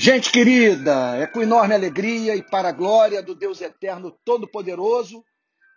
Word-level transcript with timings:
Gente 0.00 0.30
querida, 0.30 1.16
é 1.16 1.26
com 1.26 1.42
enorme 1.42 1.74
alegria 1.74 2.36
e 2.36 2.40
para 2.40 2.68
a 2.68 2.72
glória 2.72 3.20
do 3.20 3.34
Deus 3.34 3.60
Eterno 3.60 4.16
Todo-Poderoso 4.24 5.24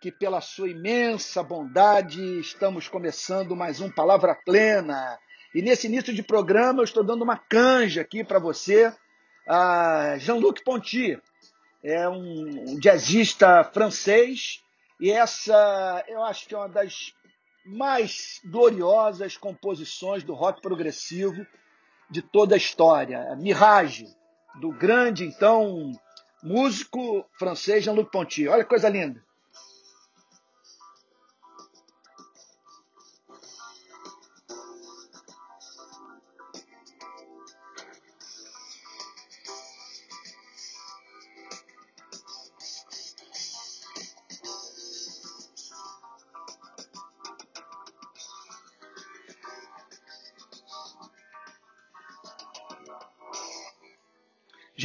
que, 0.00 0.12
pela 0.12 0.40
sua 0.40 0.68
imensa 0.68 1.42
bondade, 1.42 2.38
estamos 2.38 2.86
começando 2.86 3.56
mais 3.56 3.80
um 3.80 3.90
Palavra 3.90 4.32
Plena. 4.32 5.18
E 5.52 5.60
nesse 5.60 5.88
início 5.88 6.14
de 6.14 6.22
programa, 6.22 6.78
eu 6.82 6.84
estou 6.84 7.02
dando 7.02 7.22
uma 7.22 7.36
canja 7.36 8.02
aqui 8.02 8.22
para 8.22 8.38
você, 8.38 8.94
a 9.44 10.14
Jean-Luc 10.18 10.62
Ponty. 10.62 11.20
É 11.82 12.08
um 12.08 12.78
jazzista 12.78 13.64
francês 13.74 14.62
e 15.00 15.10
essa 15.10 16.04
eu 16.06 16.22
acho 16.22 16.46
que 16.46 16.54
é 16.54 16.58
uma 16.58 16.68
das 16.68 17.12
mais 17.66 18.40
gloriosas 18.44 19.36
composições 19.36 20.22
do 20.22 20.32
rock 20.32 20.62
progressivo 20.62 21.44
de 22.12 22.22
toda 22.22 22.54
a 22.54 22.58
história. 22.58 23.34
Mirage, 23.36 24.06
do 24.60 24.70
grande, 24.70 25.24
então, 25.24 25.90
músico 26.42 27.24
francês 27.38 27.82
Jean-Luc 27.82 28.10
Ponty. 28.12 28.46
Olha 28.46 28.62
que 28.62 28.68
coisa 28.68 28.88
linda. 28.88 29.20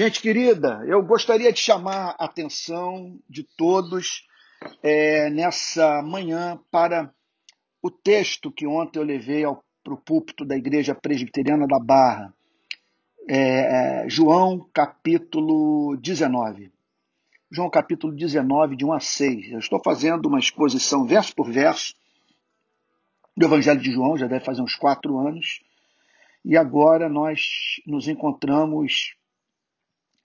Gente 0.07 0.21
querida, 0.21 0.85
eu 0.87 1.03
gostaria 1.03 1.51
de 1.51 1.59
chamar 1.59 2.15
a 2.17 2.23
atenção 2.23 3.19
de 3.29 3.43
todos 3.43 4.25
é, 4.81 5.29
nessa 5.29 6.01
manhã 6.01 6.57
para 6.71 7.13
o 7.81 7.91
texto 7.91 8.49
que 8.49 8.65
ontem 8.65 8.99
eu 8.99 9.03
levei 9.03 9.43
para 9.83 9.93
o 9.93 9.97
púlpito 9.97 10.45
da 10.45 10.55
Igreja 10.55 10.95
Presbiteriana 10.95 11.67
da 11.67 11.77
Barra, 11.77 12.33
é, 13.27 14.05
é 14.05 14.09
João 14.09 14.65
capítulo 14.73 15.97
19. 15.97 16.71
João 17.51 17.69
capítulo 17.69 18.15
19, 18.15 18.77
de 18.77 18.85
1 18.85 18.93
a 18.93 19.01
6. 19.01 19.51
Eu 19.51 19.59
estou 19.59 19.81
fazendo 19.83 20.27
uma 20.27 20.39
exposição 20.39 21.05
verso 21.05 21.35
por 21.35 21.51
verso 21.51 21.93
do 23.35 23.45
Evangelho 23.45 23.81
de 23.81 23.91
João, 23.91 24.15
já 24.15 24.25
deve 24.25 24.45
fazer 24.45 24.61
uns 24.61 24.75
quatro 24.75 25.19
anos, 25.19 25.59
e 26.45 26.55
agora 26.55 27.09
nós 27.09 27.81
nos 27.85 28.07
encontramos 28.07 29.16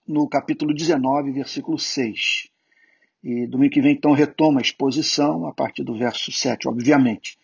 no 0.07 0.27
capítulo 0.27 0.73
19, 0.73 1.31
versículo 1.31 1.79
6. 1.79 2.49
E 3.23 3.47
domingo 3.47 3.73
que 3.73 3.81
vem, 3.81 3.93
então, 3.93 4.11
retoma 4.11 4.59
a 4.59 4.61
exposição 4.61 5.47
a 5.47 5.53
partir 5.53 5.83
do 5.83 5.97
verso 5.97 6.31
7, 6.31 6.67
obviamente. 6.67 7.37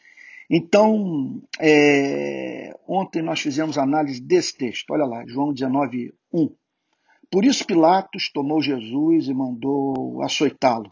Então, 0.49 1.41
é, 1.59 2.77
ontem 2.87 3.21
nós 3.21 3.39
fizemos 3.39 3.77
análise 3.77 4.19
desse 4.19 4.57
texto. 4.57 4.91
Olha 4.91 5.05
lá, 5.05 5.23
João 5.25 5.53
19, 5.53 6.13
1. 6.33 6.49
Por 7.31 7.45
isso 7.45 7.65
Pilatos 7.65 8.29
tomou 8.33 8.61
Jesus 8.61 9.27
e 9.27 9.33
mandou 9.33 10.21
açoitá-lo. 10.23 10.91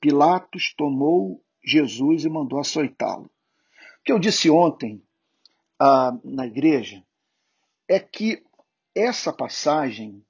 Pilatos 0.00 0.72
tomou 0.76 1.42
Jesus 1.62 2.24
e 2.24 2.28
mandou 2.28 2.60
açoitá-lo. 2.60 3.24
O 3.24 4.04
que 4.04 4.12
eu 4.12 4.18
disse 4.18 4.48
ontem 4.48 5.02
ah, 5.78 6.16
na 6.24 6.46
igreja 6.46 7.04
é 7.88 7.98
que 7.98 8.42
essa 8.94 9.32
passagem 9.32 10.24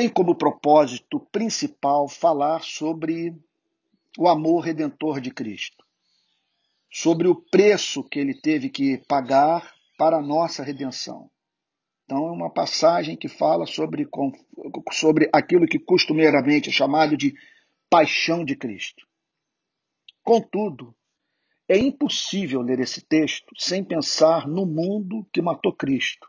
tem 0.00 0.08
como 0.08 0.34
propósito 0.34 1.20
principal 1.30 2.08
falar 2.08 2.62
sobre 2.62 3.38
o 4.16 4.26
amor 4.28 4.60
redentor 4.60 5.20
de 5.20 5.30
Cristo, 5.30 5.84
sobre 6.90 7.28
o 7.28 7.34
preço 7.34 8.02
que 8.04 8.18
ele 8.18 8.32
teve 8.32 8.70
que 8.70 8.96
pagar 9.06 9.74
para 9.98 10.16
a 10.16 10.22
nossa 10.22 10.62
redenção. 10.62 11.30
Então, 12.02 12.28
é 12.28 12.30
uma 12.30 12.50
passagem 12.50 13.14
que 13.14 13.28
fala 13.28 13.66
sobre, 13.66 14.08
sobre 14.90 15.28
aquilo 15.34 15.66
que 15.66 15.78
costumeiramente 15.78 16.70
é 16.70 16.72
chamado 16.72 17.14
de 17.14 17.34
paixão 17.90 18.42
de 18.42 18.56
Cristo. 18.56 19.06
Contudo, 20.22 20.96
é 21.68 21.76
impossível 21.76 22.62
ler 22.62 22.80
esse 22.80 23.02
texto 23.02 23.54
sem 23.58 23.84
pensar 23.84 24.48
no 24.48 24.64
mundo 24.64 25.28
que 25.30 25.42
matou 25.42 25.74
Cristo. 25.74 26.26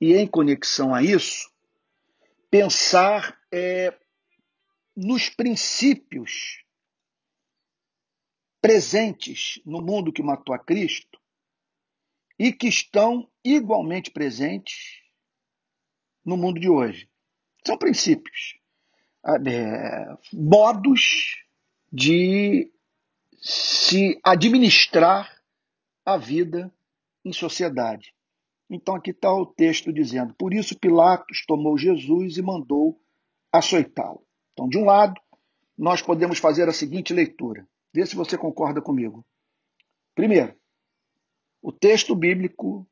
E 0.00 0.14
em 0.14 0.26
conexão 0.26 0.94
a 0.94 1.02
isso, 1.02 1.54
pensar 2.50 3.40
é, 3.52 3.96
nos 4.96 5.28
princípios 5.28 6.64
presentes 8.60 9.60
no 9.64 9.80
mundo 9.80 10.12
que 10.12 10.22
matou 10.22 10.54
a 10.54 10.58
Cristo 10.58 11.20
e 12.38 12.52
que 12.52 12.66
estão 12.66 13.30
igualmente 13.44 14.10
presentes 14.10 15.00
no 16.24 16.36
mundo 16.36 16.58
de 16.58 16.68
hoje. 16.68 17.08
São 17.64 17.78
princípios, 17.78 18.58
é, 19.24 20.16
modos 20.32 21.44
de 21.92 22.72
se 23.38 24.20
administrar 24.24 25.40
a 26.04 26.16
vida 26.16 26.74
em 27.24 27.32
sociedade. 27.32 28.15
Então 28.68 28.96
aqui 28.96 29.10
está 29.10 29.32
o 29.32 29.46
texto 29.46 29.92
dizendo: 29.92 30.34
Por 30.34 30.52
isso 30.52 30.78
Pilatos 30.78 31.44
tomou 31.46 31.78
Jesus 31.78 32.36
e 32.36 32.42
mandou 32.42 33.00
açoitá-lo. 33.52 34.24
Então, 34.52 34.68
de 34.68 34.78
um 34.78 34.84
lado, 34.84 35.20
nós 35.76 36.02
podemos 36.02 36.38
fazer 36.38 36.68
a 36.68 36.72
seguinte 36.72 37.12
leitura. 37.12 37.66
Vê 37.92 38.04
se 38.04 38.16
você 38.16 38.36
concorda 38.36 38.80
comigo. 38.80 39.24
Primeiro, 40.14 40.56
o 41.62 41.70
texto 41.70 42.14
bíblico 42.14 42.86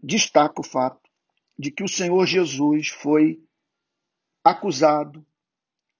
destaca 0.00 0.60
o 0.60 0.64
fato 0.64 1.10
de 1.58 1.70
que 1.70 1.82
o 1.82 1.88
Senhor 1.88 2.24
Jesus 2.26 2.88
foi 2.88 3.42
acusado, 4.42 5.24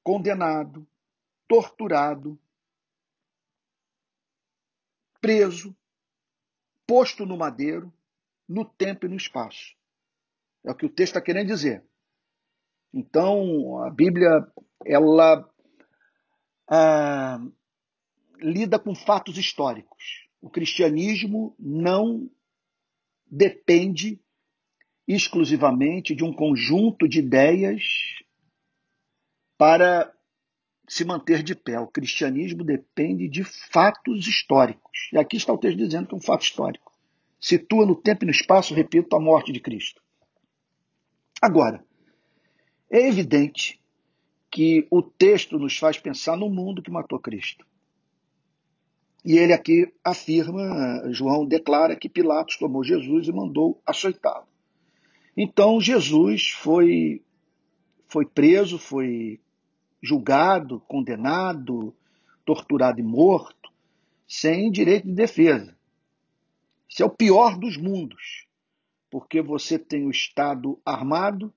condenado, 0.02 0.86
torturado, 1.46 2.38
preso, 5.20 5.76
posto 6.86 7.24
no 7.24 7.36
madeiro 7.36 7.92
no 8.52 8.64
tempo 8.64 9.06
e 9.06 9.08
no 9.08 9.16
espaço. 9.16 9.74
É 10.64 10.70
o 10.70 10.74
que 10.74 10.86
o 10.86 10.90
texto 10.90 11.12
está 11.12 11.20
querendo 11.20 11.48
dizer. 11.48 11.82
Então, 12.92 13.82
a 13.82 13.90
Bíblia, 13.90 14.46
ela 14.84 15.48
ah, 16.68 17.40
lida 18.38 18.78
com 18.78 18.94
fatos 18.94 19.38
históricos. 19.38 20.28
O 20.40 20.50
cristianismo 20.50 21.56
não 21.58 22.30
depende 23.26 24.20
exclusivamente 25.08 26.14
de 26.14 26.22
um 26.22 26.32
conjunto 26.32 27.08
de 27.08 27.20
ideias 27.20 27.82
para 29.56 30.12
se 30.86 31.04
manter 31.04 31.42
de 31.42 31.54
pé. 31.54 31.80
O 31.80 31.88
cristianismo 31.88 32.62
depende 32.62 33.28
de 33.28 33.44
fatos 33.44 34.26
históricos. 34.26 35.08
E 35.12 35.18
aqui 35.18 35.38
está 35.38 35.52
o 35.52 35.58
texto 35.58 35.78
dizendo 35.78 36.08
que 36.08 36.14
é 36.14 36.18
um 36.18 36.20
fato 36.20 36.42
histórico 36.42 36.91
situa 37.42 37.84
no 37.84 37.96
tempo 37.96 38.24
e 38.24 38.26
no 38.26 38.30
espaço, 38.30 38.72
repito, 38.72 39.16
a 39.16 39.20
morte 39.20 39.52
de 39.52 39.58
Cristo. 39.58 40.00
Agora, 41.42 41.84
é 42.88 43.08
evidente 43.08 43.80
que 44.48 44.86
o 44.88 45.02
texto 45.02 45.58
nos 45.58 45.76
faz 45.76 45.98
pensar 45.98 46.36
no 46.36 46.48
mundo 46.48 46.80
que 46.80 46.90
matou 46.90 47.18
Cristo. 47.18 47.66
E 49.24 49.36
ele 49.36 49.52
aqui 49.52 49.92
afirma, 50.04 51.10
João 51.10 51.44
declara 51.44 51.96
que 51.96 52.08
Pilatos 52.08 52.56
tomou 52.56 52.84
Jesus 52.84 53.26
e 53.26 53.32
mandou 53.32 53.80
açoitá-lo. 53.84 54.46
Então 55.36 55.80
Jesus 55.80 56.50
foi 56.50 57.22
foi 58.08 58.26
preso, 58.26 58.78
foi 58.78 59.40
julgado, 60.02 60.80
condenado, 60.86 61.94
torturado 62.44 63.00
e 63.00 63.02
morto, 63.02 63.72
sem 64.28 64.70
direito 64.70 65.06
de 65.06 65.14
defesa. 65.14 65.74
Isso 66.92 67.02
é 67.02 67.06
o 67.06 67.10
pior 67.10 67.58
dos 67.58 67.78
mundos, 67.78 68.46
porque 69.10 69.40
você 69.40 69.78
tem 69.78 70.06
o 70.06 70.10
Estado 70.10 70.78
armado 70.84 71.50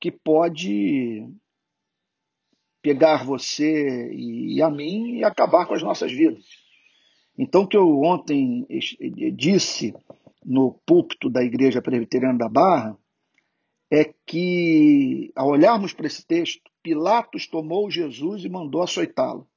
que 0.00 0.10
pode 0.10 1.24
pegar 2.82 3.24
você 3.24 4.12
e 4.12 4.60
a 4.60 4.68
mim 4.68 5.18
e 5.18 5.24
acabar 5.24 5.66
com 5.66 5.74
as 5.74 5.84
nossas 5.84 6.10
vidas. 6.10 6.44
Então, 7.38 7.62
o 7.62 7.68
que 7.68 7.76
eu 7.76 8.00
ontem 8.02 8.66
disse 9.34 9.94
no 10.44 10.72
púlpito 10.84 11.30
da 11.30 11.44
Igreja 11.44 11.80
Presbiteriana 11.80 12.38
da 12.38 12.48
Barra 12.48 12.98
é 13.88 14.12
que, 14.26 15.30
ao 15.36 15.50
olharmos 15.50 15.92
para 15.92 16.08
esse 16.08 16.26
texto, 16.26 16.68
Pilatos 16.82 17.46
tomou 17.46 17.88
Jesus 17.88 18.44
e 18.44 18.48
mandou 18.48 18.82
açoitá-lo. 18.82 19.48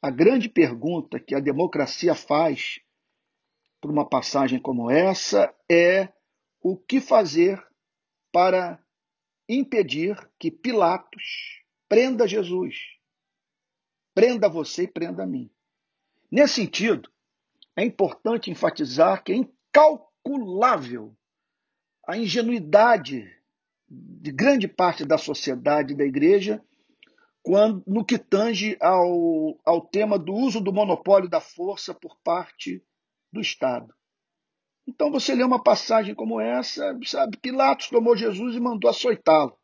A 0.00 0.10
grande 0.10 0.48
pergunta 0.48 1.20
que 1.20 1.34
a 1.34 1.40
democracia 1.40 2.14
faz 2.14 2.80
para 3.80 3.90
uma 3.90 4.08
passagem 4.08 4.60
como 4.60 4.90
essa 4.90 5.54
é 5.70 6.12
o 6.60 6.76
que 6.76 7.00
fazer 7.00 7.62
para 8.32 8.82
impedir 9.48 10.16
que 10.38 10.50
Pilatos 10.50 11.62
prenda 11.88 12.28
Jesus. 12.28 12.76
Prenda 14.14 14.48
você 14.48 14.84
e 14.84 14.88
prenda 14.88 15.26
mim. 15.26 15.50
Nesse 16.30 16.54
sentido, 16.54 17.10
é 17.74 17.84
importante 17.84 18.50
enfatizar 18.50 19.24
que 19.24 19.32
é 19.32 19.36
incalculável 19.36 21.16
a 22.06 22.16
ingenuidade 22.16 23.24
de 23.88 24.30
grande 24.30 24.68
parte 24.68 25.04
da 25.04 25.18
sociedade 25.18 25.94
da 25.94 26.04
igreja 26.04 26.62
quando, 27.42 27.82
no 27.86 28.04
que 28.04 28.18
tange 28.18 28.76
ao, 28.80 29.58
ao 29.64 29.80
tema 29.80 30.18
do 30.18 30.32
uso 30.32 30.60
do 30.60 30.72
monopólio 30.72 31.28
da 31.28 31.40
força 31.40 31.94
por 31.94 32.16
parte 32.22 32.84
do 33.32 33.40
Estado. 33.40 33.94
Então 34.86 35.10
você 35.10 35.34
lê 35.34 35.44
uma 35.44 35.62
passagem 35.62 36.14
como 36.14 36.40
essa, 36.40 36.98
sabe, 37.04 37.36
Pilatos 37.36 37.88
tomou 37.88 38.16
Jesus 38.16 38.56
e 38.56 38.60
mandou 38.60 38.90
açoitá-lo. 38.90 39.56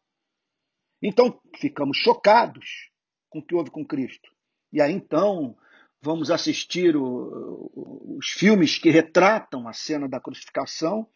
Então 1.03 1.41
ficamos 1.57 1.97
chocados 1.99 2.91
com 3.29 3.41
o 3.41 3.43
que 3.43 3.55
houve 3.55 3.71
com 3.71 3.85
Cristo. 3.85 4.31
E 4.73 4.81
aí 4.81 4.93
então 4.93 5.57
vamos 6.01 6.31
assistir 6.31 6.97
o, 6.97 7.71
os 8.19 8.29
filmes 8.29 8.79
que 8.79 8.91
retratam 8.91 9.67
a 9.67 9.73
cena 9.73 10.09
da 10.09 10.21
crucificação 10.21 11.09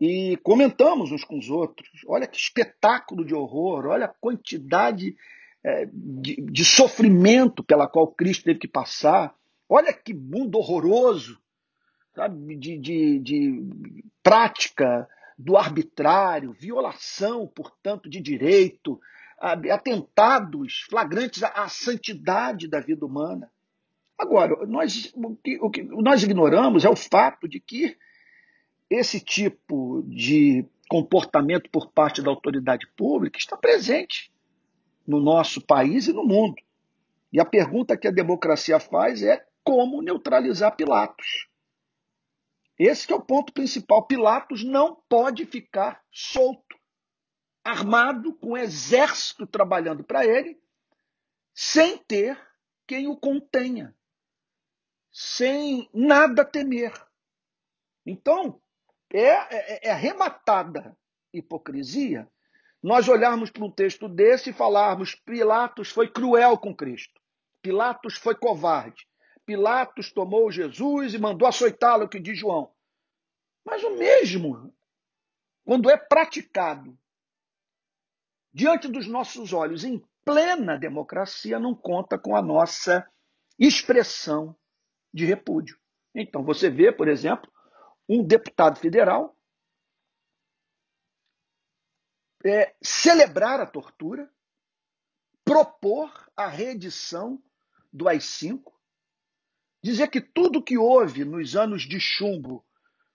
e 0.00 0.36
comentamos 0.42 1.12
uns 1.12 1.24
com 1.24 1.38
os 1.38 1.50
outros. 1.50 1.88
Olha 2.06 2.26
que 2.26 2.36
espetáculo 2.36 3.24
de 3.24 3.34
horror, 3.34 3.86
olha 3.86 4.06
a 4.06 4.14
quantidade 4.20 5.16
é, 5.64 5.86
de, 5.92 6.36
de 6.36 6.64
sofrimento 6.64 7.64
pela 7.64 7.88
qual 7.88 8.12
Cristo 8.12 8.44
teve 8.44 8.58
que 8.60 8.68
passar. 8.68 9.34
Olha 9.68 9.92
que 9.92 10.12
mundo 10.12 10.58
horroroso, 10.58 11.40
sabe? 12.14 12.56
De, 12.56 12.78
de, 12.78 13.18
de 13.18 14.04
prática 14.22 15.08
do 15.36 15.56
arbitrário, 15.56 16.52
violação, 16.52 17.46
portanto, 17.46 18.08
de 18.08 18.20
direito, 18.20 19.00
atentados 19.38 20.86
flagrantes 20.88 21.42
à, 21.42 21.68
santidade 21.68 22.68
da 22.68 22.80
vida 22.80 23.04
humana. 23.04 23.50
Agora, 24.16 24.64
nós, 24.66 25.12
o, 25.16 25.36
que, 25.36 25.58
o 25.60 25.70
que 25.70 25.82
nós 25.82 26.22
ignoramos 26.22 26.84
é 26.84 26.88
o 26.88 26.96
fato 26.96 27.48
de 27.48 27.58
que 27.58 27.96
esse 28.88 29.20
tipo 29.20 30.04
de 30.06 30.64
comportamento 30.88 31.68
por 31.70 31.90
parte 31.90 32.22
da 32.22 32.30
autoridade 32.30 32.86
pública 32.96 33.38
está 33.38 33.56
presente 33.56 34.32
no 35.06 35.20
nosso 35.20 35.60
país 35.60 36.06
e 36.06 36.12
no 36.12 36.24
mundo. 36.24 36.56
E 37.32 37.40
a 37.40 37.44
pergunta 37.44 37.96
que 37.96 38.06
a 38.06 38.12
democracia 38.12 38.78
faz 38.78 39.20
é 39.22 39.44
como 39.64 40.00
neutralizar 40.00 40.76
Pilatos. 40.76 41.48
Esse 42.78 43.12
é 43.12 43.14
o 43.14 43.22
ponto 43.22 43.52
principal. 43.52 44.06
Pilatos 44.06 44.64
não 44.64 44.96
pode 45.08 45.46
ficar 45.46 46.02
solto, 46.10 46.76
armado, 47.62 48.34
com 48.34 48.50
um 48.50 48.56
exército 48.56 49.46
trabalhando 49.46 50.02
para 50.04 50.26
ele, 50.26 50.60
sem 51.54 51.98
ter 51.98 52.38
quem 52.86 53.06
o 53.06 53.16
contenha, 53.16 53.94
sem 55.12 55.88
nada 55.92 56.44
temer. 56.44 56.92
Então, 58.04 58.60
é, 59.12 59.28
é, 59.28 59.88
é 59.88 59.90
arrematada 59.92 60.96
hipocrisia 61.32 62.28
nós 62.84 63.08
olharmos 63.08 63.50
para 63.50 63.64
um 63.64 63.70
texto 63.70 64.06
desse 64.10 64.50
e 64.50 64.52
falarmos 64.52 65.14
Pilatos 65.14 65.88
foi 65.88 66.06
cruel 66.06 66.58
com 66.58 66.76
Cristo. 66.76 67.18
Pilatos 67.62 68.18
foi 68.18 68.34
covarde. 68.34 69.08
Pilatos 69.44 70.12
tomou 70.12 70.50
Jesus 70.50 71.14
e 71.14 71.18
mandou 71.18 71.46
açoitá-lo, 71.46 72.08
que 72.08 72.20
diz 72.20 72.38
João. 72.38 72.72
Mas 73.64 73.82
o 73.82 73.96
mesmo, 73.96 74.74
quando 75.64 75.90
é 75.90 75.96
praticado 75.96 76.98
diante 78.52 78.88
dos 78.88 79.06
nossos 79.06 79.52
olhos 79.52 79.84
em 79.84 80.02
plena 80.24 80.78
democracia, 80.78 81.58
não 81.58 81.74
conta 81.74 82.18
com 82.18 82.36
a 82.36 82.42
nossa 82.42 83.08
expressão 83.58 84.56
de 85.12 85.24
repúdio. 85.24 85.78
Então 86.14 86.44
você 86.44 86.70
vê, 86.70 86.92
por 86.92 87.08
exemplo, 87.08 87.52
um 88.08 88.22
deputado 88.22 88.78
federal 88.78 89.36
é, 92.44 92.74
celebrar 92.82 93.60
a 93.60 93.66
tortura, 93.66 94.30
propor 95.44 96.30
a 96.36 96.46
reedição 96.46 97.42
do 97.92 98.08
AI-5, 98.08 98.73
dizer 99.84 100.08
que 100.08 100.20
tudo 100.22 100.62
que 100.62 100.78
houve 100.78 101.26
nos 101.26 101.54
anos 101.54 101.82
de 101.82 102.00
chumbo 102.00 102.64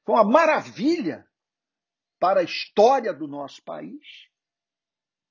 foi 0.06 0.14
uma 0.14 0.24
maravilha 0.24 1.28
para 2.20 2.42
a 2.42 2.44
história 2.44 3.12
do 3.12 3.28
nosso 3.28 3.64
país, 3.64 4.30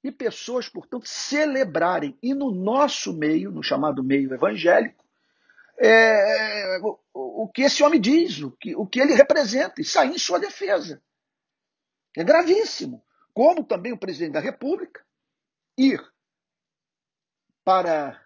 e 0.02 0.10
pessoas, 0.10 0.68
portanto, 0.68 1.06
celebrarem, 1.06 2.18
e 2.20 2.34
no 2.34 2.50
nosso 2.50 3.16
meio, 3.16 3.52
no 3.52 3.62
chamado 3.62 4.02
meio 4.02 4.34
evangélico, 4.34 5.04
é, 5.78 6.80
o, 6.82 6.98
o, 7.44 7.48
que 7.48 7.62
esse 7.62 7.84
homem 7.84 8.00
diz, 8.00 8.40
o 8.40 8.50
que, 8.50 8.74
o 8.74 8.84
que 8.84 9.00
ele 9.00 9.14
representa, 9.14 9.80
e 9.80 9.84
sair 9.84 10.10
em 10.10 10.18
sua 10.18 10.40
defesa. 10.40 11.00
É 12.16 12.24
gravíssimo. 12.24 13.04
Como 13.32 13.62
também 13.62 13.92
o 13.92 13.98
presidente 13.98 14.32
da 14.32 14.40
República 14.40 15.04
ir 15.76 16.04
para 17.64 18.20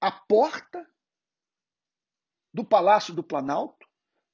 a 0.00 0.10
porta 0.10 0.86
do 2.58 2.64
Palácio 2.64 3.14
do 3.14 3.22
Planalto, 3.22 3.86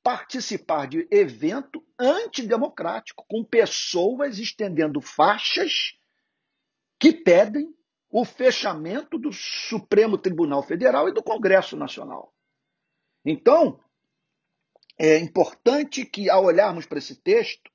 participar 0.02 0.88
de 0.88 1.06
evento 1.10 1.84
antidemocrático, 1.98 3.22
com 3.28 3.44
pessoas 3.44 4.38
estendendo 4.38 4.98
faixas 4.98 5.98
que 6.98 7.12
pedem 7.12 7.68
o 8.10 8.24
fechamento 8.24 9.18
do 9.18 9.30
Supremo 9.30 10.16
Tribunal 10.16 10.62
Federal 10.62 11.06
e 11.06 11.12
do 11.12 11.22
Congresso 11.22 11.76
Nacional. 11.76 12.34
Então, 13.26 13.78
é 14.98 15.18
importante 15.18 16.06
que, 16.06 16.30
ao 16.30 16.44
olharmos 16.44 16.86
para 16.86 16.96
esse 16.96 17.16
texto, 17.16 17.70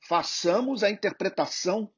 façamos 0.00 0.82
a 0.82 0.90
interpretação 0.90 1.88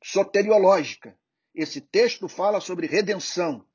soteriológica. 0.00 1.18
Esse 1.52 1.80
texto 1.80 2.28
fala 2.28 2.60
sobre 2.60 2.86
redenção. 2.86 3.66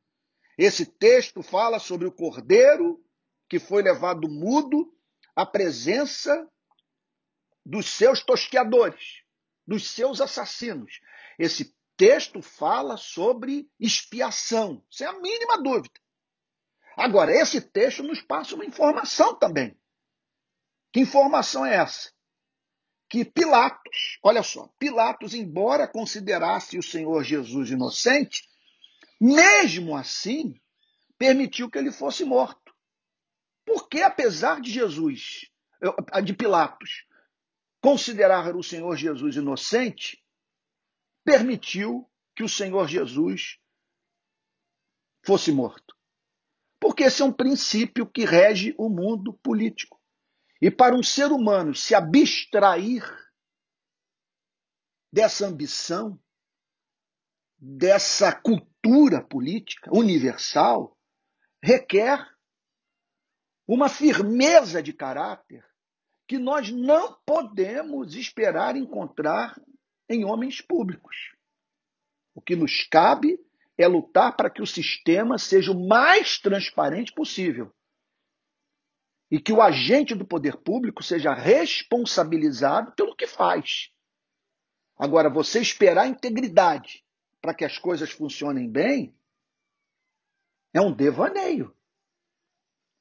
Esse 0.58 0.86
texto 0.86 1.44
fala 1.44 1.80
sobre 1.80 2.08
o 2.08 2.14
cordeiro 2.14 3.05
que 3.50 3.60
foi 3.60 3.82
levado 3.82 4.28
mudo 4.28 4.92
à 5.36 5.46
presença 5.46 6.50
dos 7.66 7.88
seus 7.90 8.24
tosqueadores, 8.24 9.24
dos 9.66 9.90
seus 9.90 10.22
assassinos. 10.22 11.00
Esse 11.38 11.76
texto 11.98 12.42
fala 12.42 12.98
sobre 12.98 13.70
expiação, 13.80 14.84
sem 14.90 15.08
a 15.08 15.14
mínima 15.14 15.62
dúvida. 15.62 16.00
Agora, 16.96 17.32
esse 17.32 17.60
texto 17.60 18.04
nos 18.04 18.22
passa 18.22 18.56
uma 18.56 18.66
informação 18.66 19.36
também. 19.38 19.78
Que 20.94 21.02
informação 21.02 21.66
é 21.66 21.76
essa? 21.76 22.14
Que 23.10 23.26
Pilatos, 23.26 24.18
olha 24.24 24.42
só, 24.42 24.70
Pilatos, 24.80 25.34
embora 25.34 25.88
considerasse 25.88 26.78
o 26.78 26.84
Senhor 26.84 27.24
Jesus 27.24 27.70
inocente, 27.70 28.48
mesmo 29.20 29.96
assim, 29.96 30.60
permitiu 31.18 31.70
que 31.70 31.78
ele 31.78 31.92
fosse 31.92 32.24
morto. 32.24 32.65
Porque, 33.66 34.02
apesar 34.02 34.62
de 34.62 34.72
Jesus, 34.72 35.50
de 36.24 36.34
Pilatos, 36.34 37.06
considerar 37.82 38.56
o 38.56 38.64
Senhor 38.64 38.96
Jesus 38.96 39.36
inocente, 39.36 40.24
permitiu 41.24 42.10
que 42.36 42.44
o 42.44 42.50
Senhor 42.50 42.88
Jesus 42.88 43.60
fosse 45.26 45.52
morto. 45.52 45.96
Porque 46.80 47.04
esse 47.04 47.22
é 47.22 47.26
um 47.26 47.34
princípio 47.34 48.06
que 48.06 48.26
rege 48.26 48.76
o 48.78 48.90
mundo 48.90 49.34
político. 49.34 50.00
E 50.62 50.70
para 50.70 50.96
um 50.96 51.04
ser 51.04 51.32
humano 51.32 51.74
se 51.74 51.96
abstrair 51.96 53.04
dessa 55.12 55.48
ambição, 55.48 56.20
dessa 57.58 58.34
cultura 58.34 59.24
política 59.24 59.90
universal, 59.94 60.98
requer 61.64 62.35
uma 63.68 63.90
firmeza 63.90 64.82
de 64.82 64.94
caráter 64.94 65.66
que 66.28 66.38
nós 66.38 66.72
não 66.72 67.18
podemos 67.26 68.16
esperar 68.16 68.76
encontrar 68.76 69.60
em 70.10 70.26
homens 70.26 70.62
públicos. 70.62 71.34
O 72.34 72.42
que 72.42 72.56
nos 72.56 72.84
cabe 72.86 73.40
é 73.78 73.88
lutar 73.88 74.36
para 74.36 74.50
que 74.50 74.62
o 74.62 74.68
sistema 74.68 75.38
seja 75.38 75.72
o 75.72 75.88
mais 75.88 76.40
transparente 76.40 77.14
possível 77.14 77.74
e 79.30 79.40
que 79.40 79.52
o 79.52 79.62
agente 79.62 80.14
do 80.14 80.26
poder 80.26 80.58
público 80.58 81.04
seja 81.04 81.34
responsabilizado 81.34 82.92
pelo 82.94 83.16
que 83.16 83.28
faz. 83.28 83.92
Agora, 84.98 85.30
você 85.30 85.60
esperar 85.60 86.08
integridade 86.08 87.04
para 87.42 87.54
que 87.54 87.66
as 87.66 87.78
coisas 87.78 88.12
funcionem 88.12 88.70
bem 88.70 89.16
é 90.74 90.80
um 90.80 90.94
devaneio. 90.94 91.76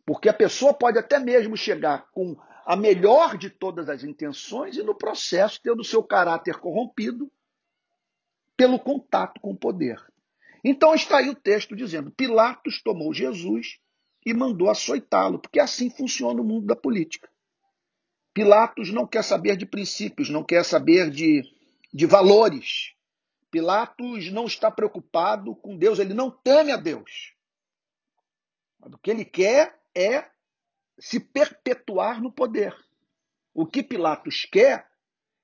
Porque 0.07 0.29
a 0.29 0.35
pessoa 0.35 0.75
pode 0.75 0.99
até 0.99 1.19
mesmo 1.19 1.57
chegar 1.57 2.11
com 2.13 2.37
a 2.67 2.77
melhor 2.77 3.37
de 3.37 3.51
todas 3.51 3.89
as 3.89 4.05
intenções 4.05 4.77
e 4.77 4.83
no 4.83 4.95
processo 4.95 5.61
ter 5.61 5.73
o 5.73 5.85
seu 5.85 6.03
caráter 6.03 6.59
corrompido 6.59 7.31
pelo 8.57 8.79
contato 8.79 9.41
com 9.41 9.51
o 9.51 9.57
poder. 9.57 10.03
Então 10.63 10.95
está 10.95 11.19
aí 11.19 11.29
o 11.29 11.35
texto 11.35 11.77
dizendo: 11.77 12.11
Pilatos 12.11 12.83
tomou 12.83 13.13
Jesus 13.13 13.79
e 14.25 14.33
mandou 14.33 14.71
açoitá-lo, 14.71 15.39
porque 15.39 15.61
assim 15.61 15.91
funciona 15.91 16.41
o 16.41 16.45
mundo 16.45 16.67
da 16.67 16.77
política. 16.77 17.29
Pilatos 18.33 18.91
não 18.91 19.07
quer 19.07 19.23
saber 19.23 19.57
de 19.57 19.67
princípios, 19.67 20.31
não 20.31 20.43
quer 20.43 20.65
saber 20.65 21.11
de, 21.11 21.43
de 21.93 22.07
valores. 22.07 22.95
Pilatos 23.51 24.33
não 24.33 24.47
está 24.47 24.71
preocupado 24.71 25.55
com 25.55 25.77
Deus, 25.77 25.99
ele 25.99 26.15
não 26.15 26.31
teme 26.31 26.73
a 26.73 26.77
Deus. 26.77 27.35
O 28.81 28.99
que 28.99 29.11
ele 29.11 29.25
quer 29.25 29.79
é 29.95 30.31
se 30.99 31.21
perpetuar 31.21 32.21
no 32.21 32.33
poder. 32.33 32.75
O 33.53 33.67
que 33.67 33.83
Pilatos 33.83 34.47
quer 34.51 34.89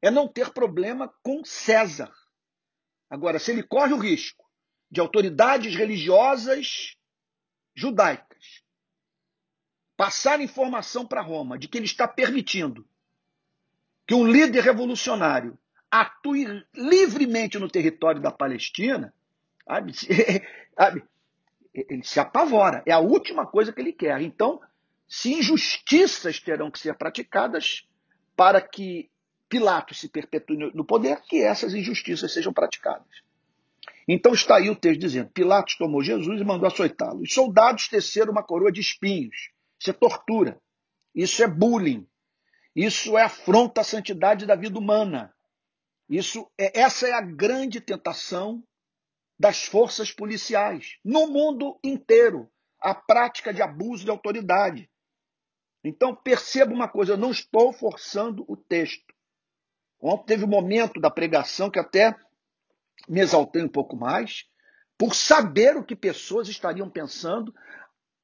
é 0.03 0.11
não 0.11 0.27
ter 0.27 0.51
problema 0.53 1.13
com 1.23 1.45
César. 1.45 2.13
Agora, 3.09 3.39
se 3.39 3.51
ele 3.51 3.63
corre 3.63 3.93
o 3.93 3.99
risco 3.99 4.49
de 4.91 5.01
autoridades 5.01 5.75
religiosas 5.75 6.97
judaicas 7.75 8.65
passar 10.01 10.41
informação 10.41 11.07
para 11.07 11.21
Roma 11.21 11.59
de 11.59 11.69
que 11.69 11.77
ele 11.77 11.85
está 11.85 12.09
permitindo 12.09 12.89
que 14.07 14.15
um 14.15 14.27
líder 14.27 14.63
revolucionário 14.63 15.59
atue 15.91 16.65
livremente 16.75 17.59
no 17.59 17.69
território 17.69 18.19
da 18.19 18.33
Palestina, 18.33 19.13
ele 21.75 22.03
se 22.05 22.19
apavora. 22.19 22.83
É 22.87 22.93
a 22.93 22.99
última 22.99 23.47
coisa 23.47 23.73
que 23.73 23.81
ele 23.81 23.93
quer. 23.93 24.21
Então, 24.21 24.61
se 25.09 25.35
injustiças 25.35 26.41
terão 26.41 26.71
que 26.71 26.79
ser 26.79 26.97
praticadas 26.97 27.87
para 28.37 28.61
que 28.61 29.11
Pilatos 29.49 29.99
se 29.99 30.09
perpetue 30.09 30.57
no 30.73 30.85
poder, 30.85 31.21
que 31.23 31.43
essas 31.43 31.75
injustiças 31.75 32.33
sejam 32.33 32.53
praticadas. 32.53 33.09
Então 34.07 34.33
está 34.33 34.57
aí 34.57 34.71
o 34.71 34.77
texto 34.77 35.01
dizendo: 35.01 35.31
Pilatos 35.31 35.77
tomou 35.77 36.03
Jesus 36.03 36.41
e 36.41 36.45
mandou 36.45 36.69
açoitá-lo. 36.69 37.23
Os 37.23 37.35
soldados 37.35 37.89
teceram 37.89 38.31
uma 38.31 38.45
coroa 38.45 38.71
de 38.71 38.81
espinhos. 38.81 39.51
Isso 39.79 39.91
é 39.91 39.93
tortura. 39.93 40.61
Isso 41.13 41.43
é 41.43 41.49
bullying. 41.49 42.07
Isso 42.75 43.19
é 43.19 43.23
afronta 43.23 43.81
à 43.81 43.85
santidade 43.85 44.47
da 44.47 44.55
vida 44.55 44.79
humana. 44.79 45.35
Isso 46.09 46.49
é, 46.57 46.81
essa 46.81 47.09
é 47.09 47.13
a 47.13 47.21
grande 47.21 47.81
tentação 47.81 48.63
das 49.41 49.65
forças 49.65 50.13
policiais 50.13 50.99
no 51.03 51.27
mundo 51.27 51.81
inteiro, 51.83 52.47
a 52.79 52.95
prática 52.95 53.55
de 53.55 53.63
abuso 53.63 54.05
de 54.05 54.11
autoridade. 54.11 54.91
Então 55.83 56.15
perceba 56.15 56.75
uma 56.75 56.87
coisa, 56.87 57.15
eu 57.15 57.17
não 57.17 57.31
estou 57.31 57.73
forçando 57.73 58.45
o 58.47 58.55
texto. 58.55 59.15
Ontem 59.99 60.27
teve 60.27 60.45
um 60.45 60.49
momento 60.49 61.01
da 61.01 61.11
pregação 61.11 61.71
que 61.71 61.79
até 61.79 62.15
me 63.09 63.21
exaltei 63.21 63.63
um 63.63 63.69
pouco 63.69 63.97
mais, 63.97 64.45
por 64.99 65.15
saber 65.15 65.75
o 65.75 65.85
que 65.85 65.97
pessoas 65.97 66.47
estariam 66.47 66.91
pensando 66.91 67.55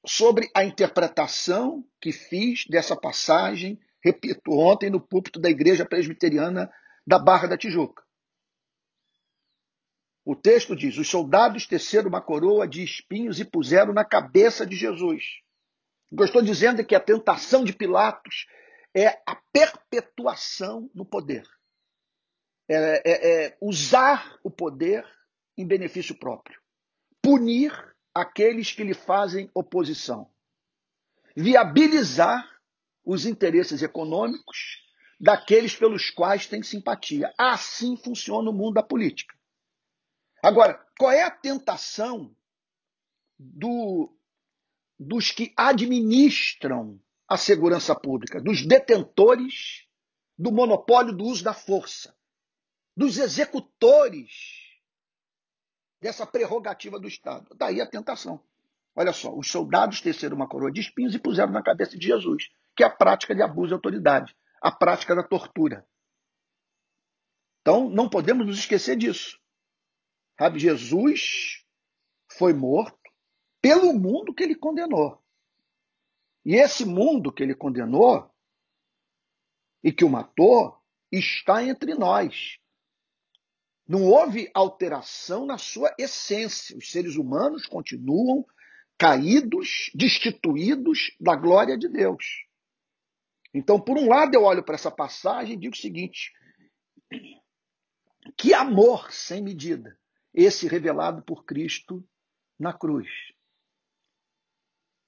sobre 0.07 0.51
a 0.55 0.65
interpretação 0.65 1.83
que 1.99 2.13
fiz 2.13 2.67
dessa 2.69 2.95
passagem, 2.95 3.81
repito, 4.05 4.53
ontem 4.53 4.91
no 4.91 5.01
púlpito 5.01 5.41
da 5.41 5.49
Igreja 5.49 5.87
Presbiteriana 5.87 6.71
da 7.07 7.19
Barra 7.19 7.49
da 7.49 7.57
Tijuca. 7.57 8.06
O 10.27 10.35
texto 10.35 10.75
diz: 10.75 10.99
os 10.99 11.09
soldados 11.09 11.67
teceram 11.67 12.09
uma 12.09 12.21
coroa 12.21 12.67
de 12.67 12.83
espinhos 12.83 13.39
e 13.39 13.45
puseram 13.45 13.95
na 13.95 14.05
cabeça 14.05 14.67
de 14.67 14.75
Jesus. 14.75 15.23
O 16.11 16.17
que 16.17 16.23
eu 16.23 16.27
estou 16.27 16.43
dizendo 16.43 16.81
é 16.81 16.85
que 16.85 16.97
a 16.97 17.01
tentação 17.01 17.65
de 17.65 17.73
Pilatos 17.73 18.47
é 18.93 19.23
a 19.25 19.37
perpetuação 19.53 20.91
no 20.93 21.05
poder 21.05 21.45
é, 22.69 23.03
é, 23.05 23.45
é 23.47 23.57
usar 23.61 24.39
o 24.43 24.51
poder 24.51 25.07
em 25.57 25.67
benefício 25.67 26.15
próprio, 26.15 26.61
punir 27.23 27.73
aqueles 28.13 28.73
que 28.73 28.83
lhe 28.83 28.95
fazem 28.95 29.51
oposição, 29.55 30.29
viabilizar 31.37 32.45
os 33.05 33.25
interesses 33.25 33.83
econômicos 33.83 34.85
daqueles 35.21 35.77
pelos 35.77 36.11
quais 36.11 36.47
tem 36.47 36.63
simpatia. 36.63 37.33
Assim 37.39 37.97
funciona 37.97 38.51
o 38.51 38.53
mundo 38.53 38.75
da 38.75 38.83
política. 38.83 39.37
Agora, 40.43 40.75
qual 40.99 41.11
é 41.11 41.23
a 41.23 41.31
tentação 41.31 42.35
do, 43.39 44.17
dos 44.99 45.31
que 45.31 45.53
administram 45.57 47.01
a 47.29 47.37
segurança 47.37 47.95
pública, 47.95 48.41
dos 48.41 48.65
detentores 48.67 49.87
do 50.39 50.53
monopólio 50.53 51.13
do 51.13 51.25
uso 51.25 51.43
da 51.43 51.55
força? 51.55 52.17
dos 52.97 53.19
executores 53.19 54.31
dessa 56.01 56.27
prerrogativa 56.27 56.99
do 56.99 57.07
Estado. 57.07 57.55
Daí 57.55 57.81
a 57.81 57.87
tentação. 57.87 58.43
Olha 58.95 59.13
só, 59.13 59.37
os 59.37 59.51
soldados 59.51 60.01
teceram 60.01 60.37
uma 60.37 60.49
coroa 60.49 60.73
de 60.73 60.81
espinhos 60.81 61.15
e 61.15 61.19
puseram 61.19 61.53
na 61.53 61.63
cabeça 61.63 61.99
de 61.99 62.07
Jesus, 62.07 62.49
que 62.75 62.83
é 62.83 62.87
a 62.87 62.91
prática 62.91 63.35
de 63.35 63.43
abuso 63.43 63.69
de 63.69 63.75
autoridade, 63.75 64.35
a 64.63 64.73
prática 64.73 65.15
da 65.15 65.23
tortura. 65.23 65.87
Então, 67.61 67.91
não 67.91 68.09
podemos 68.09 68.47
nos 68.47 68.59
esquecer 68.59 68.97
disso. 68.97 69.39
Sabe, 70.39 70.59
Jesus 70.59 71.65
foi 72.33 72.53
morto 72.53 72.99
pelo 73.61 73.93
mundo 73.93 74.35
que 74.35 74.43
ele 74.43 74.55
condenou. 74.55 75.23
E 76.45 76.55
esse 76.55 76.85
mundo 76.85 77.33
que 77.33 77.43
ele 77.43 77.55
condenou 77.55 78.31
e 79.83 79.93
que 79.93 80.05
o 80.05 80.11
matou 80.11 80.77
está 81.11 81.65
entre 81.65 81.95
nós. 81.95 82.59
Não 83.89 84.05
houve 84.05 84.51
alteração 84.53 85.47
na 85.47 85.59
sua 85.59 85.95
essência. 85.99 86.77
Os 86.77 86.91
seres 86.91 87.17
humanos 87.17 87.67
continuam 87.67 88.45
caídos, 88.99 89.91
destituídos 89.95 91.17
da 91.21 91.37
glória 91.37 91.79
de 91.79 91.89
Deus. 91.89 92.47
Então, 93.55 93.81
por 93.81 93.97
um 93.97 94.09
lado, 94.09 94.35
eu 94.35 94.43
olho 94.43 94.63
para 94.63 94.75
essa 94.75 94.91
passagem 94.91 95.55
e 95.55 95.59
digo 95.59 95.75
o 95.75 95.79
seguinte: 95.79 96.33
que 98.37 98.53
amor 98.53 99.13
sem 99.13 99.41
medida, 99.43 99.99
esse 100.37 100.69
revelado 100.69 101.23
por 101.23 101.47
Cristo 101.47 102.07
na 102.59 102.73
cruz. 102.73 103.09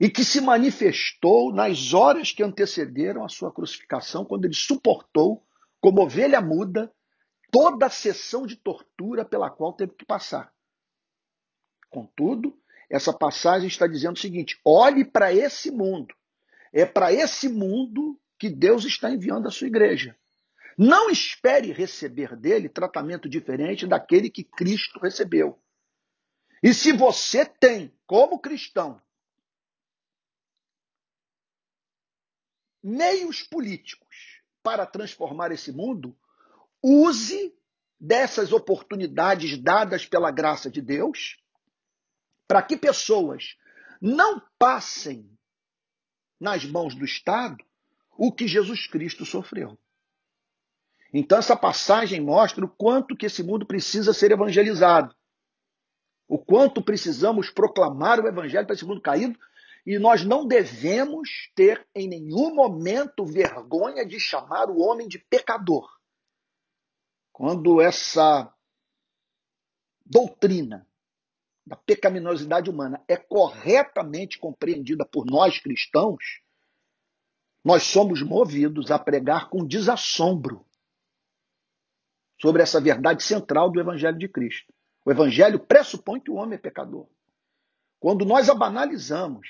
E 0.01 0.09
que 0.09 0.25
se 0.25 0.41
manifestou 0.41 1.53
nas 1.53 1.93
horas 1.93 2.33
que 2.33 2.43
antecederam 2.43 3.25
a 3.25 3.29
sua 3.29 3.53
crucificação, 3.53 4.25
quando 4.25 4.47
ele 4.47 4.55
suportou, 4.55 5.45
como 5.81 6.03
ovelha 6.03 6.41
muda, 6.41 6.91
toda 7.51 7.87
a 7.87 7.91
sessão 7.91 8.47
de 8.47 8.57
tortura 8.57 9.25
pela 9.25 9.51
qual 9.51 9.75
teve 9.75 9.93
que 9.95 10.07
passar. 10.07 10.53
Contudo, 11.91 12.57
essa 12.89 13.13
passagem 13.13 13.69
está 13.69 13.87
dizendo 13.87 14.17
o 14.17 14.21
seguinte: 14.21 14.59
olhe 14.65 15.05
para 15.05 15.33
esse 15.33 15.71
mundo. 15.71 16.15
É 16.73 16.87
para 16.87 17.13
esse 17.13 17.49
mundo 17.49 18.19
que 18.39 18.49
Deus 18.49 18.85
está 18.85 19.11
enviando 19.11 19.49
a 19.49 19.51
sua 19.51 19.67
igreja. 19.67 20.17
Não 20.79 21.11
espere 21.11 21.73
receber 21.73 22.37
dele 22.37 22.69
tratamento 22.69 23.29
diferente 23.29 23.85
daquele 23.85 24.31
que 24.31 24.45
Cristo 24.45 25.01
recebeu. 25.01 25.61
E 26.63 26.73
se 26.73 26.93
você 26.93 27.45
tem, 27.45 27.93
como 28.07 28.39
cristão, 28.39 29.03
meios 32.81 33.43
políticos 33.43 34.41
para 34.63 34.87
transformar 34.87 35.51
esse 35.51 35.73
mundo, 35.73 36.17
use 36.81 37.53
dessas 37.99 38.53
oportunidades 38.53 39.61
dadas 39.61 40.07
pela 40.07 40.31
graça 40.31 40.71
de 40.71 40.81
Deus 40.81 41.43
para 42.47 42.63
que 42.63 42.77
pessoas 42.77 43.57
não 44.01 44.41
passem 44.57 45.29
nas 46.39 46.65
mãos 46.65 46.95
do 46.95 47.05
Estado 47.05 47.65
o 48.17 48.33
que 48.33 48.47
Jesus 48.47 48.87
Cristo 48.87 49.27
sofreu. 49.27 49.77
Então 51.13 51.39
essa 51.39 51.57
passagem 51.57 52.21
mostra 52.21 52.65
o 52.65 52.69
quanto 52.69 53.17
que 53.17 53.27
esse 53.27 53.43
mundo 53.43 53.67
precisa 53.67 54.13
ser 54.13 54.31
evangelizado. 54.31 55.15
O 56.29 56.39
quanto 56.39 56.83
precisamos 56.83 57.49
proclamar 57.49 58.21
o 58.21 58.29
evangelho 58.29 58.67
para 58.67 58.75
esse 58.75 58.85
mundo 58.85 59.01
caído 59.01 59.39
e 59.87 59.99
nós 59.99 60.23
não 60.23 60.47
devemos 60.47 61.51
ter 61.55 61.87
em 61.95 62.07
nenhum 62.07 62.55
momento 62.55 63.25
vergonha 63.25 64.05
de 64.05 64.21
chamar 64.21 64.69
o 64.69 64.79
homem 64.79 65.09
de 65.09 65.19
pecador. 65.19 65.89
Quando 67.33 67.81
essa 67.81 68.53
doutrina 70.05 70.87
da 71.67 71.77
pecaminosidade 71.77 72.69
humana 72.69 73.03
é 73.09 73.17
corretamente 73.17 74.39
compreendida 74.39 75.07
por 75.07 75.25
nós 75.25 75.59
cristãos, 75.59 76.43
nós 77.65 77.83
somos 77.85 78.21
movidos 78.21 78.91
a 78.91 78.99
pregar 78.99 79.49
com 79.49 79.67
desassombro 79.67 80.68
sobre 82.41 82.63
essa 82.63 82.81
verdade 82.81 83.23
central 83.23 83.71
do 83.71 83.81
Evangelho 83.81 84.19
de 84.19 84.29
Cristo. 84.29 84.73
O 85.05 85.11
Evangelho 85.11 85.59
pressupõe 85.59 86.21
que 86.21 86.31
o 86.31 86.35
homem 86.35 86.55
é 86.55 86.59
pecador. 86.59 87.07
Quando 87.99 88.25
nós 88.25 88.49
a 88.49 88.55
banalizamos, 88.55 89.49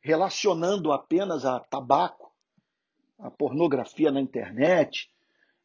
relacionando 0.00 0.92
apenas 0.92 1.44
a 1.44 1.60
tabaco, 1.60 2.32
a 3.18 3.30
pornografia 3.30 4.10
na 4.10 4.20
internet, 4.20 5.10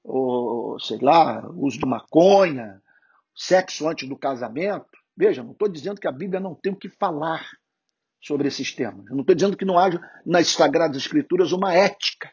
ou 0.04 0.80
sei 0.80 1.00
lá, 1.00 1.48
uso 1.56 1.80
de 1.80 1.86
maconha, 1.86 2.82
sexo 3.36 3.88
antes 3.88 4.08
do 4.08 4.18
casamento. 4.18 4.86
Veja, 5.16 5.44
não 5.44 5.52
estou 5.52 5.70
dizendo 5.70 6.00
que 6.00 6.08
a 6.08 6.12
Bíblia 6.12 6.40
não 6.40 6.56
tem 6.56 6.74
o 6.74 6.76
que 6.76 6.90
falar 6.90 7.48
sobre 8.22 8.48
esses 8.48 8.74
temas. 8.74 9.06
Eu 9.08 9.16
não 9.16 9.22
estou 9.22 9.36
dizendo 9.36 9.58
que 9.58 9.66
não 9.66 9.78
haja 9.78 10.02
nas 10.26 10.48
Sagradas 10.50 10.98
Escrituras 10.98 11.52
uma 11.52 11.74
ética 11.74 12.32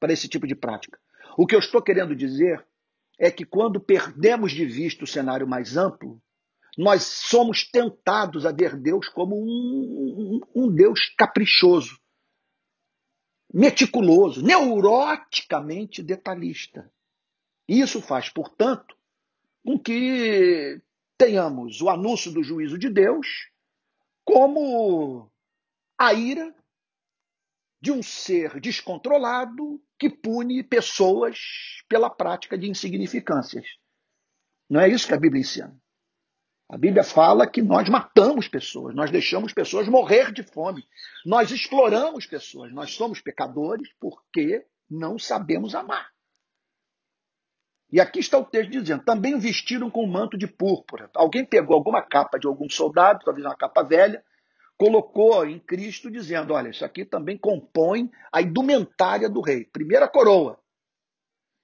para 0.00 0.12
esse 0.12 0.28
tipo 0.28 0.46
de 0.46 0.54
prática. 0.54 0.98
O 1.36 1.46
que 1.46 1.54
eu 1.54 1.58
estou 1.58 1.82
querendo 1.82 2.14
dizer 2.14 2.64
é 3.18 3.30
que 3.30 3.44
quando 3.44 3.80
perdemos 3.80 4.52
de 4.52 4.64
vista 4.64 5.04
o 5.04 5.06
cenário 5.06 5.46
mais 5.46 5.76
amplo, 5.76 6.20
nós 6.76 7.02
somos 7.04 7.68
tentados 7.70 8.44
a 8.44 8.52
ver 8.52 8.76
Deus 8.76 9.08
como 9.08 9.36
um, 9.36 10.40
um, 10.54 10.64
um 10.64 10.74
Deus 10.74 11.00
caprichoso, 11.16 11.98
meticuloso, 13.52 14.42
neuroticamente 14.42 16.02
detalhista. 16.02 16.90
Isso 17.68 18.00
faz, 18.00 18.28
portanto, 18.28 18.96
com 19.64 19.78
que 19.78 20.80
tenhamos 21.16 21.80
o 21.80 21.88
anúncio 21.88 22.32
do 22.32 22.42
juízo 22.42 22.76
de 22.76 22.90
Deus 22.90 23.26
como 24.24 25.30
a 25.96 26.12
ira 26.12 26.54
de 27.84 27.92
um 27.92 28.02
ser 28.02 28.58
descontrolado 28.60 29.78
que 29.98 30.08
pune 30.08 30.62
pessoas 30.62 31.38
pela 31.86 32.08
prática 32.08 32.56
de 32.56 32.66
insignificâncias. 32.66 33.66
Não 34.70 34.80
é 34.80 34.88
isso 34.88 35.06
que 35.06 35.12
a 35.12 35.20
Bíblia 35.20 35.42
ensina. 35.42 35.78
A 36.66 36.78
Bíblia 36.78 37.04
fala 37.04 37.46
que 37.46 37.60
nós 37.60 37.86
matamos 37.90 38.48
pessoas, 38.48 38.94
nós 38.94 39.10
deixamos 39.10 39.52
pessoas 39.52 39.86
morrer 39.86 40.32
de 40.32 40.42
fome, 40.42 40.82
nós 41.26 41.50
exploramos 41.50 42.24
pessoas, 42.24 42.72
nós 42.72 42.94
somos 42.94 43.20
pecadores 43.20 43.86
porque 44.00 44.64
não 44.88 45.18
sabemos 45.18 45.74
amar. 45.74 46.10
E 47.92 48.00
aqui 48.00 48.18
está 48.18 48.38
o 48.38 48.46
texto 48.46 48.70
dizendo: 48.70 49.04
também 49.04 49.38
vestiram 49.38 49.90
com 49.90 50.04
um 50.04 50.10
manto 50.10 50.38
de 50.38 50.46
púrpura. 50.46 51.10
Alguém 51.14 51.44
pegou 51.44 51.76
alguma 51.76 52.00
capa 52.00 52.38
de 52.38 52.46
algum 52.46 52.70
soldado, 52.70 53.26
talvez 53.26 53.44
uma 53.44 53.54
capa 53.54 53.82
velha, 53.82 54.24
colocou 54.76 55.46
em 55.46 55.58
Cristo, 55.58 56.10
dizendo: 56.10 56.54
olha, 56.54 56.70
isso 56.70 56.84
aqui 56.84 57.04
também 57.04 57.36
compõe 57.36 58.10
a 58.32 58.42
indumentária 58.42 59.28
do 59.28 59.40
rei. 59.40 59.64
Primeira 59.64 60.08
coroa. 60.08 60.58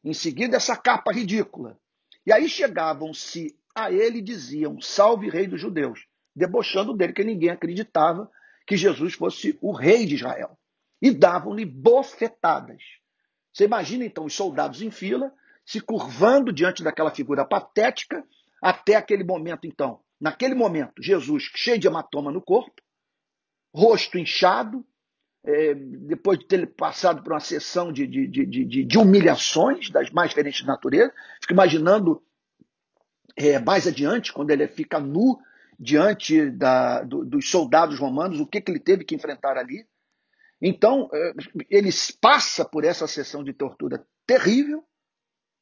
Em 0.04 0.14
seguida, 0.14 0.56
essa 0.56 0.76
capa 0.76 1.12
ridícula. 1.12 1.78
E 2.26 2.32
aí 2.32 2.48
chegavam-se 2.48 3.56
a 3.74 3.92
ele 3.92 4.18
e 4.18 4.22
diziam: 4.22 4.80
Salve, 4.80 5.28
rei 5.28 5.46
dos 5.46 5.60
judeus, 5.60 6.06
debochando 6.34 6.94
dele, 6.94 7.12
que 7.12 7.24
ninguém 7.24 7.50
acreditava 7.50 8.30
que 8.66 8.76
Jesus 8.76 9.14
fosse 9.14 9.58
o 9.60 9.72
rei 9.72 10.06
de 10.06 10.14
Israel. 10.14 10.56
E 11.02 11.10
davam-lhe 11.10 11.64
bofetadas. 11.64 12.82
Você 13.52 13.64
imagina 13.64 14.04
então 14.04 14.24
os 14.26 14.34
soldados 14.34 14.82
em 14.82 14.90
fila, 14.90 15.32
se 15.64 15.80
curvando 15.80 16.52
diante 16.52 16.82
daquela 16.82 17.10
figura 17.10 17.44
patética, 17.44 18.24
até 18.62 18.94
aquele 18.94 19.24
momento, 19.24 19.66
então. 19.66 20.00
Naquele 20.20 20.54
momento, 20.54 21.02
Jesus, 21.02 21.50
cheio 21.56 21.78
de 21.78 21.86
hematoma 21.86 22.30
no 22.30 22.42
corpo, 22.42 22.80
rosto 23.74 24.18
inchado, 24.18 24.84
é, 25.44 25.74
depois 25.74 26.38
de 26.38 26.46
ter 26.46 26.66
passado 26.74 27.22
por 27.22 27.32
uma 27.32 27.40
sessão 27.40 27.92
de, 27.92 28.06
de, 28.06 28.26
de, 28.26 28.84
de, 28.84 28.98
humilhações 28.98 29.88
das 29.90 30.10
mais 30.10 30.30
diferentes 30.30 30.66
naturezas. 30.66 31.12
Fico 31.40 31.52
imaginando 31.52 32.22
é, 33.36 33.58
mais 33.58 33.86
adiante, 33.86 34.32
quando 34.32 34.50
ele 34.50 34.68
fica 34.68 34.98
nu 34.98 35.38
diante 35.78 36.50
da, 36.50 37.02
do, 37.02 37.24
dos 37.24 37.48
soldados 37.48 37.98
romanos, 37.98 38.38
o 38.38 38.46
que, 38.46 38.60
que 38.60 38.70
ele 38.70 38.80
teve 38.80 39.04
que 39.04 39.14
enfrentar 39.14 39.56
ali. 39.56 39.86
Então, 40.60 41.08
é, 41.12 41.32
ele 41.70 41.88
passa 42.20 42.64
por 42.64 42.84
essa 42.84 43.06
sessão 43.06 43.42
de 43.42 43.54
tortura 43.54 44.06
terrível, 44.26 44.84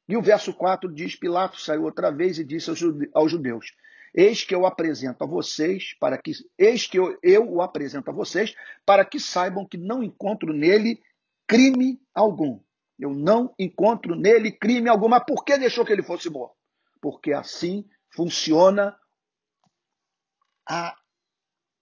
e 0.09 0.17
o 0.17 0.21
verso 0.21 0.51
4 0.53 0.91
diz: 0.93 1.15
Pilatos 1.15 1.63
saiu 1.63 1.83
outra 1.83 2.11
vez 2.11 2.37
e 2.39 2.43
disse 2.43 2.69
aos 3.13 3.31
judeus: 3.31 3.71
Eis 4.13 4.43
que 4.43 4.53
eu 4.53 4.65
apresento 4.65 5.23
a 5.23 5.27
vocês 5.27 5.93
para 5.99 6.17
que 6.17 6.31
eis 6.57 6.87
que 6.87 6.97
eu, 6.97 7.17
eu 7.21 7.51
o 7.51 7.61
apresento 7.61 8.09
a 8.09 8.13
vocês 8.13 8.55
para 8.85 9.05
que 9.05 9.19
saibam 9.19 9.65
que 9.65 9.77
não 9.77 10.03
encontro 10.03 10.53
nele 10.53 11.01
crime 11.47 12.01
algum. 12.13 12.59
Eu 12.97 13.11
não 13.11 13.53
encontro 13.57 14.15
nele 14.15 14.51
crime 14.51 14.89
algum. 14.89 15.07
Mas 15.07 15.23
por 15.25 15.43
que 15.43 15.57
deixou 15.57 15.85
que 15.85 15.91
ele 15.91 16.03
fosse 16.03 16.29
morto? 16.29 16.55
Porque 17.01 17.33
assim 17.33 17.87
funciona 18.09 18.97
a 20.67 20.95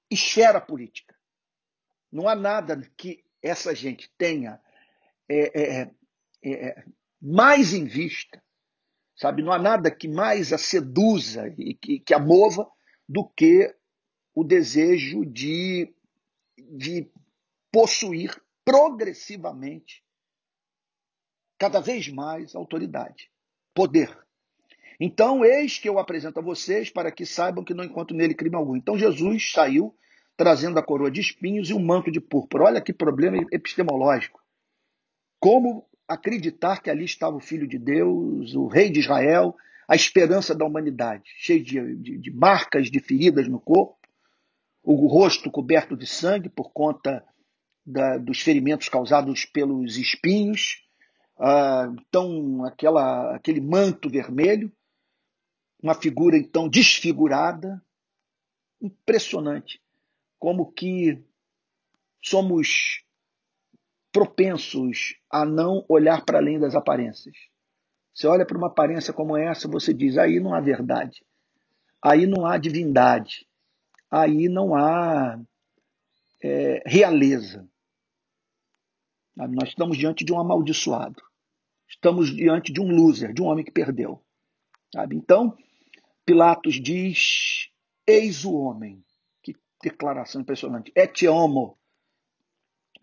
esfera 0.10 0.62
política. 0.62 1.16
Não 2.12 2.28
há 2.28 2.36
nada 2.36 2.80
que 2.96 3.24
essa 3.42 3.74
gente 3.76 4.12
tenha 4.18 4.62
é, 5.30 5.62
é, 5.62 5.92
é, 6.44 6.68
é 6.70 6.86
mais 7.22 7.74
em 7.74 7.86
vista 7.86 8.42
Sabe, 9.18 9.42
não 9.42 9.52
há 9.52 9.58
nada 9.58 9.90
que 9.90 10.08
mais 10.08 10.54
a 10.54 10.60
seduza 10.60 11.48
e 11.58 11.74
que, 11.74 12.00
que 12.00 12.14
a 12.14 12.20
mova 12.20 12.70
do 13.10 13.28
que 13.28 13.74
o 14.36 14.44
desejo 14.44 15.26
de, 15.26 15.92
de 16.56 17.10
possuir 17.72 18.40
progressivamente 18.64 20.04
cada 21.58 21.80
vez 21.80 22.08
mais 22.08 22.54
autoridade, 22.54 23.32
poder. 23.74 24.16
Então, 25.00 25.44
eis 25.44 25.80
que 25.80 25.90
eu 25.90 25.98
apresento 25.98 26.40
a 26.40 26.44
vocês 26.44 26.92
para 26.92 27.12
que 27.12 27.26
saibam 27.26 27.64
que 27.64 27.74
não 27.74 27.84
encontro 27.84 28.16
nele 28.16 28.36
crime 28.36 28.56
algum. 28.56 28.76
Então, 28.76 28.98
Jesus 28.98 29.52
saiu 29.52 29.96
trazendo 30.36 30.78
a 30.78 30.84
coroa 30.84 31.10
de 31.10 31.22
espinhos 31.22 31.72
e 31.72 31.74
um 31.74 31.84
manto 31.84 32.12
de 32.12 32.22
púrpura. 32.22 32.66
Olha 32.66 32.82
que 32.82 32.94
problema 32.94 33.38
epistemológico. 33.52 34.40
Como 35.40 35.87
acreditar 36.08 36.82
que 36.82 36.90
ali 36.90 37.06
estava 37.06 37.36
o 37.36 37.42
Filho 37.42 37.68
de 37.68 37.78
Deus, 37.78 38.56
o 38.56 38.68
Rei 38.68 38.90
de 38.90 39.00
Israel, 39.00 39.56
a 39.88 39.96
esperança 39.96 40.56
da 40.56 40.66
humanidade, 40.66 41.24
cheio 41.38 41.64
de, 41.64 41.96
de, 41.96 42.18
de 42.18 42.32
marcas, 42.32 42.90
de 42.90 43.00
feridas 43.00 43.48
no 43.48 43.60
corpo, 43.60 43.98
o 44.84 45.08
rosto 45.08 45.52
coberto 45.52 45.98
de 45.98 46.08
sangue 46.08 46.48
por 46.50 46.72
conta 46.72 47.24
da, 47.86 48.18
dos 48.18 48.42
ferimentos 48.42 48.88
causados 48.88 49.46
pelos 49.46 49.98
espinhos, 49.98 50.84
ah, 51.40 51.92
então 52.00 52.64
aquela, 52.66 53.36
aquele 53.36 53.62
manto 53.62 54.10
vermelho, 54.10 54.72
uma 55.82 55.94
figura 55.94 56.38
então 56.38 56.68
desfigurada, 56.70 57.82
impressionante, 58.82 59.82
como 60.40 60.72
que 60.72 61.22
somos 62.22 63.04
propensos 64.18 65.14
a 65.30 65.46
não 65.46 65.86
olhar 65.88 66.26
para 66.26 66.40
além 66.40 66.60
das 66.60 66.74
aparências. 66.74 67.36
Você 68.12 68.26
olha 68.26 68.48
para 68.48 68.58
uma 68.58 68.66
aparência 68.66 69.14
como 69.14 69.38
essa, 69.38 69.68
você 69.68 69.94
diz: 69.94 70.18
aí 70.18 70.40
não 70.40 70.56
há 70.56 70.60
verdade, 70.60 71.24
aí 72.02 72.26
não 72.26 72.44
há 72.44 72.58
divindade, 72.58 73.48
aí 74.10 74.50
não 74.50 74.76
há 74.76 75.40
é, 76.44 76.82
realeza. 76.84 77.70
Nós 79.36 79.70
estamos 79.70 79.96
diante 79.96 80.26
de 80.26 80.34
um 80.34 80.40
amaldiçoado, 80.40 81.22
estamos 81.88 82.36
diante 82.36 82.74
de 82.74 82.82
um 82.82 82.90
loser, 82.90 83.32
de 83.32 83.44
um 83.44 83.46
homem 83.46 83.64
que 83.64 83.70
perdeu. 83.70 84.20
Sabe? 84.92 85.16
Então, 85.16 85.56
Pilatos 86.26 86.82
diz: 86.82 87.70
Eis 88.08 88.46
o 88.46 88.56
homem. 88.56 89.06
Que 89.44 89.56
declaração 89.80 90.42
impressionante. 90.42 90.92
Et 90.96 91.28
homo, 91.28 91.77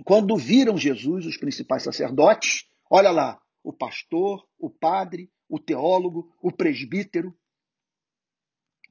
quando 0.02 0.36
viram 0.36 0.76
Jesus, 0.76 1.26
os 1.26 1.36
principais 1.36 1.82
sacerdotes, 1.82 2.66
olha 2.90 3.10
lá, 3.10 3.40
o 3.62 3.72
pastor, 3.72 4.46
o 4.58 4.68
padre, 4.68 5.30
o 5.48 5.58
teólogo, 5.58 6.34
o 6.42 6.50
presbítero, 6.50 7.36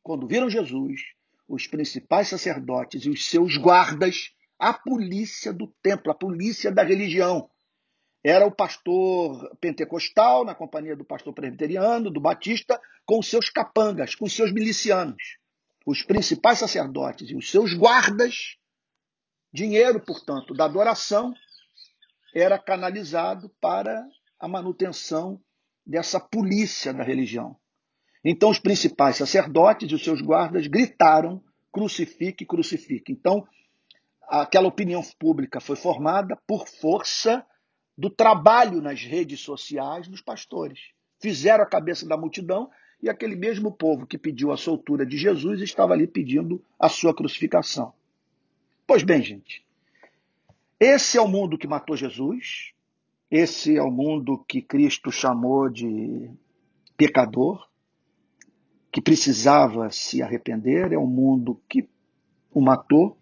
quando 0.02 0.28
viram 0.28 0.50
Jesus, 0.50 1.02
os 1.48 1.68
principais 1.68 2.28
sacerdotes 2.28 3.06
e 3.06 3.10
os 3.10 3.26
seus 3.30 3.58
guardas, 3.58 4.34
a 4.58 4.74
polícia 4.74 5.54
do 5.54 5.68
templo, 5.82 6.12
a 6.12 6.16
polícia 6.16 6.72
da 6.72 6.84
religião. 6.84 7.50
Era 8.24 8.46
o 8.46 8.52
pastor 8.52 9.56
pentecostal, 9.60 10.46
na 10.46 10.56
companhia 10.56 10.96
do 10.96 11.04
pastor 11.04 11.34
presbiteriano, 11.34 12.10
do 12.10 12.22
batista, 12.22 12.80
com 13.06 13.22
seus 13.22 13.50
capangas, 13.50 14.16
com 14.16 14.28
seus 14.28 14.54
milicianos. 14.54 15.38
Os 15.86 16.02
principais 16.02 16.60
sacerdotes 16.60 17.30
e 17.30 17.36
os 17.36 17.52
seus 17.52 17.74
guardas 17.74 18.58
Dinheiro, 19.54 20.00
portanto, 20.00 20.52
da 20.52 20.66
adoração 20.66 21.32
era 22.34 22.58
canalizado 22.58 23.50
para 23.62 24.04
a 24.40 24.48
manutenção 24.48 25.40
dessa 25.86 26.20
polícia 26.20 26.92
da 26.92 27.04
religião. 27.04 27.56
Então, 28.26 28.50
os 28.50 28.58
principais 28.58 29.18
sacerdotes 29.18 29.92
e 29.92 29.94
os 29.94 30.04
seus 30.04 30.22
guardas 30.22 30.66
gritaram: 30.66 31.40
crucifique, 31.72 32.48
crucifique. 32.48 33.12
Então, 33.12 33.48
aquela 34.28 34.68
opinião 34.68 35.04
pública 35.20 35.60
foi 35.60 35.76
formada 35.76 36.36
por 36.48 36.68
força 36.68 37.46
do 37.96 38.10
trabalho 38.10 38.82
nas 38.82 39.04
redes 39.04 39.42
sociais 39.42 40.08
dos 40.08 40.22
pastores. 40.22 40.80
Fizeram 41.20 41.64
a 41.64 41.70
cabeça 41.70 42.08
da 42.08 42.18
multidão 42.18 42.72
e 43.00 43.08
aquele 43.08 43.36
mesmo 43.36 43.72
povo 43.72 44.08
que 44.08 44.18
pediu 44.18 44.52
a 44.52 44.58
soltura 44.58 45.06
de 45.06 45.16
Jesus 45.16 45.62
estava 45.62 45.94
ali 45.94 46.08
pedindo 46.08 46.64
a 46.80 46.90
sua 46.90 47.14
crucificação. 47.14 47.94
Pois 48.86 49.04
bem, 49.04 49.22
gente, 49.22 49.66
Esse 50.80 51.18
é 51.18 51.22
o 51.22 51.28
mundo 51.28 51.58
que 51.58 51.68
matou 51.68 51.96
Jesus, 51.96 52.74
esse 53.32 53.78
é 53.78 53.82
o 53.82 53.90
mundo 53.90 54.44
que 54.48 54.62
Cristo 54.62 55.12
chamou 55.12 55.70
de 55.70 56.30
pecador, 56.98 57.68
que 58.92 59.02
precisava 59.02 59.90
se 59.90 60.22
arrepender, 60.22 60.92
é 60.92 60.98
o 60.98 61.08
mundo 61.08 61.60
que 61.70 61.88
o 62.52 62.62
matou 62.62 63.18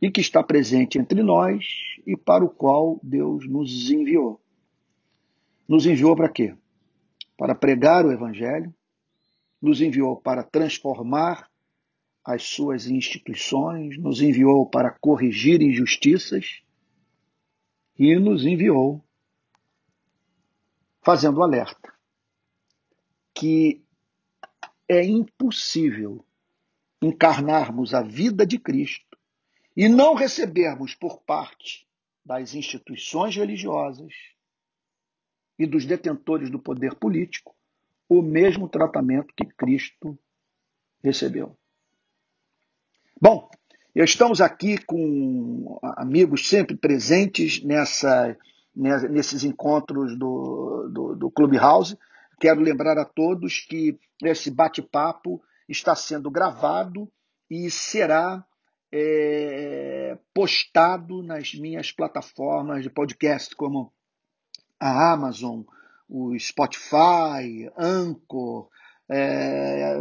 e 0.00 0.10
que 0.10 0.20
está 0.20 0.42
presente 0.42 0.98
entre 0.98 1.22
nós 1.22 1.66
e 2.06 2.16
para 2.16 2.44
o 2.44 2.48
qual 2.48 2.98
Deus 3.02 3.46
nos 3.48 3.90
enviou. 3.90 4.40
Nos 5.68 5.84
enviou 5.84 6.16
para 6.16 6.28
quê? 6.28 6.54
Para 7.36 7.54
pregar 7.54 8.06
o 8.06 8.12
Evangelho, 8.12 8.72
nos 9.60 9.80
enviou 9.80 10.16
para 10.16 10.42
transformar 10.42 11.50
as 12.24 12.42
suas 12.44 12.86
instituições, 12.86 13.98
nos 13.98 14.20
enviou 14.20 14.68
para 14.68 14.90
corrigir 14.90 15.60
injustiças 15.60 16.62
e 17.98 18.16
nos 18.16 18.44
enviou 18.44 19.04
fazendo 21.02 21.42
alerta 21.42 21.92
que 23.34 23.82
é 24.88 25.04
impossível 25.04 26.24
encarnarmos 27.02 27.92
a 27.92 28.02
vida 28.02 28.46
de 28.46 28.58
Cristo 28.58 29.18
e 29.76 29.88
não 29.88 30.14
recebermos 30.14 30.94
por 30.94 31.20
parte 31.22 31.88
das 32.24 32.54
instituições 32.54 33.34
religiosas 33.34 34.12
e 35.58 35.66
dos 35.66 35.84
detentores 35.84 36.50
do 36.50 36.58
poder 36.58 36.94
político 36.94 37.56
o 38.08 38.22
mesmo 38.22 38.68
tratamento 38.68 39.34
que 39.34 39.46
Cristo 39.46 40.16
recebeu. 41.02 41.56
Bom, 43.22 43.48
estamos 43.94 44.40
aqui 44.40 44.76
com 44.78 45.78
amigos 45.96 46.48
sempre 46.48 46.76
presentes 46.76 47.62
nessa, 47.62 48.36
nesses 48.74 49.44
encontros 49.44 50.18
do, 50.18 50.88
do, 50.92 51.14
do 51.14 51.30
Clubhouse. 51.30 51.96
Quero 52.40 52.60
lembrar 52.60 52.98
a 52.98 53.04
todos 53.04 53.60
que 53.60 53.96
esse 54.24 54.50
bate-papo 54.50 55.40
está 55.68 55.94
sendo 55.94 56.32
gravado 56.32 57.08
e 57.48 57.70
será 57.70 58.44
é, 58.90 60.18
postado 60.34 61.22
nas 61.22 61.54
minhas 61.54 61.92
plataformas 61.92 62.82
de 62.82 62.90
podcast, 62.90 63.54
como 63.54 63.92
a 64.80 65.12
Amazon, 65.12 65.62
o 66.08 66.36
Spotify, 66.40 67.70
Anchor, 67.78 68.68
é, 69.08 69.94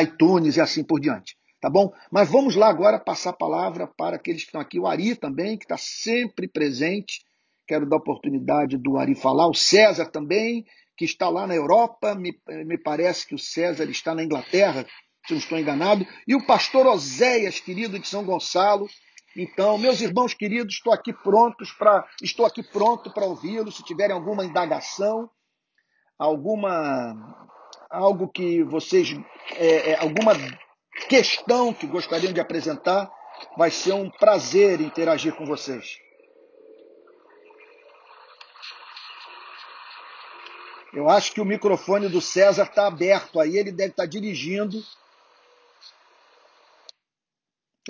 iTunes 0.00 0.56
e 0.56 0.60
assim 0.60 0.84
por 0.84 1.00
diante. 1.00 1.36
Tá 1.60 1.68
bom? 1.68 1.92
Mas 2.10 2.30
vamos 2.30 2.54
lá 2.54 2.68
agora 2.68 3.00
passar 3.00 3.30
a 3.30 3.36
palavra 3.36 3.86
para 3.86 4.16
aqueles 4.16 4.42
que 4.42 4.48
estão 4.48 4.60
aqui. 4.60 4.78
O 4.78 4.86
Ari 4.86 5.16
também, 5.16 5.58
que 5.58 5.64
está 5.64 5.76
sempre 5.76 6.46
presente. 6.46 7.24
Quero 7.66 7.88
dar 7.88 7.96
oportunidade 7.96 8.76
do 8.76 8.96
Ari 8.96 9.16
falar. 9.16 9.48
O 9.48 9.54
César 9.54 10.06
também, 10.06 10.64
que 10.96 11.04
está 11.04 11.28
lá 11.28 11.46
na 11.46 11.56
Europa. 11.56 12.14
Me, 12.14 12.32
me 12.64 12.78
parece 12.78 13.26
que 13.26 13.34
o 13.34 13.38
César 13.38 13.90
está 13.90 14.14
na 14.14 14.22
Inglaterra, 14.22 14.86
se 15.26 15.32
não 15.32 15.38
estou 15.38 15.58
enganado. 15.58 16.06
E 16.26 16.34
o 16.34 16.46
pastor 16.46 16.86
Oséias, 16.86 17.58
querido 17.58 17.98
de 17.98 18.06
São 18.06 18.24
Gonçalo. 18.24 18.88
Então, 19.36 19.76
meus 19.78 20.00
irmãos 20.00 20.34
queridos, 20.34 20.74
estou 20.74 20.92
aqui 20.92 21.12
prontos 21.12 21.72
para 21.72 22.06
estou 22.22 22.46
aqui 22.46 22.62
pronto 22.62 23.12
para 23.12 23.26
ouvi-los. 23.26 23.76
Se 23.76 23.82
tiverem 23.82 24.14
alguma 24.14 24.44
indagação, 24.44 25.28
alguma 26.16 27.46
algo 27.90 28.28
que 28.28 28.62
vocês 28.62 29.16
é, 29.56 29.92
é, 29.92 29.98
alguma 29.98 30.34
questão 31.06 31.72
que 31.72 31.86
gostariam 31.86 32.32
de 32.32 32.40
apresentar, 32.40 33.10
vai 33.56 33.70
ser 33.70 33.92
um 33.92 34.10
prazer 34.10 34.80
interagir 34.80 35.34
com 35.34 35.46
vocês. 35.46 36.00
Eu 40.92 41.08
acho 41.08 41.32
que 41.32 41.40
o 41.40 41.44
microfone 41.44 42.08
do 42.08 42.20
César 42.20 42.64
está 42.64 42.86
aberto 42.86 43.38
aí, 43.38 43.56
ele 43.56 43.70
deve 43.70 43.90
estar 43.90 44.04
tá 44.04 44.08
dirigindo. 44.08 44.82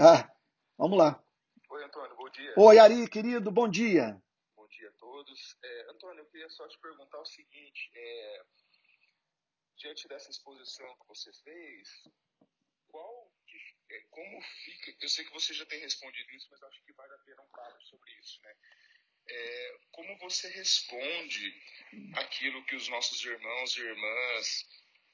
Ah, 0.01 0.29
vamos 0.77 0.99
lá. 0.99 1.23
Oi, 1.71 1.85
Antônio, 1.85 2.17
bom 2.17 2.29
dia. 2.29 2.55
Oi, 2.57 2.79
Ari, 2.79 3.09
querido, 3.09 3.51
bom 3.51 3.69
dia. 3.69 4.21
Bom 4.57 4.67
dia 4.69 4.89
a 4.89 4.93
todos. 4.93 5.57
É, 5.63 5.91
Antônio, 5.91 6.21
eu 6.21 6.27
queria 6.27 6.49
só 6.51 6.67
te 6.69 6.79
perguntar 6.79 7.21
o 7.21 7.25
seguinte: 7.25 7.91
é, 7.95 8.43
diante 9.77 10.09
dessa 10.09 10.31
exposição 10.31 10.87
que 11.01 11.09
você 11.09 11.33
fez, 11.45 11.89
qual 12.99 13.33
é, 13.91 14.01
como 14.11 14.43
fica? 14.43 14.97
Eu 15.01 15.09
sei 15.09 15.25
que 15.25 15.33
você 15.33 15.55
já 15.55 15.65
tem 15.67 15.81
respondido 15.81 16.31
isso, 16.33 16.49
mas 16.51 16.63
acho 16.63 16.83
que 16.85 16.93
vale 16.93 17.15
a 17.15 17.19
pena 17.19 17.43
um 17.43 17.49
papo 17.49 17.81
sobre 17.83 18.11
isso, 18.19 18.41
né? 18.43 18.55
É, 19.31 19.79
como 19.93 20.19
você 20.19 20.49
responde 20.49 21.55
aquilo 22.15 22.65
que 22.65 22.75
os 22.75 22.89
nossos 22.89 23.23
irmãos 23.25 23.77
e 23.77 23.81
irmãs 23.81 24.67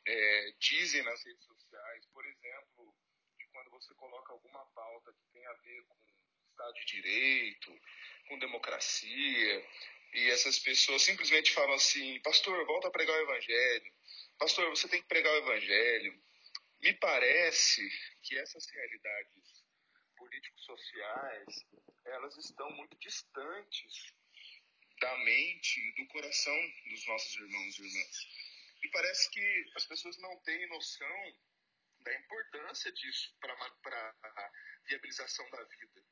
é, 0.06 0.54
dizem 0.58 1.02
nas 1.02 1.24
redes 1.24 1.44
sociais, 1.44 2.06
por 2.06 2.24
exemplo, 2.24 2.94
de 3.38 3.46
quando 3.48 3.70
você 3.70 3.94
coloca 3.94 4.32
alguma 4.32 4.64
pauta 4.66 5.12
que 5.12 5.32
tem 5.32 5.46
a 5.46 5.52
ver 5.54 5.84
com 5.88 5.96
Estado 6.50 6.74
de 6.74 6.86
Direito, 6.86 7.80
com 8.28 8.38
democracia, 8.38 9.68
e 10.14 10.30
essas 10.30 10.58
pessoas 10.60 11.02
simplesmente 11.02 11.52
falam 11.52 11.74
assim: 11.74 12.20
Pastor, 12.20 12.64
volta 12.66 12.88
a 12.88 12.92
pregar 12.92 13.16
o 13.16 13.22
Evangelho. 13.22 13.92
Pastor, 14.38 14.70
você 14.70 14.88
tem 14.88 15.02
que 15.02 15.08
pregar 15.08 15.32
o 15.32 15.38
Evangelho. 15.38 16.24
Me 16.84 16.92
parece 16.98 17.80
que 18.22 18.36
essas 18.36 18.68
realidades 18.68 19.64
político-sociais, 20.18 21.46
elas 22.04 22.36
estão 22.36 22.70
muito 22.72 22.94
distantes 22.98 24.12
da 25.00 25.16
mente 25.24 25.80
e 25.80 25.94
do 25.94 26.08
coração 26.08 26.54
dos 26.90 27.06
nossos 27.06 27.34
irmãos 27.36 27.78
e 27.78 27.86
irmãs. 27.86 28.16
E 28.82 28.88
parece 28.90 29.30
que 29.30 29.72
as 29.76 29.86
pessoas 29.86 30.18
não 30.18 30.38
têm 30.42 30.68
noção 30.68 31.38
da 32.00 32.14
importância 32.18 32.92
disso 32.92 33.34
para 33.40 33.54
a 33.54 34.50
viabilização 34.86 35.48
da 35.52 35.64
vida. 35.64 36.04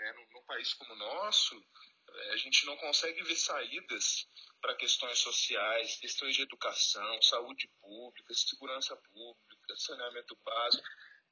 Né? 0.00 0.12
Num, 0.14 0.26
num 0.32 0.42
país 0.46 0.74
como 0.74 0.92
o 0.92 0.96
nosso, 0.96 1.64
é, 2.08 2.32
a 2.32 2.36
gente 2.36 2.66
não 2.66 2.76
consegue 2.78 3.22
ver 3.22 3.36
saídas 3.36 4.28
para 4.60 4.74
questões 4.74 5.20
sociais, 5.20 6.00
questões 6.00 6.34
de 6.34 6.42
educação, 6.42 7.22
saúde 7.22 7.68
pública, 7.80 8.34
segurança 8.34 8.96
pública, 8.96 9.55
saneamento 9.74 10.36
básico. 10.44 10.86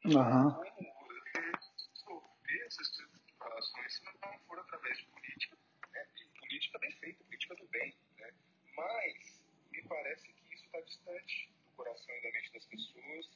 Uhum. 0.04 0.52
Como 0.52 1.04
resolver 1.34 2.66
essas 2.66 2.88
situações 2.88 3.94
se 3.94 4.04
não 4.04 4.38
for 4.46 4.58
através 4.58 4.98
de 4.98 5.06
política, 5.06 5.56
né? 5.92 6.06
política 6.40 6.78
bem 6.78 6.92
feita, 6.92 7.24
política 7.24 7.54
do 7.56 7.66
bem. 7.68 7.94
Né? 8.18 8.32
Mas 8.76 9.42
me 9.70 9.82
parece 9.88 10.32
que 10.32 10.54
isso 10.54 10.64
está 10.64 10.80
distante 10.80 11.52
do 11.64 11.70
coração 11.72 12.14
e 12.14 12.22
da 12.22 12.30
mente 12.30 12.52
das 12.52 12.64
pessoas 12.66 13.26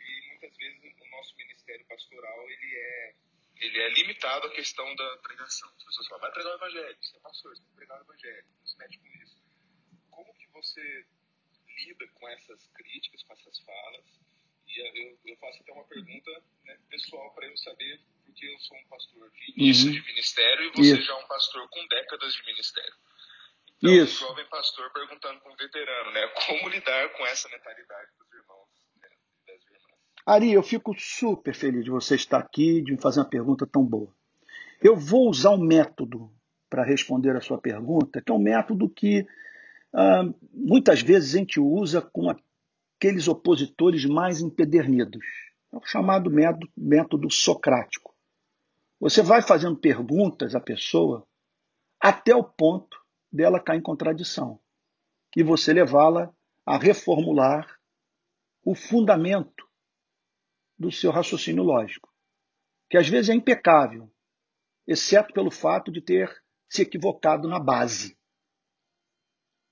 e 0.00 0.28
muitas 0.28 0.56
vezes 0.56 1.00
o 1.00 1.10
nosso 1.10 1.36
ministério 1.36 1.86
pastoral 1.86 2.50
ele 2.50 2.76
é 2.76 3.14
ele 3.60 3.80
é 3.80 3.88
limitado 3.90 4.46
à 4.46 4.50
questão 4.52 4.94
da 4.94 5.16
pregação. 5.18 5.68
As 5.76 5.84
pessoas 5.84 6.06
falam, 6.06 6.20
vai 6.22 6.32
pregar 6.32 6.52
o 6.52 6.56
evangelho, 6.56 6.98
você 7.02 7.16
é 7.16 7.20
pastor, 7.20 7.56
você 7.56 7.62
tem 7.62 7.70
que 7.70 7.76
pregar 7.76 7.98
o 7.98 8.04
evangelho, 8.04 8.46
não 8.56 8.66
se 8.66 8.78
mete 8.78 8.98
com 8.98 9.06
isso. 9.08 9.42
Como 10.10 10.34
que 10.34 10.46
você 10.52 11.06
lida 11.78 12.06
com 12.14 12.28
essas 12.28 12.66
críticas, 12.74 13.22
com 13.22 13.32
essas 13.32 13.58
falas? 13.60 14.04
E 14.66 14.80
eu, 14.80 15.18
eu 15.24 15.36
faço 15.38 15.62
até 15.62 15.72
uma 15.72 15.84
pergunta 15.84 16.30
né, 16.64 16.76
pessoal 16.90 17.32
para 17.34 17.46
eu 17.46 17.56
saber, 17.56 18.00
porque 18.24 18.46
eu 18.46 18.58
sou 18.60 18.76
um 18.76 18.84
pastor 18.88 19.30
de 19.30 19.52
início 19.56 19.86
uhum. 19.86 19.92
de 19.92 20.06
ministério 20.06 20.66
e 20.66 20.70
você 20.70 20.92
Isso. 20.94 21.02
já 21.02 21.12
é 21.12 21.16
um 21.16 21.26
pastor 21.26 21.68
com 21.70 21.86
décadas 21.86 22.34
de 22.34 22.46
ministério. 22.46 22.94
Então, 23.78 23.92
Isso. 23.92 24.24
um 24.24 24.28
jovem 24.28 24.46
pastor 24.46 24.92
perguntando 24.92 25.40
para 25.40 25.52
um 25.52 25.56
veterano, 25.56 26.10
né, 26.12 26.26
como 26.46 26.68
lidar 26.68 27.12
com 27.12 27.26
essa 27.26 27.48
mentalidade 27.48 28.10
dos 28.18 28.32
irmãos 28.32 28.68
né, 29.00 29.08
das 29.46 29.64
irmãs. 29.64 29.98
Ari, 30.26 30.52
eu 30.52 30.62
fico 30.62 30.94
super 30.98 31.54
feliz 31.54 31.84
de 31.84 31.90
você 31.90 32.16
estar 32.16 32.38
aqui, 32.38 32.82
de 32.82 32.92
me 32.92 33.00
fazer 33.00 33.20
uma 33.20 33.30
pergunta 33.30 33.66
tão 33.66 33.84
boa. 33.84 34.12
Eu 34.82 34.96
vou 34.96 35.28
usar 35.28 35.50
um 35.50 35.64
método 35.64 36.30
para 36.68 36.84
responder 36.84 37.34
a 37.34 37.40
sua 37.40 37.58
pergunta, 37.58 38.20
que 38.20 38.30
é 38.30 38.34
um 38.34 38.38
método 38.38 38.88
que 38.88 39.26
ah, 39.92 40.24
muitas 40.52 41.00
vezes 41.02 41.34
a 41.34 41.38
gente 41.38 41.60
usa 41.60 42.00
com 42.00 42.28
aqueles 42.30 43.28
opositores 43.28 44.04
mais 44.04 44.40
empedernidos. 44.40 45.24
É 45.72 45.76
o 45.76 45.82
chamado 45.84 46.30
método, 46.30 46.70
método 46.76 47.30
socrático. 47.30 48.14
Você 49.00 49.22
vai 49.22 49.42
fazendo 49.42 49.76
perguntas 49.76 50.54
à 50.54 50.60
pessoa 50.60 51.26
até 52.00 52.34
o 52.34 52.42
ponto 52.42 52.98
dela 53.30 53.60
cair 53.60 53.78
em 53.78 53.82
contradição 53.82 54.58
e 55.36 55.42
você 55.42 55.72
levá-la 55.72 56.34
a 56.66 56.76
reformular 56.76 57.78
o 58.64 58.74
fundamento 58.74 59.68
do 60.76 60.90
seu 60.90 61.10
raciocínio 61.10 61.62
lógico, 61.62 62.12
que 62.90 62.96
às 62.96 63.08
vezes 63.08 63.30
é 63.30 63.34
impecável, 63.34 64.10
exceto 64.86 65.32
pelo 65.32 65.50
fato 65.50 65.92
de 65.92 66.00
ter 66.00 66.30
se 66.68 66.82
equivocado 66.82 67.48
na 67.48 67.58
base. 67.58 68.17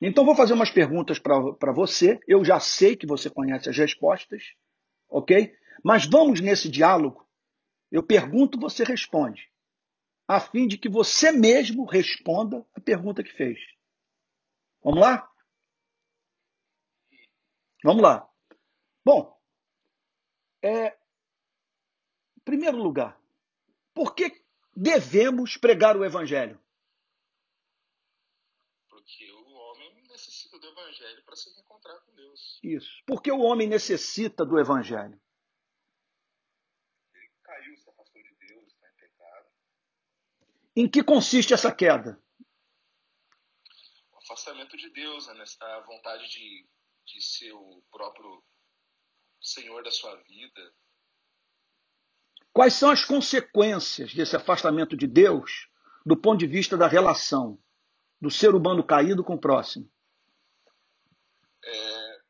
Então, 0.08 0.24
vou 0.24 0.36
fazer 0.36 0.52
umas 0.52 0.70
perguntas 0.70 1.18
para 1.18 1.72
você. 1.72 2.20
Eu 2.28 2.44
já 2.44 2.60
sei 2.60 2.94
que 2.94 3.08
você 3.08 3.28
conhece 3.28 3.68
as 3.68 3.76
respostas, 3.76 4.54
ok? 5.08 5.52
Mas 5.82 6.06
vamos 6.06 6.40
nesse 6.40 6.68
diálogo. 6.68 7.28
Eu 7.90 8.04
pergunto, 8.04 8.56
você 8.56 8.84
responde. 8.84 9.50
a 10.28 10.40
fim 10.40 10.66
de 10.66 10.76
que 10.78 10.88
você 10.88 11.30
mesmo 11.30 11.84
responda 11.84 12.64
a 12.74 12.80
pergunta 12.80 13.22
que 13.22 13.32
fez. 13.32 13.58
Vamos 14.82 15.00
lá? 15.00 15.30
Vamos 17.84 18.02
lá. 18.02 18.28
Bom, 19.04 19.36
é, 20.62 20.88
em 22.36 22.40
primeiro 22.44 22.76
lugar, 22.76 23.20
por 23.94 24.14
que 24.14 24.44
devemos 24.74 25.56
pregar 25.56 25.96
o 25.96 26.04
Evangelho? 26.04 26.60
Porque 28.88 29.24
necessita 29.24 29.45
do 30.58 30.68
Evangelho 30.68 31.22
para 31.24 31.36
se 31.36 31.50
reencontrar 31.54 32.00
com 32.00 32.14
Deus. 32.14 32.60
Isso. 32.62 33.02
Por 33.06 33.22
que 33.22 33.30
o 33.30 33.40
homem 33.40 33.68
necessita 33.68 34.44
do 34.44 34.58
Evangelho? 34.58 35.20
Ele 37.14 37.30
caiu, 37.42 37.76
se 37.76 37.90
afastou 37.90 38.22
de 38.22 38.34
Deus, 38.34 38.72
está 38.72 38.88
em 38.88 38.96
pecado. 38.96 39.46
Em 40.76 40.88
que 40.88 41.02
consiste 41.02 41.54
essa 41.54 41.74
queda? 41.74 42.20
O 44.12 44.18
afastamento 44.18 44.76
de 44.76 44.90
Deus, 44.90 45.26
né? 45.28 45.44
a 45.60 45.80
vontade 45.80 46.28
de, 46.28 46.68
de 47.04 47.22
ser 47.22 47.52
o 47.52 47.82
próprio 47.90 48.44
Senhor 49.40 49.82
da 49.82 49.90
sua 49.90 50.14
vida. 50.22 50.74
Quais 52.52 52.74
são 52.74 52.90
as 52.90 53.04
consequências 53.04 54.14
desse 54.14 54.34
afastamento 54.34 54.96
de 54.96 55.06
Deus 55.06 55.68
do 56.04 56.16
ponto 56.16 56.38
de 56.38 56.46
vista 56.46 56.76
da 56.76 56.86
relação 56.86 57.62
do 58.20 58.30
ser 58.30 58.54
humano 58.54 58.82
caído 58.84 59.22
com 59.22 59.34
o 59.34 59.40
próximo? 59.40 59.90
É, 61.66 62.20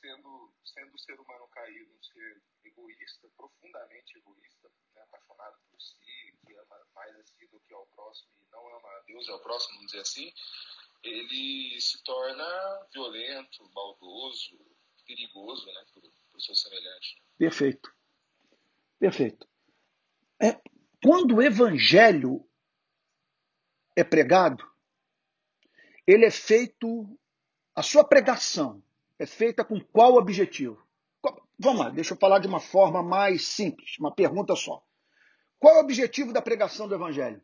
sendo, 0.00 0.54
sendo 0.64 0.94
o 0.94 0.98
ser 0.98 1.18
humano 1.20 1.48
caído 1.48 1.90
um 1.92 2.02
ser 2.02 2.42
egoísta, 2.64 3.28
profundamente 3.36 4.18
egoísta, 4.18 4.70
né, 4.94 5.02
apaixonado 5.02 5.56
por 5.70 5.80
si, 5.80 6.38
que 6.46 6.54
ama 6.54 6.86
mais 6.94 7.14
a 7.16 7.24
si 7.24 7.46
do 7.48 7.60
que 7.60 7.74
ao 7.74 7.86
próximo 7.88 8.30
e 8.40 8.50
não 8.50 8.66
ama 8.76 8.88
a 8.88 9.02
Deus 9.06 9.26
e 9.26 9.30
ao 9.30 9.40
próximo, 9.40 9.74
vamos 9.74 9.92
dizer 9.92 10.02
assim, 10.02 10.32
ele 11.02 11.80
se 11.80 12.02
torna 12.02 12.86
violento, 12.92 13.70
maldoso, 13.74 14.58
perigoso 15.06 15.66
né, 15.66 15.84
para 15.92 16.36
o 16.36 16.40
seu 16.40 16.54
semelhante. 16.54 17.22
Perfeito. 17.38 17.94
Perfeito. 18.98 19.48
É, 20.42 20.60
quando 21.02 21.36
o 21.36 21.42
evangelho 21.42 22.48
é 23.94 24.02
pregado, 24.02 24.68
ele 26.06 26.24
é 26.24 26.30
feito, 26.30 27.18
a 27.74 27.82
sua 27.82 28.04
pregação 28.04 28.82
é 29.18 29.26
feita 29.26 29.64
com 29.64 29.80
qual 29.80 30.14
objetivo? 30.14 30.84
Vamos 31.58 31.80
lá, 31.80 31.90
deixa 31.90 32.14
eu 32.14 32.18
falar 32.18 32.38
de 32.38 32.46
uma 32.46 32.60
forma 32.60 33.02
mais 33.02 33.48
simples, 33.48 33.98
uma 33.98 34.14
pergunta 34.14 34.54
só. 34.54 34.84
Qual 35.58 35.74
é 35.74 35.78
o 35.78 35.84
objetivo 35.84 36.32
da 36.32 36.42
pregação 36.42 36.86
do 36.86 36.94
evangelho? 36.94 37.42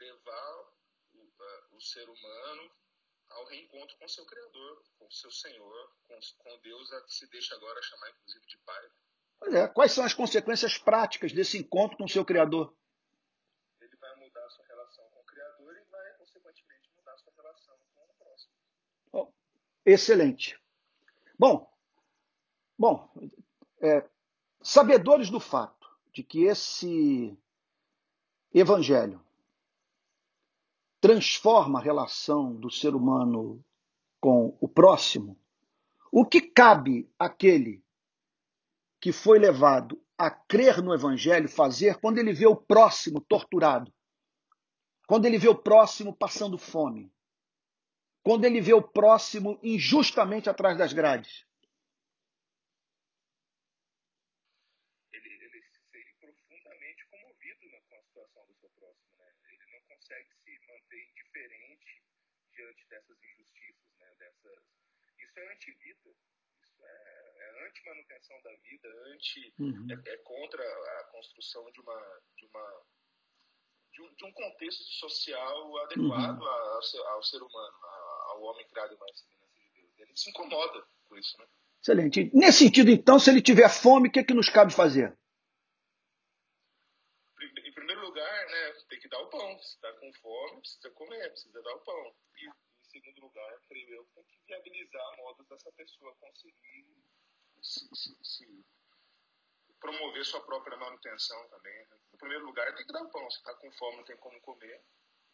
Levar 0.00 0.72
o, 1.14 1.76
o 1.76 1.80
ser 1.80 2.08
humano 2.08 2.70
ao 3.30 3.46
reencontro 3.46 3.96
com 3.98 4.08
seu 4.08 4.26
Criador, 4.26 4.82
com 4.98 5.10
seu 5.10 5.30
Senhor, 5.30 5.92
com, 6.08 6.18
com 6.38 6.60
Deus 6.60 6.92
a 6.92 7.02
que 7.02 7.14
se 7.14 7.30
deixa 7.30 7.54
agora 7.54 7.80
chamar 7.82 8.10
inclusive 8.10 8.46
de 8.46 8.58
Pai. 8.58 8.90
Pois 9.38 9.54
é, 9.54 9.68
quais 9.68 9.92
são 9.92 10.04
as 10.04 10.14
consequências 10.14 10.78
práticas 10.78 11.32
desse 11.32 11.58
encontro 11.58 11.96
com 11.96 12.04
o 12.04 12.08
seu 12.08 12.24
Criador? 12.24 12.74
Ele 13.80 13.96
vai 13.96 14.16
mudar 14.16 14.44
a 14.44 14.50
sua 14.50 14.66
relação 14.66 15.04
com 15.10 15.20
o 15.20 15.24
Criador 15.24 15.76
e 15.76 15.84
vai, 15.90 16.14
consequentemente, 16.14 16.90
mudar 16.96 17.12
a 17.12 17.18
sua 17.18 17.32
relação 17.36 17.78
com 17.94 18.02
o 18.02 18.14
próximo. 18.18 18.52
Oh, 19.12 19.32
excelente. 19.86 20.58
Bom, 21.38 21.70
bom, 22.78 23.08
é, 23.80 24.06
sabedores 24.60 25.30
do 25.30 25.40
fato 25.40 25.88
de 26.12 26.22
que 26.22 26.44
esse 26.44 27.38
evangelho 28.52 29.20
transforma 31.00 31.78
a 31.78 31.82
relação 31.82 32.54
do 32.54 32.70
ser 32.70 32.94
humano 32.94 33.64
com 34.20 34.56
o 34.60 34.66
próximo, 34.66 35.38
o 36.10 36.24
que 36.24 36.40
cabe 36.40 37.08
àquele 37.18 37.84
que 39.00 39.12
foi 39.12 39.38
levado 39.38 40.00
a 40.18 40.30
crer 40.30 40.82
no 40.82 40.94
Evangelho 40.94 41.48
fazer 41.48 42.00
quando 42.00 42.18
ele 42.18 42.32
vê 42.32 42.46
o 42.46 42.56
próximo 42.56 43.20
torturado, 43.20 43.92
quando 45.06 45.26
ele 45.26 45.38
vê 45.38 45.48
o 45.48 45.54
próximo 45.54 46.12
passando 46.12 46.58
fome, 46.58 47.12
quando 48.26 48.44
ele 48.44 48.60
vê 48.60 48.74
o 48.74 48.82
próximo 48.82 49.56
injustamente 49.62 50.50
atrás 50.50 50.76
das 50.76 50.92
grades. 50.92 51.46
Ele, 55.12 55.28
ele 55.28 55.62
se 55.62 55.78
sente 55.92 56.12
profundamente 56.18 57.06
comovido 57.06 57.70
né, 57.70 57.80
com 57.88 57.94
a 57.94 58.02
situação 58.02 58.44
do 58.48 58.54
seu 58.56 58.68
próximo. 58.70 59.14
Né? 59.16 59.32
Ele 59.46 59.66
não 59.70 59.80
consegue 59.94 60.28
se 60.42 60.58
manter 60.66 61.08
indiferente 61.08 62.02
diante 62.50 62.84
dessas 62.88 63.16
injustiças, 63.22 63.94
né? 64.00 64.12
dessas... 64.18 64.58
Isso 65.20 65.38
é 65.38 65.52
antivida 65.52 66.10
é 66.82 67.66
anti-manutenção 67.68 68.42
da 68.42 68.56
vida, 68.56 68.88
anti, 69.12 69.54
uhum. 69.58 69.86
é, 69.88 70.10
é, 70.10 70.16
contra 70.18 70.62
a 70.62 71.04
construção 71.12 71.70
de 71.70 71.80
uma, 71.80 72.22
de 72.36 72.46
uma 72.46 72.82
de 73.96 74.02
um, 74.02 74.14
de 74.14 74.24
um 74.26 74.32
contexto 74.32 74.84
social 74.84 75.78
adequado 75.78 76.40
uhum. 76.40 76.46
ao, 76.46 77.14
ao, 77.14 77.22
ser 77.22 77.42
humano, 77.42 77.76
ao 78.28 78.42
homem 78.42 78.66
criado 78.68 78.94
em 78.94 78.98
mais 78.98 79.18
semelhança 79.18 79.58
de 79.58 79.72
Deus. 79.72 79.98
Ele 79.98 80.16
se 80.16 80.30
incomoda 80.30 80.86
com 81.08 81.16
isso, 81.16 81.38
né? 81.38 81.46
Excelente. 81.80 82.30
Nesse 82.34 82.58
sentido, 82.58 82.90
então, 82.90 83.18
se 83.18 83.30
ele 83.30 83.40
tiver 83.40 83.68
fome, 83.70 84.08
o 84.08 84.12
que, 84.12 84.18
é 84.18 84.24
que 84.24 84.34
nos 84.34 84.50
cabe 84.50 84.72
fazer? 84.72 85.16
Em 87.40 87.72
primeiro 87.72 88.02
lugar, 88.02 88.46
né, 88.48 88.72
tem 88.88 89.00
que 89.00 89.08
dar 89.08 89.20
o 89.20 89.30
pão. 89.30 89.58
Se 89.60 89.76
está 89.76 89.92
com 89.94 90.12
fome, 90.14 90.60
precisa 90.60 90.90
comer, 90.90 91.30
precisa 91.30 91.62
dar 91.62 91.74
o 91.74 91.80
pão. 91.80 92.14
E, 92.36 92.46
em 92.46 92.84
segundo 92.90 93.20
lugar, 93.20 93.60
creio 93.68 93.94
eu, 93.94 94.04
tem 94.14 94.24
que 94.24 94.38
viabilizar 94.46 95.16
modos 95.18 95.46
dessa 95.48 95.72
pessoa 95.72 96.14
conseguir 96.16 96.86
se, 97.62 97.88
se, 97.94 98.18
se 98.22 98.64
promover 99.80 100.24
sua 100.24 100.40
própria 100.40 100.76
manutenção 100.76 101.36
também. 101.48 101.72
Né? 101.72 101.96
No 102.12 102.18
primeiro 102.18 102.46
lugar, 102.46 102.74
tem 102.74 102.86
que 102.86 102.92
dar 102.92 103.02
o 103.02 103.10
pão. 103.10 103.30
Se 103.30 103.38
está 103.38 103.54
com 103.54 103.70
fome, 103.72 103.96
não 103.98 104.04
tem 104.04 104.16
como 104.16 104.40
comer. 104.40 104.82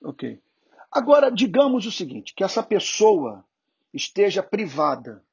Ok. 0.03 0.43
Agora, 0.91 1.31
digamos 1.31 1.87
o 1.87 1.93
seguinte: 1.93 2.35
que 2.35 2.45
essa 2.45 2.63
pessoa 2.63 3.47
esteja 3.93 4.43
privada 4.43 5.25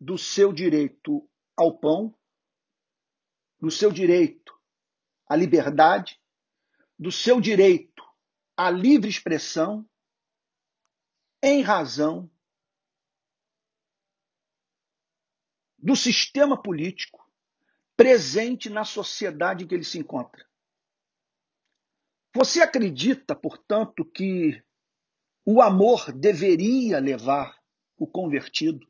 do 0.00 0.16
seu 0.16 0.52
direito 0.52 1.28
ao 1.56 1.76
pão, 1.78 2.14
do 3.60 3.70
seu 3.70 3.90
direito 3.90 4.58
à 5.26 5.34
liberdade, 5.36 6.20
do 6.98 7.12
seu 7.12 7.40
direito 7.40 8.02
à 8.56 8.70
livre 8.70 9.08
expressão, 9.08 9.88
em 11.42 11.62
razão 11.62 12.30
do 15.78 15.94
sistema 15.94 16.60
político 16.60 17.17
presente 17.98 18.70
na 18.70 18.84
sociedade 18.84 19.64
em 19.64 19.66
que 19.66 19.74
ele 19.74 19.82
se 19.82 19.98
encontra. 19.98 20.48
Você 22.32 22.60
acredita, 22.60 23.34
portanto, 23.34 24.04
que 24.04 24.62
o 25.44 25.60
amor 25.60 26.12
deveria 26.12 27.00
levar 27.00 27.60
o 27.96 28.06
convertido 28.06 28.88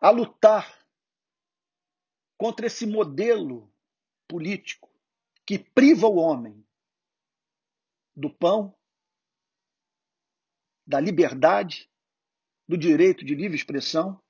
a 0.00 0.10
lutar 0.10 0.84
contra 2.36 2.66
esse 2.66 2.84
modelo 2.84 3.72
político 4.26 4.92
que 5.46 5.56
priva 5.56 6.08
o 6.08 6.16
homem 6.16 6.66
do 8.16 8.28
pão, 8.28 8.76
da 10.84 10.98
liberdade 10.98 11.88
do 12.66 12.76
direito 12.76 13.24
de 13.24 13.36
livre 13.36 13.56
expressão? 13.56 14.23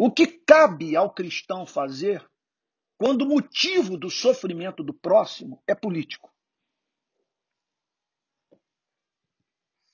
O 0.00 0.12
que 0.12 0.28
cabe 0.28 0.94
ao 0.94 1.12
cristão 1.12 1.66
fazer 1.66 2.24
quando 2.96 3.22
o 3.22 3.26
motivo 3.26 3.98
do 3.98 4.08
sofrimento 4.08 4.84
do 4.84 4.94
próximo 4.94 5.60
é 5.66 5.74
político? 5.74 6.32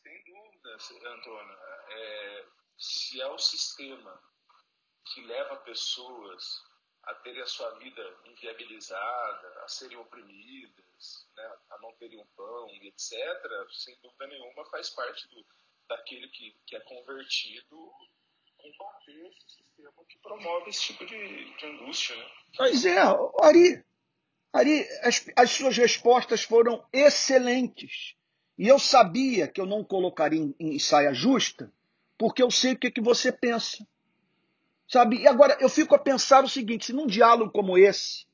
Sem 0.02 0.24
dúvida, 0.24 0.76
Antônio. 1.10 1.58
É, 1.88 2.46
se 2.76 3.18
é 3.18 3.26
o 3.28 3.38
sistema 3.38 4.22
que 5.06 5.22
leva 5.22 5.56
pessoas 5.56 6.62
a 7.04 7.14
terem 7.14 7.40
a 7.40 7.46
sua 7.46 7.70
vida 7.78 8.02
inviabilizada, 8.26 9.62
a 9.64 9.68
serem 9.68 9.96
oprimidas, 9.96 11.26
né, 11.34 11.58
a 11.70 11.78
não 11.78 11.94
terem 11.94 12.20
um 12.20 12.26
pão, 12.36 12.68
etc., 12.82 13.10
sem 13.70 13.98
dúvida 14.02 14.26
nenhuma 14.26 14.66
faz 14.66 14.90
parte 14.90 15.26
do, 15.28 15.46
daquele 15.88 16.28
que, 16.28 16.52
que 16.66 16.76
é 16.76 16.80
convertido 16.80 17.90
combater 18.72 19.26
esse 19.26 19.56
sistema 19.56 19.92
que 20.08 20.18
promove 20.18 20.70
esse 20.70 20.82
tipo 20.82 21.04
de, 21.06 21.56
de 21.56 21.66
angústia. 21.66 22.16
Né? 22.16 22.24
Pois 22.56 22.84
é, 22.84 22.98
Ari, 23.42 23.84
Ari 24.52 24.86
as, 25.02 25.26
as 25.36 25.50
suas 25.50 25.76
respostas 25.76 26.42
foram 26.42 26.84
excelentes. 26.92 28.16
E 28.56 28.68
eu 28.68 28.78
sabia 28.78 29.48
que 29.48 29.60
eu 29.60 29.66
não 29.66 29.82
colocaria 29.82 30.40
em, 30.40 30.54
em 30.58 30.78
saia 30.78 31.12
justa, 31.12 31.72
porque 32.16 32.42
eu 32.42 32.50
sei 32.50 32.72
o 32.72 32.78
que, 32.78 32.90
que 32.90 33.00
você 33.00 33.32
pensa. 33.32 33.86
Sabe? 34.86 35.22
E 35.22 35.26
agora 35.26 35.56
eu 35.60 35.68
fico 35.68 35.94
a 35.94 35.98
pensar 35.98 36.44
o 36.44 36.48
seguinte: 36.48 36.86
se 36.86 36.92
num 36.92 37.06
diálogo 37.06 37.50
como 37.50 37.76
esse, 37.76 38.26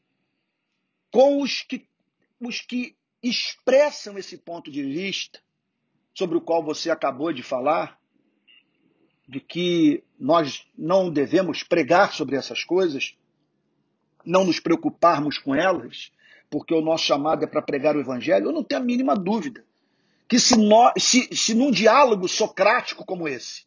com 1.13 1.41
os 1.43 1.63
que, 1.63 1.87
os 2.41 2.61
que 2.61 2.97
expressam 3.23 4.19
esse 4.19 4.39
ponto 4.39 4.71
de 4.71 4.83
vista, 4.83 5.41
sobre 6.15 6.37
o 6.37 6.41
qual 6.41 6.63
você 6.63 6.91
acabou 6.91 7.33
de 7.33 7.43
falar, 7.43 8.00
de 9.31 9.39
que 9.39 10.03
nós 10.19 10.67
não 10.77 11.09
devemos 11.09 11.63
pregar 11.63 12.13
sobre 12.13 12.35
essas 12.35 12.65
coisas, 12.65 13.17
não 14.25 14.45
nos 14.45 14.59
preocuparmos 14.59 15.39
com 15.39 15.55
elas, 15.55 16.11
porque 16.51 16.75
o 16.75 16.81
nosso 16.81 17.05
chamado 17.05 17.45
é 17.45 17.47
para 17.47 17.63
pregar 17.63 17.95
o 17.95 18.01
Evangelho, 18.01 18.47
eu 18.47 18.53
não 18.53 18.65
tenho 18.65 18.81
a 18.81 18.85
mínima 18.85 19.15
dúvida 19.15 19.65
que 20.29 20.41
se, 20.41 20.57
nós, 20.57 20.93
se, 20.99 21.29
se 21.33 21.55
num 21.55 21.71
diálogo 21.71 22.27
socrático 22.29 23.05
como 23.05 23.29
esse, 23.29 23.65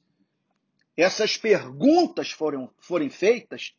essas 0.97 1.38
perguntas 1.38 2.30
foram, 2.30 2.69
forem 2.78 3.10
feitas, 3.10 3.73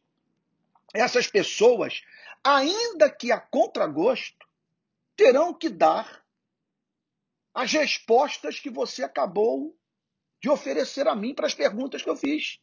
essas 0.94 1.27
pessoas, 1.27 2.03
ainda 2.42 3.11
que 3.11 3.31
a 3.31 3.38
contragosto, 3.38 4.47
terão 5.14 5.53
que 5.53 5.68
dar 5.68 6.25
as 7.55 7.73
respostas 7.73 8.59
que 8.59 8.70
você 8.70 9.05
acabou 9.05 9.77
de 10.44 10.50
oferecer 10.50 11.09
a 11.09 11.16
mim 11.16 11.35
para 11.35 11.46
as 11.46 11.54
perguntas 11.54 12.02
que 12.02 12.11
eu 12.11 12.14
fiz. 12.14 12.61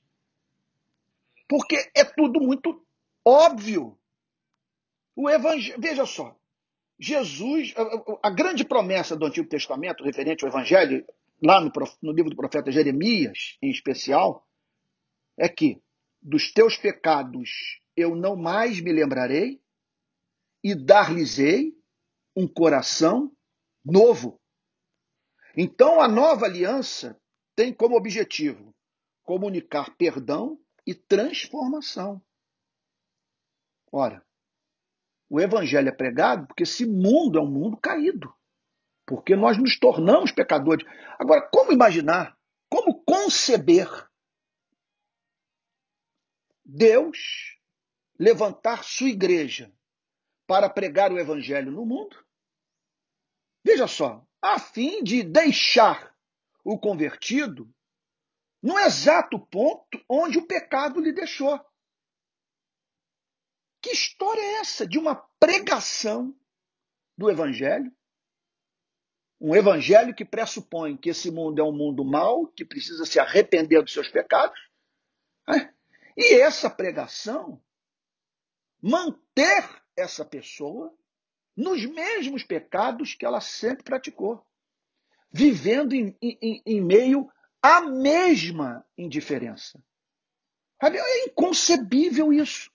Porque 1.50 1.76
é 1.96 2.06
tudo 2.06 2.40
muito 2.40 2.86
óbvio. 3.26 3.98
O 5.16 5.28
evangelho, 5.28 5.82
veja 5.82 6.06
só, 6.06 6.40
Jesus, 7.00 7.74
a, 8.22 8.30
grande 8.30 8.64
promessa 8.64 9.16
do 9.16 9.26
Antigo 9.26 9.50
Testamento 9.50 10.04
referente 10.04 10.46
ao 10.46 10.52
evangelho, 10.52 11.04
lá 11.42 11.60
no, 11.60 11.72
no 12.04 12.12
livro 12.12 12.30
do 12.30 12.36
profeta 12.36 12.72
Jeremias, 12.72 13.58
em 13.60 13.72
especial, 13.72 14.48
é 15.36 15.50
que 15.50 15.82
dos 16.22 16.54
teus 16.54 16.78
pecados 16.78 17.82
eu 17.98 18.16
não 18.16 18.36
mais 18.36 18.80
me 18.80 18.94
lembrarei 18.94 19.60
e 20.64 20.76
dar-lhes-ei 20.76 21.76
um 22.36 22.48
coração 22.48 23.36
novo. 23.84 24.40
Então 25.58 26.00
a 26.00 26.08
nova 26.08 26.46
aliança 26.46 27.20
tem 27.56 27.74
como 27.74 27.96
objetivo 27.96 28.74
comunicar 29.24 29.96
perdão 29.98 30.60
e 30.86 30.94
transformação. 30.94 32.22
Ora, 33.92 34.26
o 35.30 35.40
evangelho 35.40 35.90
é 35.90 35.92
pregado 35.92 36.48
porque 36.48 36.64
esse 36.64 36.86
mundo 36.86 37.38
é 37.38 37.42
um 37.42 37.50
mundo 37.50 37.78
caído. 37.78 38.34
Porque 39.06 39.36
nós 39.36 39.58
nos 39.58 39.78
tornamos 39.78 40.32
pecadores. 40.32 40.86
Agora, 41.20 41.42
como 41.50 41.72
imaginar, 41.72 42.38
como 42.70 43.04
conceber 43.04 43.90
Deus 46.64 47.58
levantar 48.18 48.84
sua 48.84 49.10
igreja 49.10 49.74
para 50.48 50.70
pregar 50.70 51.12
o 51.12 51.20
evangelho 51.20 51.72
no 51.72 51.86
mundo? 51.86 52.16
Veja 53.64 53.88
só, 53.88 54.26
a 54.42 54.60
fim 54.60 55.04
de 55.04 55.24
deixar 55.24 56.11
o 56.64 56.80
convertido 56.80 57.74
no 58.62 58.78
exato 58.80 59.40
ponto 59.40 60.04
onde 60.08 60.38
o 60.38 60.46
pecado 60.46 61.00
lhe 61.00 61.12
deixou. 61.12 61.60
Que 63.82 63.92
história 63.92 64.40
é 64.40 64.54
essa 64.60 64.86
de 64.86 65.00
uma 65.00 65.16
pregação 65.40 66.38
do 67.18 67.30
Evangelho? 67.30 67.92
Um 69.40 69.56
Evangelho 69.56 70.14
que 70.14 70.24
pressupõe 70.24 70.96
que 70.96 71.10
esse 71.10 71.32
mundo 71.32 71.60
é 71.60 71.64
um 71.64 71.72
mundo 71.72 72.06
mau, 72.06 72.46
que 72.46 72.64
precisa 72.64 73.06
se 73.06 73.20
arrepender 73.20 73.82
dos 73.82 73.92
seus 73.92 74.08
pecados. 74.08 74.60
Né? 75.48 75.74
E 76.16 76.36
essa 76.36 76.70
pregação 76.70 77.60
manter 78.80 79.82
essa 79.96 80.24
pessoa 80.24 80.96
nos 81.56 81.84
mesmos 81.86 82.44
pecados 82.44 83.16
que 83.16 83.26
ela 83.26 83.42
sempre 83.42 83.84
praticou, 83.84 84.46
vivendo 85.32 85.94
em, 85.94 86.16
em, 86.22 86.62
em 86.66 86.82
meio 86.82 87.30
à 87.62 87.82
mesma 87.82 88.86
indiferença. 88.98 89.82
É 90.82 91.26
inconcebível 91.26 92.34
isso. 92.34 92.72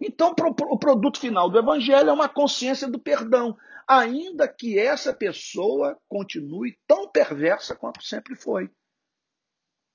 Então, 0.00 0.34
o 0.70 0.78
produto 0.78 1.20
final 1.20 1.48
do 1.48 1.58
evangelho 1.58 2.10
é 2.10 2.12
uma 2.12 2.28
consciência 2.28 2.88
do 2.88 2.98
perdão, 2.98 3.56
ainda 3.86 4.48
que 4.48 4.78
essa 4.78 5.14
pessoa 5.14 5.98
continue 6.08 6.76
tão 6.86 7.08
perversa 7.08 7.76
quanto 7.76 8.02
sempre 8.02 8.34
foi. 8.34 8.70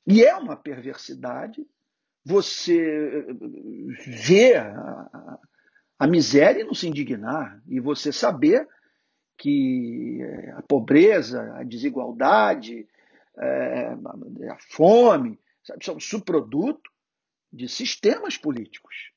E 0.08 0.24
é 0.24 0.36
uma 0.36 0.56
perversidade 0.56 1.68
você 2.26 3.26
ver 4.06 4.58
a, 4.58 5.40
a 6.00 6.08
miséria 6.08 6.62
e 6.62 6.66
não 6.66 6.74
se 6.74 6.88
indignar, 6.88 7.62
e 7.68 7.80
você 7.80 8.12
saber 8.12 8.68
que 9.40 10.20
a 10.58 10.62
pobreza, 10.62 11.56
a 11.56 11.64
desigualdade, 11.64 12.86
é, 13.38 13.88
a 14.52 14.58
fome, 14.60 15.40
sabe, 15.64 15.84
são 15.84 15.98
subproduto 15.98 16.92
de 17.52 17.70
sistemas 17.70 18.38
políticos. 18.38 19.14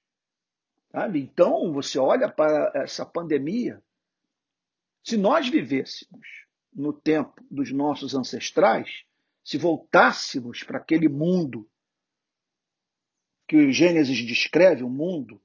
Sabe? 0.93 1.21
Então, 1.21 1.73
você 1.73 1.99
olha 1.99 2.31
para 2.31 2.71
essa 2.77 3.05
pandemia. 3.05 3.83
Se 5.03 5.17
nós 5.17 5.49
vivêssemos 5.49 6.47
no 6.73 6.93
tempo 6.93 7.35
dos 7.51 7.73
nossos 7.73 8.15
ancestrais, 8.15 9.05
se 9.43 9.59
voltássemos 9.59 10.63
para 10.63 10.79
aquele 10.79 11.09
mundo 11.09 11.69
que 13.49 13.57
o 13.57 13.73
Gênesis 13.73 14.25
descreve, 14.25 14.85
o 14.85 14.89
mundo 14.89 15.43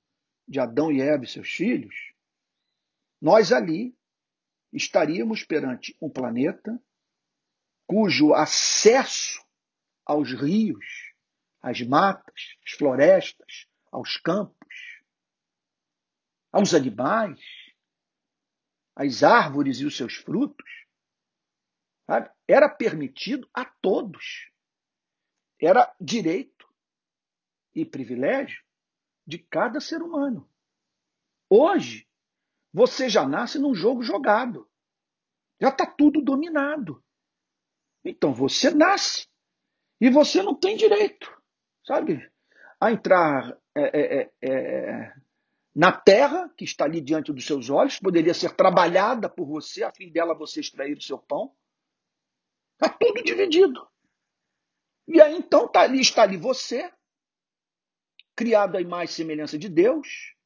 de 0.47 0.59
Adão 0.59 0.91
e 0.91 1.01
Eva 1.01 1.23
e 1.23 1.27
seus 1.27 1.49
filhos, 1.49 2.13
nós 3.19 3.51
ali 3.51 3.96
estaríamos 4.77 5.43
perante 5.43 5.97
um 6.01 6.09
planeta 6.09 6.81
cujo 7.85 8.33
acesso 8.33 9.43
aos 10.05 10.31
rios, 10.31 11.13
às 11.61 11.81
matas, 11.81 12.55
às 12.65 12.71
florestas, 12.73 13.67
aos 13.91 14.17
campos, 14.17 15.01
aos 16.51 16.73
animais, 16.73 17.39
às 18.95 19.23
árvores 19.23 19.79
e 19.79 19.85
os 19.85 19.95
seus 19.95 20.15
frutos, 20.15 20.69
sabe? 22.05 22.31
era 22.47 22.69
permitido 22.69 23.49
a 23.53 23.65
todos. 23.65 24.51
Era 25.59 25.93
direito 25.99 26.67
e 27.73 27.83
privilégio 27.85 28.63
de 29.25 29.39
cada 29.39 29.79
ser 29.79 30.01
humano. 30.01 30.49
Hoje, 31.49 32.06
você 32.77 33.09
já 33.09 33.27
nasce 33.27 33.57
num 33.57 33.73
jogo 33.73 34.03
jogado. 34.03 34.69
Já 35.59 35.69
está 35.69 35.83
tudo 35.83 36.21
dominado. 36.21 37.03
Então 38.05 38.31
você 38.31 38.69
nasce 38.69 39.27
e 39.99 40.11
você 40.11 40.43
não 40.43 40.53
tem 40.53 40.77
direito, 40.77 41.35
sabe, 41.83 42.31
a 42.79 42.91
entrar 42.91 43.57
é, 43.75 43.81
é, 43.81 44.31
é, 44.41 44.49
é 44.49 45.13
na 45.75 45.91
terra 45.91 46.53
que 46.55 46.65
está 46.65 46.85
ali 46.85 47.01
diante 47.01 47.33
dos 47.33 47.47
seus 47.47 47.67
olhos, 47.71 47.99
poderia 47.99 48.33
ser 48.35 48.55
trabalhada 48.55 49.27
por 49.27 49.47
você, 49.47 49.83
a 49.83 49.91
fim 49.91 50.11
dela 50.11 50.35
você 50.35 50.59
extrair 50.59 50.95
o 50.95 51.01
seu 51.01 51.17
pão. 51.17 51.55
Está 52.73 52.95
tudo 52.95 53.23
dividido. 53.23 53.87
E 55.07 55.19
aí 55.19 55.35
então 55.35 55.67
tá 55.67 55.81
ali, 55.81 55.99
está 55.99 56.21
ali 56.21 56.37
você, 56.37 56.93
criado 58.35 58.77
à 58.77 58.81
imagem 58.81 59.05
e 59.05 59.15
semelhança 59.15 59.57
de 59.57 59.67
Deus, 59.67 60.36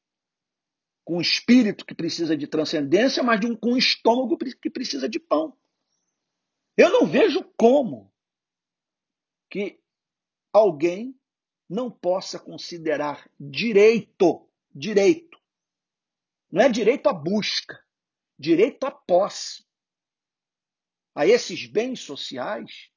com 1.04 1.16
um 1.16 1.20
espírito 1.20 1.84
que 1.84 1.94
precisa 1.94 2.36
de 2.36 2.46
transcendência, 2.46 3.22
mas 3.22 3.40
de 3.40 3.46
um, 3.46 3.56
com 3.56 3.76
estômago 3.76 4.36
que 4.38 4.70
precisa 4.70 5.08
de 5.08 5.18
pão. 5.18 5.56
Eu 6.76 6.90
não 6.90 7.06
vejo 7.06 7.44
como 7.56 8.12
que 9.50 9.80
alguém 10.52 11.14
não 11.68 11.90
possa 11.90 12.38
considerar 12.38 13.28
direito 13.38 14.48
direito. 14.74 15.38
Não 16.50 16.62
é 16.62 16.68
direito 16.68 17.08
à 17.08 17.12
busca, 17.12 17.82
direito 18.38 18.84
à 18.84 18.90
posse. 18.90 19.64
A 21.14 21.26
esses 21.26 21.66
bens 21.66 22.00
sociais 22.00 22.90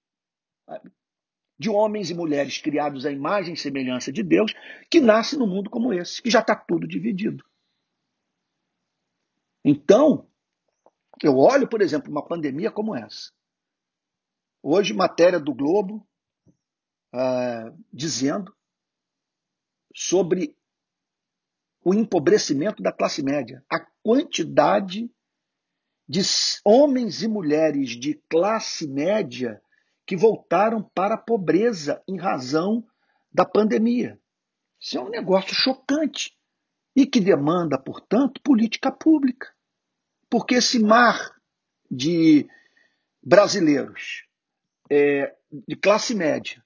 de 1.58 1.70
homens 1.70 2.10
e 2.10 2.14
mulheres 2.14 2.58
criados 2.58 3.06
à 3.06 3.12
imagem 3.12 3.54
e 3.54 3.58
semelhança 3.58 4.12
de 4.12 4.24
Deus, 4.24 4.54
que 4.90 5.00
nascem 5.00 5.40
num 5.40 5.48
mundo 5.48 5.70
como 5.70 5.94
esse, 5.94 6.22
que 6.22 6.30
já 6.30 6.40
está 6.40 6.56
tudo 6.56 6.88
dividido. 6.88 7.46
Então, 9.68 10.30
eu 11.24 11.40
olho, 11.40 11.68
por 11.68 11.82
exemplo, 11.82 12.12
uma 12.12 12.24
pandemia 12.24 12.70
como 12.70 12.96
essa. 12.96 13.32
Hoje, 14.62 14.94
matéria 14.94 15.40
do 15.40 15.56
Globo 15.56 16.08
uh, 17.12 17.76
dizendo 17.92 18.56
sobre 19.96 20.56
o 21.84 21.96
empobrecimento 21.96 22.84
da 22.84 22.92
classe 22.92 23.24
média, 23.24 23.66
a 23.68 23.80
quantidade 24.04 25.12
de 26.08 26.22
homens 26.64 27.24
e 27.24 27.28
mulheres 27.28 28.00
de 28.00 28.14
classe 28.30 28.88
média 28.88 29.60
que 30.06 30.16
voltaram 30.16 30.84
para 30.84 31.16
a 31.16 31.22
pobreza 31.22 32.04
em 32.08 32.20
razão 32.20 32.88
da 33.34 33.44
pandemia. 33.44 34.22
Isso 34.80 34.96
é 35.00 35.02
um 35.02 35.10
negócio 35.10 35.56
chocante 35.56 36.38
e 36.96 37.08
que 37.08 37.20
demanda, 37.20 37.80
portanto, 37.80 38.40
política 38.44 38.92
pública. 38.92 39.55
Porque 40.30 40.56
esse 40.56 40.80
mar 40.80 41.36
de 41.90 42.48
brasileiros 43.22 44.26
é, 44.90 45.36
de 45.68 45.76
classe 45.76 46.14
média 46.14 46.64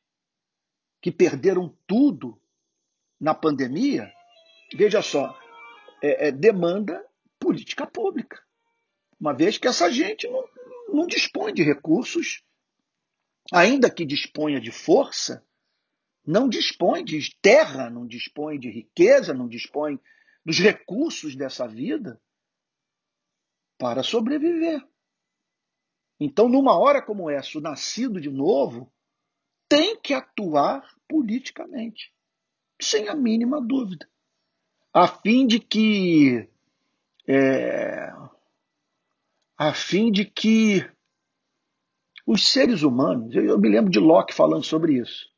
que 1.01 1.11
perderam 1.11 1.75
tudo 1.87 2.41
na 3.19 3.33
pandemia, 3.33 4.11
veja 4.73 5.01
só, 5.01 5.37
é, 6.01 6.27
é, 6.27 6.31
demanda 6.31 7.05
política 7.39 7.85
pública. 7.87 8.41
Uma 9.19 9.33
vez 9.33 9.57
que 9.57 9.67
essa 9.67 9.89
gente 9.91 10.27
não, 10.27 10.45
não 10.89 11.07
dispõe 11.07 11.53
de 11.53 11.63
recursos, 11.63 12.43
ainda 13.51 13.89
que 13.89 14.05
disponha 14.05 14.59
de 14.59 14.71
força, 14.71 15.45
não 16.25 16.47
dispõe 16.47 17.03
de 17.03 17.35
terra, 17.41 17.89
não 17.89 18.05
dispõe 18.05 18.59
de 18.59 18.69
riqueza, 18.69 19.33
não 19.33 19.47
dispõe 19.47 19.99
dos 20.45 20.59
recursos 20.59 21.35
dessa 21.35 21.67
vida 21.67 22.19
para 23.79 24.03
sobreviver. 24.03 24.85
Então, 26.19 26.49
numa 26.49 26.77
hora 26.77 27.01
como 27.01 27.29
essa, 27.29 27.57
o 27.57 27.61
nascido 27.61 28.19
de 28.19 28.29
novo 28.29 28.91
tem 29.69 29.95
que 29.99 30.13
atuar 30.13 30.85
politicamente, 31.07 32.13
sem 32.79 33.07
a 33.07 33.15
mínima 33.15 33.61
dúvida, 33.61 34.07
a 34.93 35.07
fim 35.07 35.47
de 35.47 35.59
que 35.59 36.49
é, 37.25 38.11
a 39.57 39.73
fim 39.73 40.11
de 40.11 40.25
que 40.25 40.85
os 42.25 42.47
seres 42.47 42.83
humanos, 42.83 43.33
eu, 43.33 43.57
me 43.57 43.69
lembro 43.69 43.89
de 43.89 43.99
Locke 43.99 44.33
falando 44.33 44.63
sobre 44.63 44.99
isso. 44.99 45.29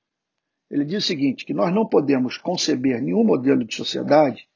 Ele 0.70 0.86
diz 0.86 1.04
o 1.04 1.08
seguinte: 1.08 1.46
que 1.46 1.54
nós 1.54 1.74
não 1.74 1.88
podemos 1.88 2.38
conceber 2.38 3.02
nenhum 3.02 3.24
modelo 3.24 3.64
de 3.64 3.76
sociedade 3.76 4.50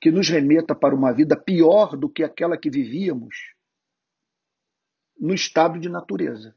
que 0.00 0.10
nos 0.10 0.28
remeta 0.28 0.74
para 0.74 0.94
uma 0.94 1.12
vida 1.12 1.36
pior 1.36 1.96
do 1.96 2.08
que 2.08 2.24
aquela 2.24 2.56
que 2.56 2.70
vivíamos 2.70 3.54
no 5.18 5.34
estado 5.34 5.78
de 5.78 5.90
natureza, 5.90 6.56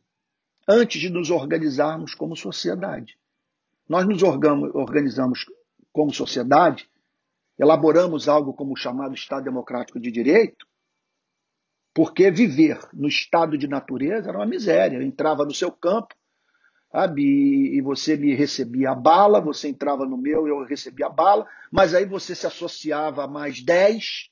antes 0.68 1.02
de 1.02 1.10
nos 1.10 1.30
organizarmos 1.30 2.16
como 2.16 2.36
sociedade. 2.36 3.18
Nós 3.88 4.08
nos 4.08 4.24
organizamos 4.24 5.46
como 5.92 6.14
sociedade, 6.14 6.90
elaboramos 7.60 8.30
algo 8.30 8.54
como 8.54 8.74
o 8.74 8.78
chamado 8.78 9.14
Estado 9.14 9.44
Democrático 9.44 10.00
de 10.00 10.10
Direito, 10.10 10.66
porque 11.94 12.32
viver 12.32 12.80
no 12.94 13.08
estado 13.08 13.58
de 13.58 13.68
natureza 13.68 14.30
era 14.30 14.40
uma 14.40 14.48
miséria. 14.48 14.98
Eu 14.98 15.04
entrava 15.04 15.46
no 15.46 15.54
seu 15.54 15.72
campo, 15.72 16.16
sabe? 16.94 17.24
E, 17.76 17.82
você 17.82 18.16
me 18.16 18.36
recebia 18.36 18.92
a 18.92 18.96
bala, 18.96 19.42
você 19.42 19.68
entrava 19.68 20.06
no 20.06 20.16
meu, 20.16 20.48
eu 20.48 20.64
recebia 20.64 21.08
a 21.08 21.10
bala, 21.10 21.48
mas 21.72 21.96
aí 21.96 22.06
você 22.06 22.36
se 22.36 22.46
associava 22.46 23.24
a 23.24 23.28
mais 23.28 23.64
dez, 23.64 24.30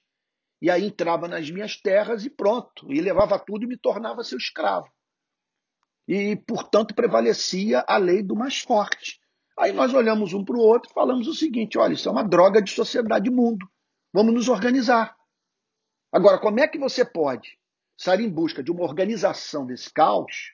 e 0.62 0.70
aí 0.70 0.86
entrava 0.86 1.28
nas 1.28 1.50
minhas 1.50 1.76
terras 1.76 2.24
e 2.24 2.30
pronto, 2.30 2.94
e 2.94 3.02
levava 3.02 3.40
tudo 3.40 3.64
e 3.66 3.68
me 3.68 3.78
tornava 3.78 4.24
seu 4.24 4.38
escravo. 4.38 4.88
E, 6.08 6.36
portanto, 6.36 6.94
prevalecia 6.94 7.84
a 7.88 7.98
lei 7.98 8.22
do 8.22 8.36
mais 8.36 8.60
forte. 8.60 9.20
Aí 9.58 9.72
nós 9.72 9.94
olhamos 9.94 10.34
um 10.34 10.46
para 10.46 10.56
o 10.56 10.62
outro 10.62 10.90
e 10.90 10.94
falamos 10.94 11.28
o 11.28 11.34
seguinte: 11.34 11.78
olha, 11.78 11.94
isso 11.94 12.10
é 12.10 12.12
uma 12.12 12.24
droga 12.24 12.62
de 12.62 12.72
sociedade 12.72 13.30
mundo. 13.30 13.68
Vamos 14.14 14.34
nos 14.34 14.50
organizar. 14.50 15.16
Agora, 16.12 16.40
como 16.40 16.60
é 16.60 16.68
que 16.68 16.78
você 16.78 17.06
pode 17.06 17.58
sair 17.98 18.24
em 18.24 18.30
busca 18.30 18.64
de 18.64 18.72
uma 18.72 18.84
organização 18.84 19.66
desse 19.66 19.94
caos 19.94 20.54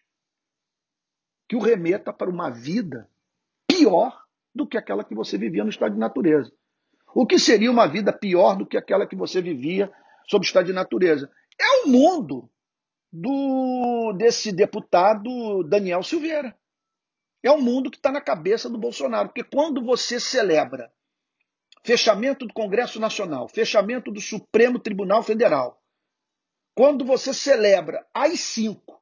que 1.48 1.56
o 1.56 1.62
remeta 1.62 2.12
para 2.12 2.30
uma 2.30 2.50
vida 2.50 3.10
pior 3.68 4.24
do 4.54 4.68
que 4.68 4.78
aquela 4.78 5.04
que 5.04 5.16
você 5.16 5.38
vivia 5.38 5.64
no 5.64 5.70
estado 5.70 5.94
de 5.94 6.00
natureza. 6.00 6.52
O 7.14 7.26
que 7.26 7.40
seria 7.40 7.72
uma 7.72 7.88
vida 7.88 8.12
pior 8.12 8.56
do 8.56 8.66
que 8.66 8.78
aquela 8.78 9.08
que 9.08 9.16
você 9.16 9.42
vivia 9.42 9.92
sob 10.28 10.44
o 10.44 10.48
estado 10.48 10.66
de 10.66 10.74
natureza? 10.74 11.32
É 11.60 11.84
o 11.84 11.90
mundo 11.90 12.50
do 13.12 14.14
desse 14.18 14.52
deputado 14.52 15.64
Daniel 15.64 16.04
Silveira. 16.04 16.56
É 17.42 17.52
o 17.52 17.62
mundo 17.62 17.90
que 17.90 17.98
está 17.98 18.12
na 18.12 18.22
cabeça 18.22 18.70
do 18.70 18.78
Bolsonaro. 18.78 19.30
Porque 19.30 19.44
quando 19.44 19.84
você 19.84 20.20
celebra 20.20 20.92
fechamento 21.84 22.46
do 22.46 22.54
Congresso 22.54 23.00
Nacional, 23.00 23.48
fechamento 23.48 24.12
do 24.12 24.20
Supremo 24.20 24.80
Tribunal 24.80 25.24
Federal, 25.24 25.82
quando 26.76 27.06
você 27.06 27.34
celebra 27.34 28.06
as 28.14 28.40
cinco 28.40 29.02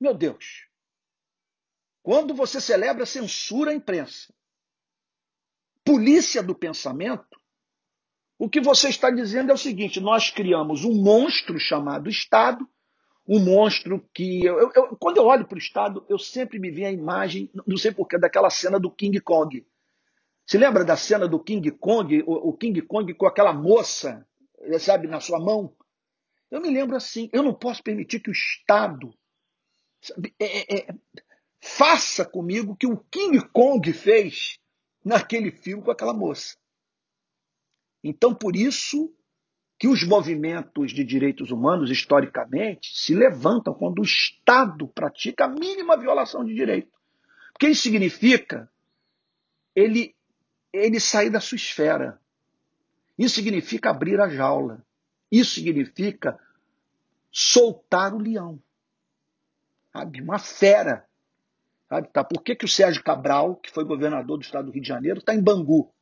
meu 0.00 0.14
Deus. 0.14 0.68
Quando 2.02 2.34
você 2.34 2.60
celebra 2.60 3.06
censura 3.06 3.70
à 3.70 3.74
imprensa, 3.74 4.34
polícia 5.84 6.42
do 6.42 6.54
pensamento, 6.54 7.40
o 8.38 8.48
que 8.48 8.60
você 8.60 8.88
está 8.88 9.10
dizendo 9.10 9.50
é 9.50 9.54
o 9.54 9.58
seguinte: 9.58 10.00
nós 10.00 10.30
criamos 10.30 10.84
um 10.84 11.02
monstro 11.02 11.58
chamado 11.58 12.10
Estado, 12.10 12.68
um 13.26 13.38
monstro 13.38 14.06
que. 14.12 14.44
Eu, 14.44 14.70
eu, 14.74 14.96
quando 14.98 15.16
eu 15.16 15.24
olho 15.24 15.46
para 15.46 15.56
o 15.56 15.58
Estado, 15.58 16.04
eu 16.08 16.18
sempre 16.18 16.58
me 16.58 16.70
vi 16.70 16.84
a 16.84 16.92
imagem, 16.92 17.50
não 17.66 17.76
sei 17.76 17.92
porquê, 17.92 18.18
daquela 18.18 18.50
cena 18.50 18.78
do 18.78 18.90
King 18.90 19.18
Kong. 19.20 19.66
Se 20.46 20.58
lembra 20.58 20.84
da 20.84 20.96
cena 20.96 21.26
do 21.26 21.42
King 21.42 21.70
Kong, 21.70 22.22
o, 22.26 22.50
o 22.50 22.52
King 22.52 22.82
Kong 22.82 23.14
com 23.14 23.26
aquela 23.26 23.52
moça, 23.52 24.26
sabe, 24.78 25.06
na 25.06 25.20
sua 25.20 25.40
mão? 25.40 25.74
Eu 26.50 26.60
me 26.60 26.68
lembro 26.68 26.96
assim: 26.96 27.30
eu 27.32 27.42
não 27.42 27.54
posso 27.54 27.82
permitir 27.82 28.20
que 28.20 28.28
o 28.28 28.32
Estado 28.32 29.14
é, 30.38 30.44
é, 30.44 30.78
é, 30.78 30.94
faça 31.60 32.24
comigo 32.24 32.72
o 32.72 32.76
que 32.76 32.86
o 32.86 32.96
King 33.10 33.40
Kong 33.48 33.92
fez 33.92 34.58
naquele 35.04 35.50
filme 35.50 35.82
com 35.82 35.90
aquela 35.90 36.12
moça. 36.12 36.56
Então, 38.02 38.34
por 38.34 38.54
isso 38.54 39.14
que 39.78 39.88
os 39.88 40.04
movimentos 40.04 40.92
de 40.92 41.02
direitos 41.04 41.50
humanos, 41.50 41.90
historicamente, 41.90 42.96
se 42.96 43.14
levantam 43.14 43.74
quando 43.74 44.00
o 44.00 44.04
Estado 44.04 44.86
pratica 44.88 45.46
a 45.46 45.48
mínima 45.48 45.96
violação 45.96 46.44
de 46.44 46.54
direito. 46.54 46.92
Porque 47.52 47.68
isso 47.68 47.82
significa 47.82 48.70
ele, 49.74 50.14
ele 50.72 51.00
sair 51.00 51.30
da 51.30 51.40
sua 51.40 51.56
esfera. 51.56 52.20
Isso 53.18 53.36
significa 53.36 53.90
abrir 53.90 54.20
a 54.20 54.28
jaula. 54.28 54.84
Isso 55.30 55.54
significa 55.54 56.38
soltar 57.30 58.14
o 58.14 58.18
leão 58.18 58.62
sabe? 59.94 60.20
Uma 60.20 60.38
fera. 60.38 61.08
Sabe? 61.88 62.08
Tá? 62.08 62.24
Por 62.24 62.42
que, 62.42 62.56
que 62.56 62.64
o 62.64 62.68
Sérgio 62.68 63.02
Cabral, 63.02 63.56
que 63.56 63.70
foi 63.70 63.84
governador 63.84 64.38
do 64.38 64.42
estado 64.42 64.66
do 64.66 64.72
Rio 64.72 64.82
de 64.82 64.88
Janeiro, 64.88 65.18
está 65.20 65.34
em 65.34 65.42
Bangu? 65.42 65.94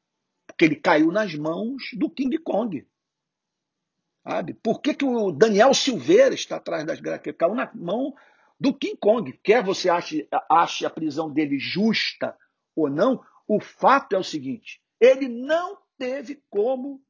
Porque 0.46 0.64
ele 0.64 0.76
caiu 0.76 1.12
nas 1.12 1.34
mãos 1.34 1.82
do 1.92 2.10
King 2.10 2.36
Kong. 2.38 2.86
Sabe? 4.26 4.54
Por 4.54 4.80
que, 4.80 4.94
que 4.94 5.04
o 5.04 5.32
Daniel 5.32 5.74
Silveira 5.74 6.34
está 6.34 6.56
atrás 6.56 6.84
das 6.84 7.00
grades? 7.00 7.34
Caiu 7.36 7.54
na 7.54 7.70
mão 7.74 8.14
do 8.58 8.72
King 8.72 8.96
Kong. 8.96 9.32
Quer 9.42 9.62
você 9.62 9.88
ache, 9.88 10.28
ache 10.50 10.86
a 10.86 10.90
prisão 10.90 11.30
dele 11.30 11.58
justa 11.58 12.36
ou 12.74 12.88
não, 12.88 13.22
o 13.46 13.60
fato 13.60 14.14
é 14.14 14.18
o 14.18 14.24
seguinte: 14.24 14.80
ele 15.00 15.28
não 15.28 15.78
teve 15.98 16.42
como 16.48 17.04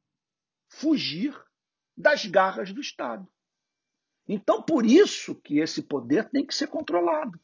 fugir 0.67 1.39
das 1.95 2.25
garras 2.25 2.73
do 2.73 2.81
Estado. 2.81 3.27
Então, 4.27 4.61
por 4.61 4.85
isso 4.85 5.35
que 5.35 5.59
esse 5.59 5.81
poder 5.81 6.29
tem 6.29 6.45
que 6.45 6.55
ser 6.55 6.67
controlado. 6.67 7.39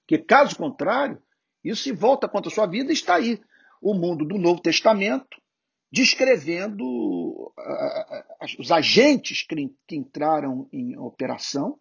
Porque, 0.00 0.18
caso 0.18 0.56
contrário, 0.56 1.20
isso 1.62 1.82
se 1.82 1.92
volta 1.92 2.28
contra 2.28 2.50
a 2.50 2.54
sua 2.54 2.66
vida 2.66 2.90
e 2.90 2.94
está 2.94 3.16
aí 3.16 3.40
o 3.80 3.94
mundo 3.94 4.24
do 4.24 4.38
Novo 4.38 4.60
Testamento 4.60 5.42
descrevendo 5.90 6.84
uh, 6.84 8.58
os 8.58 8.72
agentes 8.72 9.46
que, 9.46 9.54
que, 9.86 9.96
entraram 9.96 10.68
em 10.72 10.98
operação 10.98 11.78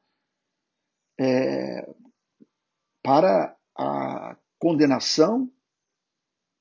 é, 1.20 1.90
para 3.02 3.58
a 3.76 4.38
condenação, 4.60 5.52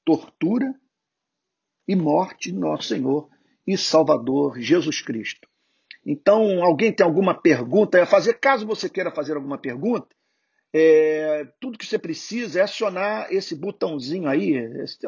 tortura 0.04 0.74
e 1.86 1.94
morte 1.94 2.50
de 2.50 2.58
nosso 2.58 2.88
Senhor 2.88 3.28
e 3.66 3.76
Salvador 3.76 4.58
Jesus 4.58 5.02
Cristo. 5.02 5.46
Então, 6.04 6.62
alguém 6.64 6.92
tem 6.92 7.04
alguma 7.04 7.34
pergunta 7.34 8.02
a 8.02 8.06
fazer? 8.06 8.34
Caso 8.34 8.66
você 8.66 8.88
queira 8.88 9.10
fazer 9.10 9.36
alguma 9.36 9.58
pergunta, 9.58 10.08
é, 10.72 11.46
tudo 11.60 11.78
que 11.78 11.86
você 11.86 11.98
precisa 11.98 12.60
é 12.60 12.62
acionar 12.62 13.32
esse 13.32 13.54
botãozinho 13.54 14.28
aí, 14.28 14.54
esse, 14.82 14.98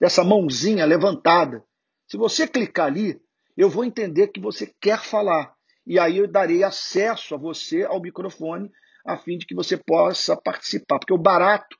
essa 0.00 0.22
mãozinha 0.22 0.84
levantada. 0.84 1.64
Se 2.06 2.16
você 2.16 2.46
clicar 2.46 2.86
ali, 2.86 3.20
eu 3.56 3.70
vou 3.70 3.84
entender 3.84 4.28
que 4.28 4.40
você 4.40 4.72
quer 4.80 5.02
falar. 5.02 5.54
E 5.86 5.98
aí 5.98 6.18
eu 6.18 6.28
darei 6.28 6.62
acesso 6.62 7.34
a 7.34 7.38
você 7.38 7.84
ao 7.84 8.00
microfone, 8.00 8.70
a 9.04 9.16
fim 9.16 9.38
de 9.38 9.46
que 9.46 9.54
você 9.54 9.76
possa 9.76 10.36
participar. 10.36 10.98
Porque 10.98 11.14
o 11.14 11.18
barato 11.18 11.76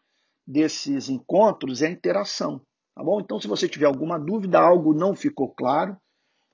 desses 0.47 1.09
encontros 1.09 1.83
é 1.83 1.89
a 1.89 1.91
interação. 1.91 2.61
Tá 2.95 3.05
bom? 3.05 3.21
Então, 3.21 3.39
se 3.39 3.47
você 3.47 3.69
tiver 3.69 3.87
alguma 3.87 4.19
dúvida, 4.19 4.59
algo 4.59 4.95
não 4.95 5.15
ficou 5.15 5.51
claro, 5.51 5.97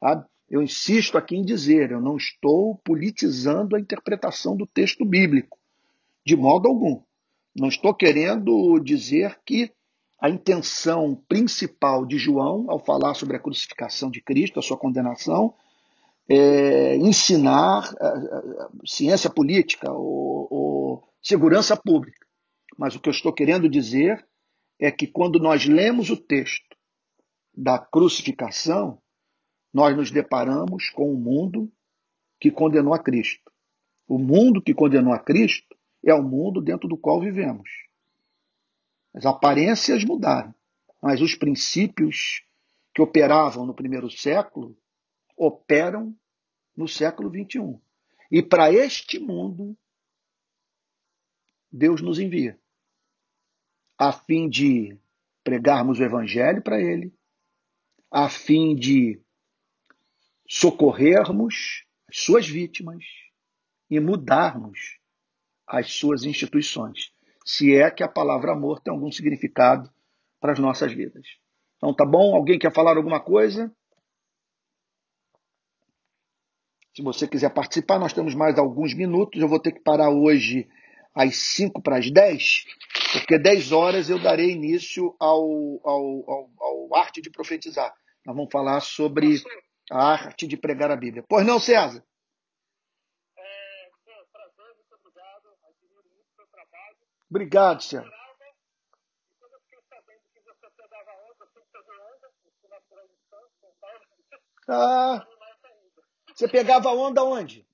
sabe? 0.00 0.26
Eu 0.52 0.60
insisto 0.60 1.16
aqui 1.16 1.34
em 1.34 1.42
dizer, 1.42 1.90
eu 1.90 2.00
não 2.00 2.14
estou 2.14 2.76
politizando 2.84 3.74
a 3.74 3.80
interpretação 3.80 4.54
do 4.54 4.66
texto 4.66 5.02
bíblico, 5.02 5.58
de 6.26 6.36
modo 6.36 6.68
algum. 6.68 7.00
Não 7.56 7.68
estou 7.68 7.94
querendo 7.94 8.78
dizer 8.80 9.40
que 9.46 9.72
a 10.20 10.28
intenção 10.28 11.18
principal 11.26 12.04
de 12.04 12.18
João, 12.18 12.70
ao 12.70 12.78
falar 12.78 13.14
sobre 13.14 13.34
a 13.34 13.40
crucificação 13.40 14.10
de 14.10 14.20
Cristo, 14.20 14.58
a 14.58 14.62
sua 14.62 14.76
condenação, 14.76 15.54
é, 16.28 16.96
ensinar 16.96 17.90
é, 17.98 18.06
é, 18.06 18.68
ciência 18.84 19.30
política 19.30 19.90
ou, 19.90 20.48
ou 20.50 21.08
segurança 21.22 21.74
pública. 21.74 22.26
Mas 22.76 22.94
o 22.94 23.00
que 23.00 23.08
eu 23.08 23.12
estou 23.12 23.32
querendo 23.32 23.70
dizer 23.70 24.22
é 24.78 24.90
que 24.90 25.06
quando 25.06 25.38
nós 25.38 25.64
lemos 25.64 26.10
o 26.10 26.16
texto 26.16 26.76
da 27.56 27.78
crucificação, 27.78 29.01
nós 29.72 29.96
nos 29.96 30.10
deparamos 30.10 30.90
com 30.90 31.12
um 31.12 31.16
mundo 31.16 31.72
que 32.40 32.50
condenou 32.50 32.92
a 32.92 32.98
Cristo. 32.98 33.50
O 34.06 34.18
mundo 34.18 34.60
que 34.60 34.74
condenou 34.74 35.12
a 35.12 35.18
Cristo 35.18 35.76
é 36.04 36.12
o 36.12 36.22
mundo 36.22 36.60
dentro 36.60 36.88
do 36.88 36.96
qual 36.96 37.20
vivemos. 37.20 37.70
As 39.14 39.24
aparências 39.24 40.04
mudaram, 40.04 40.54
mas 41.00 41.20
os 41.20 41.34
princípios 41.34 42.44
que 42.94 43.00
operavam 43.00 43.64
no 43.64 43.74
primeiro 43.74 44.10
século 44.10 44.76
operam 45.36 46.14
no 46.76 46.88
século 46.88 47.30
21. 47.30 47.80
E 48.30 48.42
para 48.42 48.72
este 48.72 49.18
mundo, 49.18 49.76
Deus 51.70 52.02
nos 52.02 52.18
envia, 52.18 52.58
a 53.96 54.12
fim 54.12 54.48
de 54.48 54.98
pregarmos 55.44 55.98
o 55.98 56.02
evangelho 56.02 56.62
para 56.62 56.80
ele, 56.80 57.14
a 58.10 58.28
fim 58.28 58.74
de 58.74 59.21
socorrermos 60.52 61.86
as 62.06 62.18
suas 62.18 62.46
vítimas 62.46 63.02
e 63.88 63.98
mudarmos 63.98 64.98
as 65.66 65.90
suas 65.94 66.24
instituições, 66.24 67.10
se 67.42 67.74
é 67.74 67.90
que 67.90 68.02
a 68.02 68.08
palavra 68.08 68.52
amor 68.52 68.78
tem 68.78 68.92
algum 68.92 69.10
significado 69.10 69.90
para 70.38 70.52
as 70.52 70.58
nossas 70.58 70.92
vidas. 70.92 71.26
Então, 71.78 71.94
tá 71.94 72.04
bom? 72.04 72.36
Alguém 72.36 72.58
quer 72.58 72.70
falar 72.70 72.98
alguma 72.98 73.18
coisa? 73.18 73.74
Se 76.94 77.00
você 77.00 77.26
quiser 77.26 77.54
participar, 77.54 77.98
nós 77.98 78.12
temos 78.12 78.34
mais 78.34 78.58
alguns 78.58 78.92
minutos. 78.92 79.40
Eu 79.40 79.48
vou 79.48 79.58
ter 79.58 79.72
que 79.72 79.80
parar 79.80 80.10
hoje 80.10 80.68
às 81.14 81.34
5 81.34 81.80
para 81.80 81.96
as 81.96 82.10
10, 82.10 82.66
porque 83.14 83.38
10 83.38 83.72
horas 83.72 84.10
eu 84.10 84.22
darei 84.22 84.50
início 84.50 85.16
ao, 85.18 85.80
ao, 85.82 86.30
ao, 86.30 86.50
ao 86.60 86.94
arte 86.94 87.22
de 87.22 87.30
profetizar. 87.30 87.94
Nós 88.26 88.36
vamos 88.36 88.52
falar 88.52 88.80
sobre 88.80 89.42
a 89.92 90.12
arte 90.12 90.46
de 90.46 90.56
pregar 90.56 90.90
a 90.90 90.96
Bíblia. 90.96 91.22
Pois 91.28 91.46
não, 91.46 91.60
César? 91.60 92.02
É, 93.36 93.90
prazer, 94.32 94.74
muito 94.74 94.94
obrigado. 94.94 95.48
Admiro 95.68 96.08
muito 96.08 96.30
o 96.30 96.34
seu 96.34 96.46
trabalho. 96.46 96.96
Obrigado, 97.28 97.82
César. 97.82 98.10
Quando 99.38 99.52
eu 99.52 99.60
fiquei 99.60 99.80
sabendo 99.90 100.22
que 100.32 100.40
você 100.40 100.70
pegava 100.70 101.10
onda, 101.12 101.46
sempre 101.52 101.68
pegou 101.72 101.94
onda, 101.94 102.32
de 103.08 103.18
São 103.60 103.72
Paulo, 103.80 104.00
Ah, 104.68 105.26
você 106.34 106.48
pegava 106.48 106.88
onda 106.90 107.22
onde? 107.22 107.66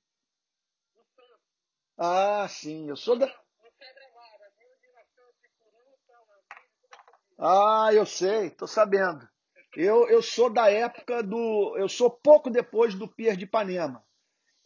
Ah, 1.96 2.48
sim, 2.48 2.88
eu 2.88 2.96
sou 2.96 3.16
da. 3.16 3.32
Ah, 7.38 7.90
eu 7.92 8.04
sei, 8.04 8.50
tô 8.50 8.66
sabendo. 8.66 9.28
Eu, 9.80 10.08
eu 10.08 10.20
sou 10.20 10.50
da 10.50 10.68
época 10.68 11.22
do. 11.22 11.76
Eu 11.78 11.88
sou 11.88 12.10
pouco 12.10 12.50
depois 12.50 12.96
do 12.96 13.06
Pier 13.06 13.36
de 13.36 13.44
Ipanema. 13.44 14.04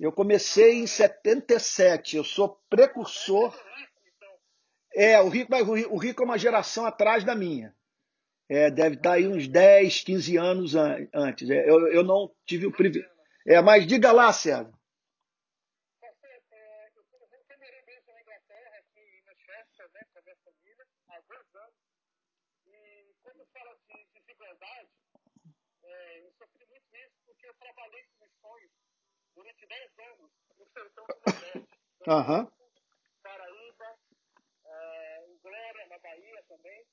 Eu 0.00 0.10
comecei 0.10 0.76
em 0.76 0.86
77, 0.86 2.16
eu 2.16 2.24
sou 2.24 2.58
precursor. 2.70 3.54
É, 4.94 5.20
o 5.20 5.28
Rico, 5.28 5.54
o 5.90 5.98
Rico- 5.98 6.22
é 6.22 6.24
uma 6.24 6.38
geração 6.38 6.86
atrás 6.86 7.24
da 7.24 7.34
minha. 7.34 7.74
É, 8.48 8.70
deve 8.70 8.96
estar 8.96 9.12
aí 9.12 9.28
uns 9.28 9.46
10, 9.46 10.00
15 10.02 10.36
anos 10.38 10.74
an- 10.74 11.06
antes. 11.14 11.48
É, 11.50 11.68
eu, 11.68 11.88
eu 11.88 12.02
não 12.02 12.34
tive 12.46 12.66
o 12.66 12.72
privilégio. 12.72 13.10
É, 13.46 13.60
mas 13.60 13.86
diga 13.86 14.12
lá, 14.12 14.32
César. 14.32 14.72
Você, 16.00 16.26
é, 16.52 16.88
eu, 16.96 17.04
por 17.10 17.20
exemplo, 17.22 17.46
eu 17.50 17.58
morei 17.58 17.82
mesmo 17.86 18.12
na 18.12 18.20
Inglaterra, 18.20 18.76
aqui 18.78 19.00
em 19.00 19.22
Manchester, 19.26 19.90
né, 19.92 20.00
com 20.12 20.18
a 20.18 20.22
minha 20.22 20.36
família, 20.44 20.86
há 21.08 21.20
dois 21.28 21.54
anos. 21.54 21.74
E 22.66 23.14
quando 23.22 23.46
fala 23.52 23.76
de 23.88 24.20
desigualdade, 24.20 24.88
é, 25.84 26.18
eu 26.20 26.32
sofri 26.38 26.66
muito 26.68 26.96
isso 26.96 27.16
porque 27.24 27.46
eu 27.46 27.54
trabalhei 27.54 28.04
com 28.04 28.24
missões 28.24 28.70
durante 29.62 29.66
10 29.66 29.98
anos 29.98 30.30
no 30.58 30.66
sertão 30.66 31.06
do 31.06 31.14
Nordeste. 31.26 31.80
Aham. 32.08 32.52
Paraíba, 33.22 33.98
é, 34.64 35.26
em 35.26 35.38
Glória, 35.38 35.86
na 35.86 35.98
Bahia 35.98 36.44
também, 36.48 36.84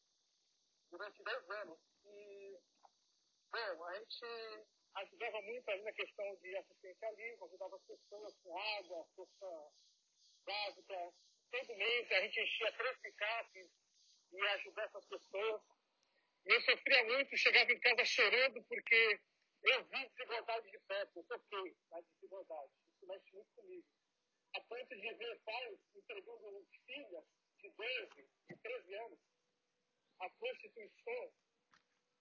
durante 0.92 1.24
10 1.24 1.50
anos. 1.50 1.80
E, 2.06 2.60
bom, 3.52 3.86
a 3.86 4.00
gente 4.00 4.66
ajudava 4.96 5.42
muito 5.42 5.70
ali 5.70 5.84
na 5.84 5.94
questão 5.94 6.36
de 6.38 6.56
assistencialismo, 6.58 7.46
ajudava 7.46 7.76
as 7.76 7.84
pessoas 7.84 8.36
com 8.44 8.58
água, 8.58 9.08
força 9.16 9.72
básica. 10.46 11.14
Todo 11.52 11.76
mês 11.76 12.12
a 12.12 12.22
gente 12.22 12.42
enchia 12.42 12.72
três 12.74 12.98
picapes 13.00 13.70
e 14.32 14.38
ia 14.38 14.54
ajudar 14.54 14.84
essas 14.84 15.06
pessoas. 15.06 15.62
E 16.46 16.54
eu 16.54 16.62
sofria 16.62 17.04
muito, 17.06 17.38
chegava 17.38 17.72
em 17.72 17.80
casa 17.80 18.06
chorando 18.06 18.64
porque 18.66 19.20
eu 19.64 19.84
vi 19.86 20.10
desigualdade 20.10 20.72
de 20.72 20.80
perto, 20.80 21.18
eu 21.20 21.24
toquei 21.24 21.76
na 21.92 22.02
desigualdade. 22.02 22.72
Isso 22.96 23.08
mexe 23.08 23.34
muito 23.34 23.50
comigo. 23.56 23.86
A 24.56 24.62
ponto 24.62 24.96
de 24.96 25.14
ver 25.14 25.40
pais 25.46 25.80
entregando 25.96 26.68
filhas 26.86 27.26
de 27.62 27.70
12, 27.70 28.30
de 28.50 28.56
13 28.58 28.96
anos 28.96 29.20
à 30.20 30.30
prostituição, 30.32 31.32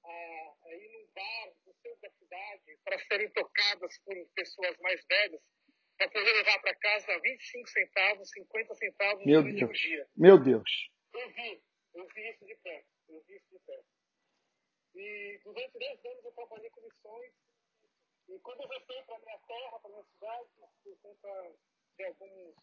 a, 0.04 0.10
a 0.64 0.74
ir 0.74 0.88
num 0.92 1.06
bar 1.12 1.54
no 1.66 1.74
centro 1.74 2.00
da 2.02 2.10
cidade 2.10 2.78
para 2.84 2.98
serem 3.06 3.30
tocadas 3.32 3.98
por 4.00 4.14
pessoas 4.34 4.76
mais 4.78 5.04
velhas, 5.06 5.40
para 5.96 6.10
poder 6.10 6.32
levar 6.32 6.60
para 6.60 6.74
casa 6.76 7.18
25 7.20 7.68
centavos, 7.68 8.30
50 8.30 8.74
centavos 8.74 9.24
Meu 9.26 9.40
o 9.40 9.44
Deus. 9.44 9.78
dia. 9.78 10.08
Meu 10.16 10.38
Deus. 10.38 10.90
Eu 11.12 11.28
vi, 11.30 11.62
eu 11.94 12.06
vi 12.14 12.30
isso 12.30 12.44
de 12.44 12.54
perto, 12.56 12.88
eu 13.08 13.20
vi 13.22 13.34
isso 13.36 13.48
de 13.50 13.58
perto. 13.60 13.97
E 14.98 15.38
durante 15.44 15.78
10 15.78 16.04
anos 16.06 16.24
eu 16.24 16.32
trabalhei 16.32 16.70
com 16.70 16.80
missões. 16.80 17.32
E 18.28 18.38
quando 18.40 18.62
eu 18.62 18.68
voltei 18.68 19.02
para 19.04 19.18
minha 19.20 19.38
terra, 19.38 19.78
para 19.78 19.90
minha 19.90 20.04
cidade, 20.04 20.48
por 20.82 20.98
conta 20.98 21.54
de 21.96 22.04
alguns 22.04 22.54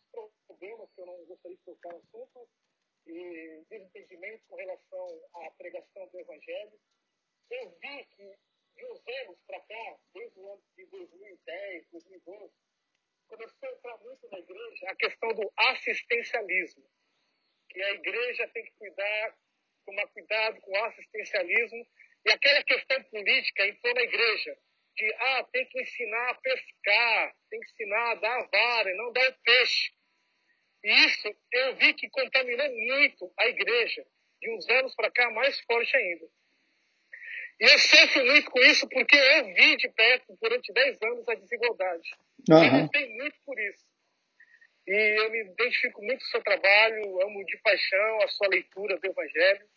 problemas 0.45 0.91
que 0.91 1.01
eu 1.01 1.05
não 1.05 1.25
gostaria 1.25 1.57
de 1.57 1.63
tocar 1.63 1.93
no 1.93 1.99
assunto, 1.99 2.49
e 3.07 3.63
desentendimentos 3.69 4.45
com 4.47 4.55
relação 4.55 5.21
à 5.35 5.51
pregação 5.51 6.07
do 6.07 6.19
Evangelho, 6.19 6.79
eu 7.51 7.69
vi 7.79 8.05
que 8.05 8.37
de 8.75 8.85
uns 8.85 9.01
anos 9.07 9.39
para 9.47 9.59
cá, 9.61 9.97
desde 10.13 10.39
o 10.39 10.51
ano 10.51 10.63
de 10.75 10.85
2010, 10.87 11.87
2012, 11.91 12.53
começou 13.27 13.69
a 13.69 13.71
entrar 13.71 13.97
muito 13.99 14.29
na 14.29 14.39
igreja 14.39 14.89
a 14.89 14.95
questão 14.95 15.29
do 15.29 15.53
assistencialismo 15.55 16.83
que 17.69 17.81
a 17.81 17.91
igreja 17.91 18.47
tem 18.49 18.65
que 18.65 18.71
cuidar, 18.71 19.37
tomar 19.85 20.07
cuidado 20.07 20.59
com 20.61 20.71
o 20.71 20.85
assistencialismo 20.85 21.87
e 22.25 22.31
aquela 22.31 22.63
questão 22.63 23.03
política 23.03 23.67
entrou 23.67 23.93
na 23.93 24.01
igreja 24.01 24.57
de 24.95 25.13
ah, 25.13 25.43
tem 25.51 25.65
que 25.67 25.81
ensinar 25.81 26.29
a 26.29 26.35
pescar, 26.35 27.35
tem 27.49 27.59
que 27.59 27.71
ensinar 27.71 28.11
a 28.11 28.15
dar 28.15 28.39
a 28.39 28.47
vara 28.47 28.89
e 28.89 28.97
não 28.97 29.11
dar 29.11 29.29
o 29.29 29.35
peixe. 29.43 29.91
E 30.83 31.05
isso 31.05 31.35
eu 31.51 31.75
vi 31.75 31.93
que 31.93 32.09
contaminou 32.09 32.69
muito 32.69 33.33
a 33.37 33.47
igreja, 33.47 34.05
de 34.41 34.51
uns 34.51 34.67
anos 34.69 34.95
para 34.95 35.11
cá 35.11 35.29
mais 35.31 35.59
forte 35.61 35.95
ainda. 35.97 36.25
E 37.59 37.63
eu 37.63 37.79
sofro 37.79 38.25
muito 38.25 38.51
com 38.51 38.59
isso 38.59 38.87
porque 38.89 39.15
eu 39.15 39.45
vi 39.53 39.77
de 39.77 39.89
perto 39.89 40.37
durante 40.41 40.73
10 40.73 40.97
anos 41.01 41.27
a 41.27 41.35
desigualdade. 41.35 42.09
Eu 42.49 42.57
Aham. 42.57 42.81
lutei 42.83 43.09
muito 43.15 43.37
por 43.45 43.59
isso. 43.59 43.85
E 44.87 45.21
eu 45.21 45.31
me 45.31 45.41
identifico 45.41 46.01
muito 46.03 46.19
com 46.19 46.25
o 46.25 46.29
seu 46.31 46.43
trabalho, 46.43 47.21
amo 47.23 47.45
de 47.45 47.57
paixão 47.63 48.21
a 48.21 48.27
sua 48.27 48.47
leitura 48.49 48.99
do 48.99 49.07
Evangelho. 49.07 49.67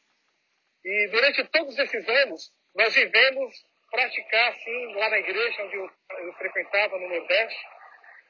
E 0.84 1.08
durante 1.08 1.44
todos 1.48 1.78
esses 1.78 2.08
anos, 2.08 2.52
nós 2.74 2.94
vivemos 2.94 3.64
praticar, 3.90 4.52
assim, 4.52 4.94
lá 4.94 5.08
na 5.10 5.18
igreja 5.18 5.62
onde 5.64 5.76
eu, 5.76 5.90
eu 6.18 6.32
frequentava, 6.34 6.98
no 6.98 7.08
Nordeste. 7.08 7.58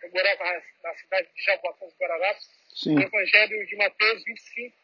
Eu 0.02 0.10
morava 0.12 0.44
na, 0.84 0.94
cidade 0.94 1.28
de 1.34 1.42
Jaboatão 1.42 1.88
dos 1.88 1.96
Guararapes. 1.98 2.46
O 2.94 3.00
Evangelho 3.00 3.66
de 3.66 3.76
Mateus 3.76 4.24
25, 4.24 4.76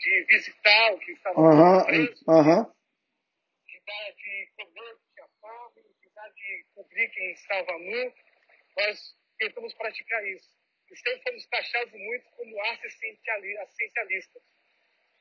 de 0.00 0.24
visitar 0.28 0.92
o 0.92 0.98
que 0.98 1.12
estava 1.12 1.40
Aham. 1.40 1.84
preso, 1.84 2.24
de 3.68 3.80
dar 3.86 4.10
de 4.12 4.48
comer 4.56 4.94
que 4.96 5.14
tinha 5.14 5.28
fome, 5.40 5.82
de 6.02 6.10
dar 6.14 6.28
de 6.30 6.66
cobrir 6.74 7.08
quem 7.10 7.32
estava 7.32 7.78
nu. 7.78 8.12
Nós 8.78 9.16
tentamos 9.38 9.74
praticar 9.74 10.26
isso. 10.26 10.48
E 10.90 10.96
sempre 10.96 11.22
fomos 11.22 11.46
taxados 11.46 11.92
muito 11.92 12.28
como 12.30 12.60
assistenciali- 12.62 13.58
assistencialistas. 13.58 14.42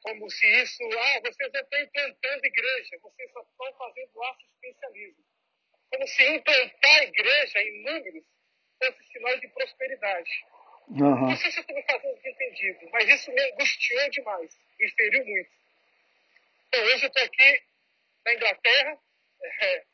Como 0.02 0.30
se 0.30 0.48
isso, 0.62 0.84
ah, 0.84 1.20
vocês 1.22 1.52
não 1.52 1.62
estão 1.62 1.82
implantando 1.82 2.46
igreja, 2.46 2.98
vocês 3.02 3.32
só 3.32 3.42
estão 3.42 3.74
fazendo 3.78 4.24
assistencialismo. 4.24 5.26
Como 5.92 6.08
se 6.08 6.24
implantar 6.24 7.00
a 7.00 7.04
igreja 7.04 7.62
em 7.62 7.84
números 7.84 8.24
fosse 8.78 9.04
sinal 9.12 9.38
de 9.40 9.48
prosperidade. 9.50 10.32
Aham. 10.92 11.30
Não 11.30 11.36
sei 11.36 11.52
se 11.52 11.58
eu 11.58 11.62
estou 11.62 11.76
me 11.76 11.84
fazendo 11.84 12.20
entendido, 12.26 12.90
mas 12.92 13.10
isso 13.10 13.32
me 13.32 13.42
angustiou 13.42 14.10
demais, 14.10 14.58
me 14.80 14.90
feriu 14.92 15.26
muito. 15.26 15.50
Então, 16.68 16.84
hoje 16.84 17.04
eu 17.04 17.08
estou 17.08 17.24
aqui 17.24 17.64
na 18.26 18.34
Inglaterra, 18.34 18.98
é, 19.62 19.86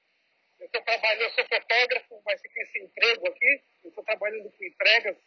Eu 0.59 0.65
estou 0.67 0.81
trabalhando, 0.83 1.21
eu 1.21 1.29
sou 1.31 1.45
fotógrafo, 1.45 2.21
mas 2.25 2.41
fiquei 2.41 2.65
sem 2.67 2.83
emprego 2.83 3.27
aqui. 3.27 3.61
Eu 3.83 3.89
estou 3.89 4.03
trabalhando 4.03 4.49
com 4.51 4.63
entregas, 4.63 5.17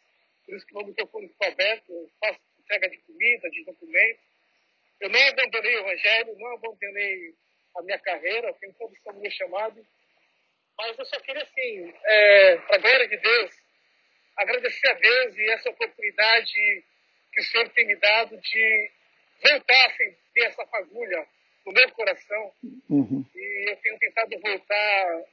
por 0.44 0.54
isso 0.54 0.66
que 0.66 0.72
o 0.72 0.78
meu 0.78 0.86
microfone 0.86 1.28
ficou 1.28 1.48
aberto. 1.48 1.92
Eu 1.92 2.10
faço 2.20 2.40
entrega 2.60 2.88
de 2.88 2.98
comida, 2.98 3.50
de 3.50 3.64
documentos. 3.64 4.24
Eu 5.00 5.10
não 5.10 5.28
abandonei 5.28 5.76
o 5.76 5.80
evangelho, 5.80 6.38
não 6.38 6.54
abandonei 6.54 7.34
a 7.76 7.82
minha 7.82 7.98
carreira, 7.98 8.54
tenho 8.54 8.74
condição 8.74 9.12
do 9.12 9.20
meu 9.20 9.30
chamado. 9.30 9.86
Mas 10.76 10.98
eu 10.98 11.04
só 11.06 11.20
queria, 11.20 11.42
assim, 11.42 11.94
é, 12.04 12.56
para 12.56 12.76
a 12.76 12.80
glória 12.80 13.08
de 13.08 13.16
Deus, 13.16 13.50
agradecer 14.36 14.88
a 14.88 14.94
Deus 14.94 15.36
e 15.36 15.50
essa 15.50 15.70
oportunidade 15.70 16.84
que 17.32 17.40
o 17.40 17.44
Senhor 17.44 17.68
tem 17.70 17.86
me 17.86 17.96
dado 17.96 18.36
de 18.36 18.90
voltar 19.42 19.86
a 19.86 19.90
sentir 19.90 20.42
essa 20.42 20.66
fagulha 20.66 21.26
no 21.66 21.72
meu 21.72 21.90
coração. 21.92 22.52
Uhum. 22.88 23.24
E 23.34 23.70
eu 23.70 23.76
tenho 23.76 23.98
tentado 23.98 24.38
voltar 24.40 25.24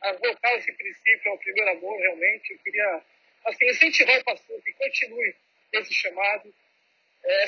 a 0.00 0.12
voltar 0.12 0.54
esse 0.56 0.72
princípio 0.72 1.32
ao 1.32 1.38
primeiro 1.38 1.70
amor, 1.70 1.98
realmente. 1.98 2.52
Eu 2.52 2.58
queria 2.58 3.02
assim, 3.46 3.66
incentivar 3.66 4.18
o 4.20 4.24
pastor 4.24 4.60
que 4.62 4.72
continue 4.72 5.34
esse 5.72 5.94
chamado. 5.94 6.54
É, 7.24 7.46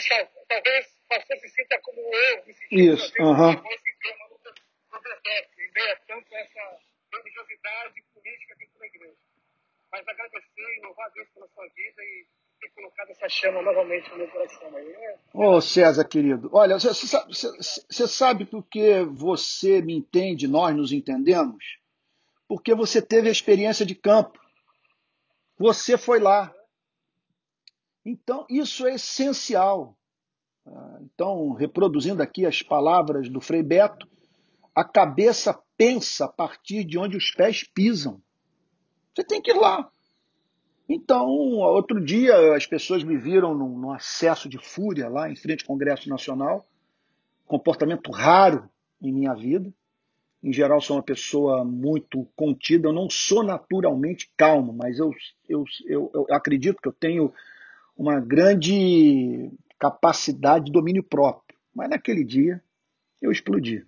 talvez 0.48 0.86
pastor 1.08 1.36
se 1.38 1.48
sinta 1.50 1.78
como 1.82 2.00
eu 2.00 2.46
me 2.46 2.52
senti 2.54 2.88
Isso, 2.88 3.04
esse 3.04 3.12
tema 3.12 4.28
no, 4.30 4.38
no 4.92 5.02
deserto, 5.02 5.60
em 5.60 5.72
meio 5.72 5.92
a 5.92 5.96
tanto 5.96 6.34
essa 6.34 6.78
religiosidade 7.12 8.02
política 8.14 8.56
dentro 8.56 8.78
da 8.78 8.86
igreja. 8.86 9.16
Mas 9.92 10.08
agradecer 10.08 10.78
e 10.78 10.80
louvar 10.82 11.06
a 11.06 11.10
Deus 11.10 11.28
pela 11.28 11.48
sua 11.48 11.66
vida 11.68 12.02
e 12.02 12.26
ter 12.60 12.70
colocado 12.70 13.10
essa 13.10 13.28
chama 13.28 13.62
novamente 13.62 14.10
no 14.10 14.16
meu 14.16 14.28
coração. 14.28 14.78
É... 14.78 15.18
Ô 15.34 15.60
César, 15.60 16.04
querido, 16.04 16.48
olha, 16.52 16.78
você 16.78 16.94
sabe, 16.94 17.34
você 17.34 18.08
sabe 18.08 18.46
por 18.46 18.66
que 18.66 19.02
você 19.04 19.82
me 19.82 19.94
entende, 19.94 20.48
nós 20.48 20.74
nos 20.74 20.92
entendemos? 20.92 21.78
Porque 22.48 22.74
você 22.74 23.02
teve 23.02 23.28
a 23.28 23.32
experiência 23.32 23.84
de 23.84 23.94
campo. 23.94 24.40
Você 25.58 25.98
foi 25.98 26.20
lá. 26.20 26.54
Então, 28.06 28.46
isso 28.48 28.86
é 28.86 28.94
essencial. 28.94 29.96
Ah, 30.64 30.98
então, 31.02 31.52
reproduzindo 31.54 32.22
aqui 32.22 32.46
as 32.46 32.62
palavras 32.62 33.28
do 33.28 33.40
Frei 33.40 33.64
Beto, 33.64 34.08
a 34.72 34.84
cabeça 34.84 35.60
pensa 35.76 36.26
a 36.26 36.28
partir 36.28 36.84
de 36.84 36.96
onde 36.96 37.16
os 37.16 37.32
pés 37.32 37.64
pisam. 37.64 38.22
Você 39.12 39.24
tem 39.24 39.42
que 39.42 39.50
ir 39.50 39.58
lá. 39.58 39.90
Então, 40.88 41.26
outro 41.26 42.00
dia, 42.00 42.54
as 42.54 42.64
pessoas 42.64 43.02
me 43.02 43.18
viram 43.18 43.54
num, 43.54 43.76
num 43.76 43.90
acesso 43.90 44.48
de 44.48 44.58
fúria 44.58 45.08
lá 45.08 45.28
em 45.28 45.34
frente 45.34 45.62
ao 45.62 45.66
Congresso 45.66 46.08
Nacional, 46.08 46.64
comportamento 47.44 48.12
raro 48.12 48.70
em 49.02 49.12
minha 49.12 49.34
vida. 49.34 49.72
Em 50.44 50.52
geral, 50.52 50.80
sou 50.80 50.96
uma 50.96 51.02
pessoa 51.02 51.64
muito 51.64 52.24
contida. 52.36 52.86
Eu 52.86 52.92
não 52.92 53.10
sou 53.10 53.42
naturalmente 53.42 54.30
calmo, 54.36 54.72
mas 54.72 54.96
eu, 55.00 55.10
eu, 55.48 55.64
eu, 55.86 56.10
eu 56.14 56.26
acredito 56.30 56.80
que 56.80 56.86
eu 56.86 56.92
tenho 56.92 57.32
uma 57.96 58.20
grande 58.20 59.50
capacidade 59.78 60.66
de 60.66 60.72
domínio 60.72 61.02
próprio. 61.02 61.58
Mas 61.74 61.88
naquele 61.90 62.24
dia, 62.24 62.62
eu 63.20 63.30
explodi. 63.30 63.86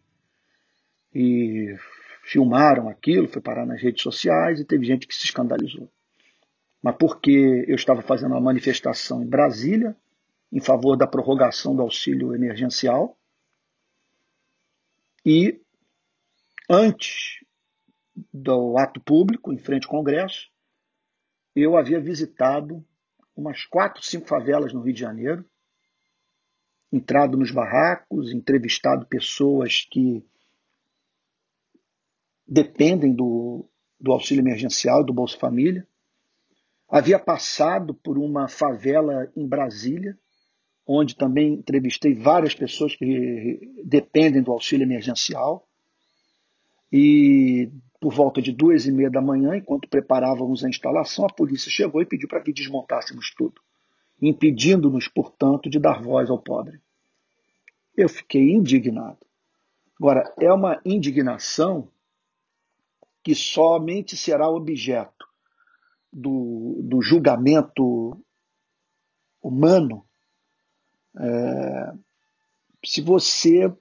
E 1.14 1.76
filmaram 2.24 2.88
aquilo, 2.88 3.28
foi 3.28 3.40
parar 3.40 3.66
nas 3.66 3.80
redes 3.80 4.02
sociais 4.02 4.60
e 4.60 4.64
teve 4.64 4.84
gente 4.84 5.06
que 5.06 5.14
se 5.14 5.24
escandalizou 5.24 5.90
mas 6.82 6.96
porque 6.96 7.64
eu 7.66 7.74
estava 7.74 8.02
fazendo 8.02 8.32
uma 8.32 8.40
manifestação 8.40 9.22
em 9.22 9.26
Brasília 9.26 9.96
em 10.50 10.60
favor 10.60 10.96
da 10.96 11.06
prorrogação 11.06 11.76
do 11.76 11.82
auxílio 11.82 12.34
emergencial. 12.34 13.18
E 15.26 15.60
antes 16.70 17.44
do 18.32 18.78
ato 18.78 19.00
público, 19.00 19.52
em 19.52 19.58
frente 19.58 19.84
ao 19.84 19.90
Congresso, 19.90 20.50
eu 21.54 21.76
havia 21.76 22.00
visitado 22.00 22.84
umas 23.40 23.64
quatro, 23.64 24.02
cinco 24.02 24.26
favelas 24.26 24.72
no 24.72 24.80
Rio 24.80 24.94
de 24.94 25.00
Janeiro, 25.00 25.44
entrado 26.92 27.36
nos 27.36 27.50
barracos, 27.50 28.32
entrevistado 28.32 29.06
pessoas 29.06 29.86
que 29.90 30.24
dependem 32.46 33.14
do, 33.14 33.68
do 34.00 34.12
auxílio 34.12 34.42
emergencial, 34.42 35.04
do 35.04 35.12
Bolsa 35.12 35.38
Família, 35.38 35.86
Havia 36.90 37.18
passado 37.18 37.92
por 37.92 38.16
uma 38.16 38.48
favela 38.48 39.30
em 39.36 39.46
Brasília, 39.46 40.18
onde 40.86 41.14
também 41.14 41.52
entrevistei 41.52 42.14
várias 42.14 42.54
pessoas 42.54 42.96
que 42.96 43.60
dependem 43.84 44.42
do 44.42 44.50
auxílio 44.50 44.84
emergencial. 44.84 45.68
E 46.90 47.70
por 48.00 48.14
volta 48.14 48.40
de 48.40 48.52
duas 48.52 48.86
e 48.86 48.92
meia 48.92 49.10
da 49.10 49.20
manhã, 49.20 49.56
enquanto 49.56 49.88
preparávamos 49.88 50.64
a 50.64 50.68
instalação, 50.68 51.24
a 51.24 51.32
polícia 51.32 51.70
chegou 51.70 52.00
e 52.00 52.06
pediu 52.06 52.28
para 52.28 52.40
que 52.40 52.52
desmontássemos 52.52 53.32
tudo, 53.34 53.60
impedindo-nos, 54.20 55.08
portanto, 55.08 55.68
de 55.68 55.78
dar 55.78 56.00
voz 56.00 56.30
ao 56.30 56.38
pobre. 56.38 56.80
Eu 57.96 58.08
fiquei 58.08 58.52
indignado. 58.52 59.18
Agora, 59.98 60.32
é 60.38 60.52
uma 60.52 60.80
indignação 60.84 61.88
que 63.22 63.34
somente 63.34 64.16
será 64.16 64.48
objeto 64.48 65.26
do, 66.12 66.80
do 66.82 67.02
julgamento 67.02 68.16
humano, 69.42 70.04
é, 71.18 71.92
se 72.84 73.00
você 73.00 73.72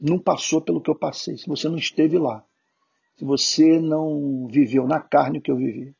não 0.00 0.18
passou 0.18 0.60
pelo 0.60 0.80
que 0.80 0.90
eu 0.90 0.94
passei, 0.94 1.36
se 1.36 1.46
você 1.46 1.68
não 1.68 1.76
esteve 1.76 2.18
lá, 2.18 2.44
se 3.16 3.24
você 3.24 3.78
não 3.78 4.46
viveu 4.48 4.86
na 4.86 5.00
carne 5.00 5.38
o 5.38 5.42
que 5.42 5.50
eu 5.50 5.56
vivi. 5.56 5.94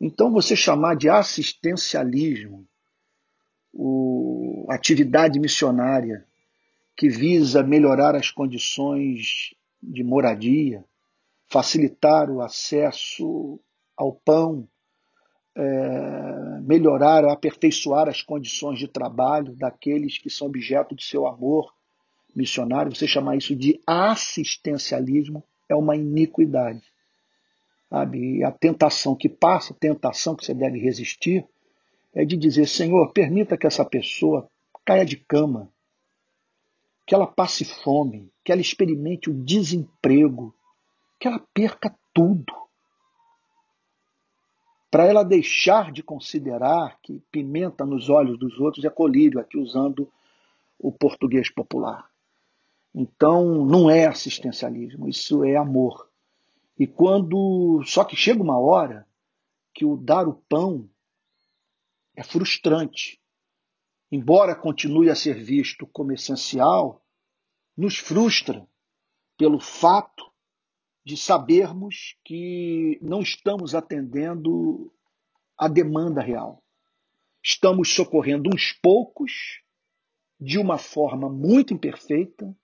Então, 0.00 0.32
você 0.32 0.56
chamar 0.56 0.96
de 0.96 1.08
assistencialismo, 1.08 2.66
o, 3.72 4.66
atividade 4.68 5.38
missionária 5.38 6.26
que 6.96 7.08
visa 7.08 7.62
melhorar 7.62 8.14
as 8.14 8.30
condições 8.30 9.54
de 9.82 10.02
moradia, 10.02 10.84
facilitar 11.46 12.30
o 12.30 12.40
acesso 12.40 13.60
ao 13.96 14.12
pão, 14.12 14.68
é, 15.56 16.60
melhorar, 16.62 17.24
aperfeiçoar 17.26 18.08
as 18.08 18.22
condições 18.22 18.78
de 18.78 18.88
trabalho 18.88 19.54
daqueles 19.54 20.18
que 20.18 20.30
são 20.30 20.48
objeto 20.48 20.94
de 20.94 21.04
seu 21.04 21.26
amor 21.26 21.72
missionário, 22.34 22.94
você 22.94 23.06
chamar 23.06 23.36
isso 23.36 23.54
de 23.54 23.80
assistencialismo 23.86 25.44
é 25.68 25.74
uma 25.74 25.96
iniquidade. 25.96 26.82
Sabe? 27.88 28.38
E 28.38 28.44
a 28.44 28.50
tentação 28.50 29.14
que 29.14 29.28
passa, 29.28 29.72
a 29.72 29.76
tentação 29.76 30.34
que 30.34 30.44
você 30.44 30.54
deve 30.54 30.78
resistir, 30.78 31.46
é 32.14 32.24
de 32.24 32.36
dizer: 32.36 32.66
Senhor, 32.66 33.12
permita 33.12 33.56
que 33.56 33.66
essa 33.66 33.84
pessoa 33.84 34.48
caia 34.84 35.04
de 35.04 35.16
cama, 35.16 35.70
que 37.06 37.14
ela 37.14 37.26
passe 37.26 37.64
fome, 37.64 38.30
que 38.44 38.52
ela 38.52 38.60
experimente 38.60 39.30
o 39.30 39.44
desemprego, 39.44 40.54
que 41.18 41.28
ela 41.28 41.40
perca 41.54 41.94
tudo 42.12 42.64
para 44.94 45.06
ela 45.06 45.24
deixar 45.24 45.90
de 45.90 46.04
considerar 46.04 47.00
que 47.02 47.20
pimenta 47.32 47.84
nos 47.84 48.08
olhos 48.08 48.38
dos 48.38 48.60
outros 48.60 48.84
é 48.84 48.88
colírio, 48.88 49.40
aqui 49.40 49.58
usando 49.58 50.08
o 50.78 50.92
português 50.92 51.52
popular. 51.52 52.08
Então, 52.94 53.66
não 53.66 53.90
é 53.90 54.06
assistencialismo, 54.06 55.08
isso 55.08 55.42
é 55.42 55.56
amor. 55.56 56.08
E 56.78 56.86
quando. 56.86 57.82
Só 57.84 58.04
que 58.04 58.14
chega 58.14 58.42
uma 58.42 58.58
hora 58.58 59.06
que 59.72 59.84
o 59.84 59.96
dar 59.96 60.28
o 60.28 60.34
pão 60.48 60.88
é 62.14 62.22
frustrante. 62.22 63.20
Embora 64.12 64.54
continue 64.54 65.10
a 65.10 65.16
ser 65.16 65.42
visto 65.42 65.86
como 65.88 66.12
essencial, 66.12 67.04
nos 67.76 67.98
frustra 67.98 68.64
pelo 69.36 69.58
fato 69.58 70.32
de 71.04 71.16
sabermos 71.16 72.16
que 72.24 72.98
não 73.02 73.20
estamos 73.20 73.74
atendendo 73.74 74.92
a 75.58 75.66
demanda 75.66 76.22
real. 76.22 76.62
Estamos 77.42 77.92
socorrendo 77.92 78.48
uns 78.54 78.72
poucos 78.72 79.60
de 80.40 80.58
uma 80.58 80.78
forma 80.78 81.28
muito 81.28 81.74
imperfeita 81.74 82.56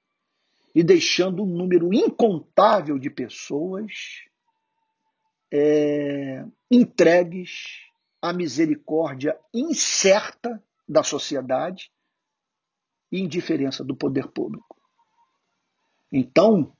e 0.74 0.82
deixando 0.82 1.42
um 1.42 1.46
número 1.46 1.92
incontável 1.92 2.98
de 2.98 3.10
pessoas 3.10 3.92
é, 5.52 6.44
entregues 6.70 7.80
à 8.22 8.32
misericórdia 8.32 9.38
incerta 9.52 10.62
da 10.88 11.02
sociedade 11.02 11.90
e 13.10 13.20
indiferença 13.20 13.82
do 13.82 13.96
poder 13.96 14.28
público. 14.28 14.76
Então, 16.12 16.76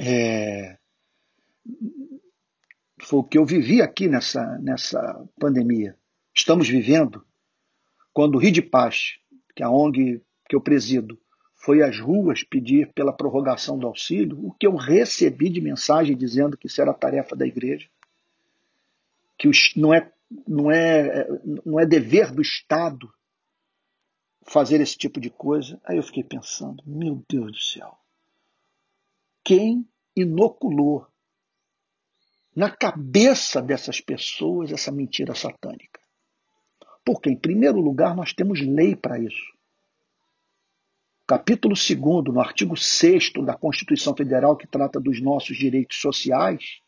é, 0.00 0.78
foi 3.02 3.18
o 3.18 3.24
que 3.24 3.38
eu 3.38 3.44
vivi 3.44 3.82
aqui 3.82 4.08
nessa, 4.08 4.58
nessa 4.58 5.26
pandemia. 5.38 5.98
Estamos 6.34 6.68
vivendo 6.68 7.26
quando 8.12 8.36
o 8.36 8.38
Rio 8.38 8.52
de 8.52 8.62
Paz, 8.62 9.18
que 9.54 9.62
é 9.62 9.66
a 9.66 9.70
ONG 9.70 10.22
que 10.48 10.56
eu 10.56 10.60
presido, 10.60 11.20
foi 11.68 11.82
às 11.82 12.00
ruas 12.00 12.42
pedir 12.42 12.90
pela 12.94 13.12
prorrogação 13.12 13.78
do 13.78 13.86
auxílio, 13.86 14.42
o 14.42 14.52
que 14.52 14.66
eu 14.66 14.74
recebi 14.74 15.50
de 15.50 15.60
mensagem 15.60 16.16
dizendo 16.16 16.56
que 16.56 16.66
isso 16.66 16.80
era 16.80 16.94
tarefa 16.94 17.36
da 17.36 17.46
igreja, 17.46 17.86
que 19.36 19.50
não 19.76 19.92
é, 19.92 20.10
não 20.46 20.70
é, 20.70 21.28
não 21.66 21.78
é 21.78 21.84
dever 21.84 22.32
do 22.32 22.40
Estado 22.40 23.12
fazer 24.44 24.80
esse 24.80 24.96
tipo 24.96 25.20
de 25.20 25.28
coisa. 25.28 25.78
Aí 25.84 25.98
eu 25.98 26.02
fiquei 26.02 26.24
pensando, 26.24 26.82
meu 26.86 27.22
Deus 27.28 27.52
do 27.52 27.60
céu, 27.60 27.98
quem 29.44 29.86
inoculou 30.16 31.06
na 32.56 32.70
cabeça 32.70 33.60
dessas 33.60 34.00
pessoas 34.00 34.72
essa 34.72 34.90
mentira 34.90 35.34
satânica? 35.34 36.00
Porque, 37.04 37.28
em 37.28 37.36
primeiro 37.36 37.78
lugar, 37.78 38.16
nós 38.16 38.32
temos 38.32 38.58
lei 38.62 38.96
para 38.96 39.18
isso 39.18 39.57
capítulo 41.28 41.74
2, 41.74 42.24
no 42.24 42.40
artigo 42.40 42.74
6 42.74 43.32
da 43.44 43.54
Constituição 43.54 44.16
Federal, 44.16 44.56
que 44.56 44.66
trata 44.66 44.98
dos 44.98 45.20
nossos 45.20 45.58
direitos 45.58 46.00
sociais, 46.00 46.80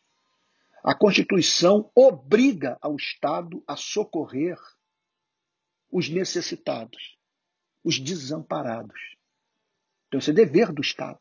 a 0.83 0.95
Constituição 0.95 1.91
obriga 1.93 2.75
ao 2.81 2.95
Estado 2.95 3.63
a 3.67 3.75
socorrer 3.75 4.57
os 5.91 6.09
necessitados, 6.09 7.19
os 7.83 7.99
desamparados. 7.99 8.99
Então, 10.07 10.19
isso 10.19 10.31
é 10.31 10.33
dever 10.33 10.71
do 10.71 10.81
Estado. 10.81 11.19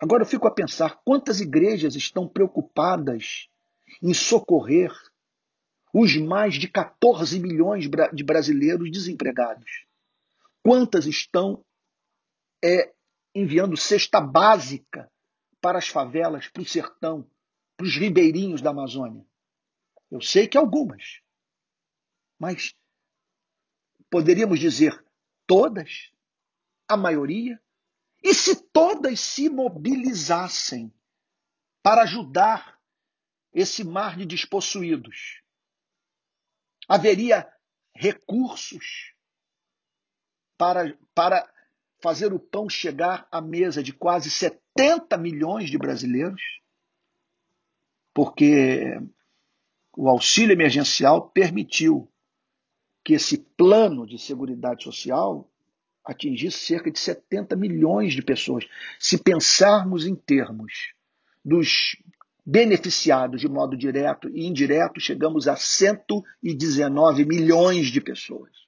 Agora 0.00 0.22
eu 0.22 0.26
fico 0.26 0.46
a 0.46 0.54
pensar 0.54 1.00
quantas 1.04 1.40
igrejas 1.40 1.96
estão 1.96 2.28
preocupadas 2.28 3.48
em 4.00 4.14
socorrer 4.14 4.92
os 5.92 6.16
mais 6.16 6.54
de 6.54 6.68
14 6.68 7.40
milhões 7.40 7.88
de 8.12 8.22
brasileiros 8.22 8.92
desempregados. 8.92 9.88
Quantas 10.62 11.04
estão 11.04 11.64
é, 12.64 12.94
enviando 13.34 13.76
cesta 13.76 14.20
básica 14.20 15.10
para 15.60 15.78
as 15.78 15.88
favelas, 15.88 16.48
para 16.48 16.62
o 16.62 16.66
sertão, 16.66 17.28
para 17.76 17.86
os 17.86 17.96
ribeirinhos 17.96 18.62
da 18.62 18.70
Amazônia. 18.70 19.24
Eu 20.10 20.20
sei 20.20 20.48
que 20.48 20.56
algumas, 20.56 21.20
mas 22.38 22.74
poderíamos 24.10 24.58
dizer 24.58 25.04
todas, 25.46 26.12
a 26.88 26.96
maioria, 26.96 27.62
e 28.22 28.34
se 28.34 28.56
todas 28.56 29.20
se 29.20 29.48
mobilizassem 29.48 30.92
para 31.82 32.02
ajudar 32.02 32.80
esse 33.52 33.84
mar 33.84 34.16
de 34.16 34.26
despossuídos, 34.26 35.42
haveria 36.88 37.50
recursos 37.94 39.14
para, 40.56 40.98
para 41.14 41.52
fazer 42.00 42.32
o 42.32 42.38
pão 42.38 42.68
chegar 42.68 43.26
à 43.30 43.40
mesa 43.40 43.82
de 43.82 43.92
quase 43.92 44.30
70 44.30 45.16
milhões 45.18 45.70
de 45.70 45.78
brasileiros, 45.78 46.42
porque 48.14 49.00
o 49.96 50.08
auxílio 50.08 50.52
emergencial 50.52 51.28
permitiu 51.30 52.10
que 53.04 53.14
esse 53.14 53.38
plano 53.38 54.06
de 54.06 54.18
seguridade 54.18 54.84
social 54.84 55.50
atingisse 56.04 56.58
cerca 56.58 56.90
de 56.90 56.98
70 56.98 57.56
milhões 57.56 58.14
de 58.14 58.22
pessoas. 58.22 58.64
Se 58.98 59.18
pensarmos 59.18 60.06
em 60.06 60.14
termos 60.14 60.94
dos 61.44 61.96
beneficiados 62.44 63.40
de 63.40 63.48
modo 63.48 63.76
direto 63.76 64.28
e 64.30 64.46
indireto, 64.46 65.00
chegamos 65.00 65.46
a 65.48 65.56
119 65.56 67.24
milhões 67.24 67.88
de 67.88 68.00
pessoas 68.00 68.67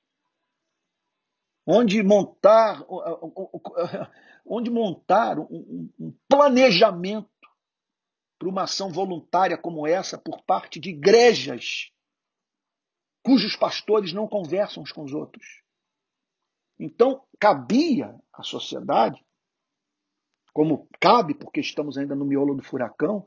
onde 1.70 2.02
montar, 2.02 2.84
onde 4.44 4.70
montar 4.70 5.38
um, 5.38 5.88
um 5.98 6.14
planejamento 6.28 7.28
para 8.38 8.48
uma 8.48 8.62
ação 8.62 8.90
voluntária 8.90 9.56
como 9.56 9.86
essa 9.86 10.18
por 10.18 10.42
parte 10.42 10.80
de 10.80 10.90
igrejas 10.90 11.92
cujos 13.22 13.54
pastores 13.54 14.12
não 14.12 14.26
conversam 14.26 14.82
uns 14.82 14.92
com 14.92 15.04
os 15.04 15.12
outros. 15.12 15.62
Então, 16.78 17.22
cabia 17.38 18.18
à 18.32 18.42
sociedade, 18.42 19.22
como 20.54 20.88
cabe, 20.98 21.34
porque 21.34 21.60
estamos 21.60 21.98
ainda 21.98 22.14
no 22.14 22.24
miolo 22.24 22.54
do 22.54 22.62
furacão, 22.62 23.26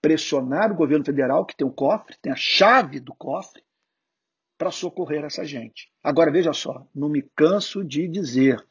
pressionar 0.00 0.70
o 0.70 0.76
governo 0.76 1.04
federal, 1.04 1.44
que 1.44 1.56
tem 1.56 1.66
o 1.66 1.72
cofre, 1.72 2.16
tem 2.22 2.32
a 2.32 2.36
chave 2.36 3.00
do 3.00 3.14
cofre, 3.14 3.63
para 4.56 4.70
socorrer 4.70 5.24
essa 5.24 5.44
gente. 5.44 5.90
Agora, 6.02 6.30
veja 6.30 6.52
só, 6.52 6.86
não 6.94 7.08
me 7.08 7.22
canso 7.34 7.84
de 7.84 8.06
dizer, 8.08 8.64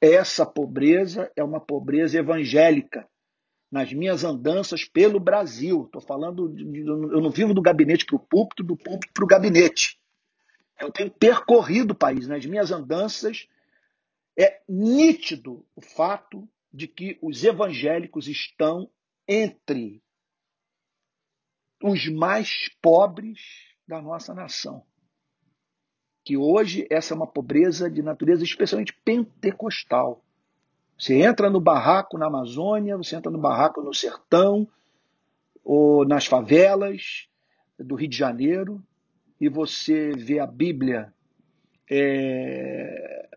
essa 0.00 0.46
pobreza 0.46 1.30
é 1.36 1.42
uma 1.42 1.60
pobreza 1.60 2.18
evangélica. 2.18 3.08
Nas 3.70 3.92
minhas 3.92 4.22
andanças 4.22 4.84
pelo 4.84 5.18
Brasil, 5.18 5.84
estou 5.86 6.00
falando, 6.00 6.48
de, 6.48 6.80
eu 6.80 7.20
não 7.20 7.30
vivo 7.30 7.52
do 7.52 7.62
gabinete 7.62 8.06
para 8.06 8.16
o 8.16 8.20
púlpito, 8.20 8.62
do 8.62 8.76
púlpito 8.76 9.12
para 9.12 9.24
o 9.24 9.26
gabinete. 9.26 9.98
Eu 10.80 10.92
tenho 10.92 11.10
percorrido 11.10 11.92
o 11.92 11.96
país. 11.96 12.28
Nas 12.28 12.46
minhas 12.46 12.70
andanças, 12.70 13.48
é 14.38 14.60
nítido 14.68 15.66
o 15.74 15.80
fato 15.80 16.48
de 16.72 16.86
que 16.86 17.18
os 17.20 17.42
evangélicos 17.42 18.28
estão 18.28 18.88
entre 19.26 20.00
os 21.82 22.08
mais 22.08 22.68
pobres 22.80 23.40
da 23.88 24.00
nossa 24.00 24.32
nação 24.32 24.84
que 26.24 26.36
hoje 26.36 26.86
essa 26.90 27.12
é 27.12 27.16
uma 27.16 27.26
pobreza 27.26 27.90
de 27.90 28.02
natureza 28.02 28.42
especialmente 28.42 28.94
pentecostal. 29.04 30.24
Você 30.98 31.22
entra 31.22 31.50
no 31.50 31.60
barraco 31.60 32.16
na 32.16 32.26
Amazônia, 32.26 32.96
você 32.96 33.16
entra 33.16 33.30
no 33.30 33.38
barraco 33.38 33.82
no 33.82 33.92
sertão, 33.92 34.66
ou 35.62 36.06
nas 36.06 36.26
favelas 36.26 37.28
do 37.78 37.94
Rio 37.94 38.08
de 38.08 38.16
Janeiro, 38.16 38.82
e 39.40 39.48
você 39.48 40.12
vê 40.12 40.38
a 40.38 40.46
Bíblia 40.46 41.12
é, 41.90 43.28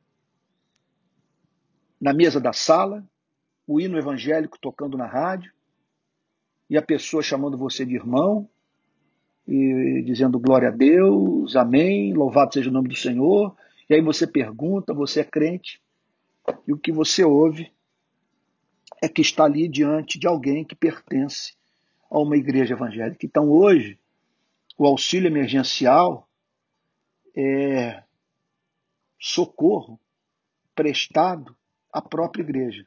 na 2.00 2.14
mesa 2.14 2.40
da 2.40 2.54
sala, 2.54 3.04
o 3.66 3.82
hino 3.82 3.98
evangélico 3.98 4.58
tocando 4.60 4.98
na 4.98 5.08
rádio, 5.08 5.52
e 6.70 6.78
a 6.78 6.82
pessoa 6.82 7.24
chamando 7.24 7.58
você 7.58 7.86
de 7.86 7.96
irmão, 7.96 8.50
e 9.48 10.02
dizendo 10.04 10.40
glória 10.40 10.68
a 10.68 10.72
Deus, 10.72 11.56
amém, 11.56 12.14
louvado 12.14 12.54
seja 12.54 12.70
o 12.70 12.74
nome 12.74 12.90
do 12.90 12.96
Senhor. 12.96 13.56
E 13.90 13.94
aí 13.94 14.02
você 14.02 14.28
pergunta, 14.28 14.94
você 14.94 15.22
é 15.22 15.24
crente, 15.24 15.82
e 16.68 16.74
o 16.74 16.78
que 16.78 16.92
você 16.92 17.24
ouve 17.24 17.72
é 19.02 19.08
que 19.08 19.22
está 19.22 19.46
ali 19.46 19.68
diante 19.68 20.20
de 20.20 20.28
alguém 20.28 20.66
que 20.66 20.76
pertence 20.76 21.56
a 22.10 22.20
uma 22.20 22.36
igreja 22.36 22.74
evangélica. 22.74 23.26
Então 23.26 23.50
hoje, 23.50 23.98
o 24.78 24.86
auxílio 24.86 25.28
emergencial 25.28 26.28
é 27.36 28.04
socorro 29.20 30.00
prestado 30.76 31.56
à 31.92 32.02
própria 32.02 32.42
igreja. 32.42 32.86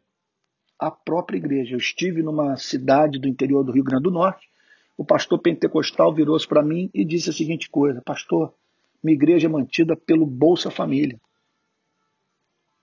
À 0.79 0.91
própria 0.91 1.37
igreja. 1.37 1.75
Eu 1.75 1.79
estive 1.79 2.23
numa 2.23 2.57
cidade 2.57 3.19
do 3.19 3.29
interior 3.29 3.65
do 3.65 3.73
Rio 3.73 3.85
Grande 3.85 4.05
do 4.05 4.11
Norte 4.11 4.50
o 5.01 5.05
pastor 5.05 5.39
pentecostal 5.39 6.15
virou-se 6.15 6.47
para 6.47 6.63
mim 6.63 6.91
e 6.93 7.07
disse 7.07 7.31
a 7.31 7.33
seguinte 7.33 7.71
coisa: 7.71 8.03
Pastor, 8.03 8.55
minha 9.03 9.15
igreja 9.15 9.47
é 9.47 9.51
mantida 9.51 9.97
pelo 9.97 10.27
Bolsa 10.27 10.71
Família. 10.71 11.19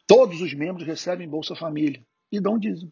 Todos 0.08 0.42
os 0.42 0.52
membros 0.52 0.88
recebem 0.88 1.30
Bolsa 1.30 1.56
Família 1.56 2.04
e 2.32 2.40
dão 2.40 2.58
dízimo. 2.58 2.92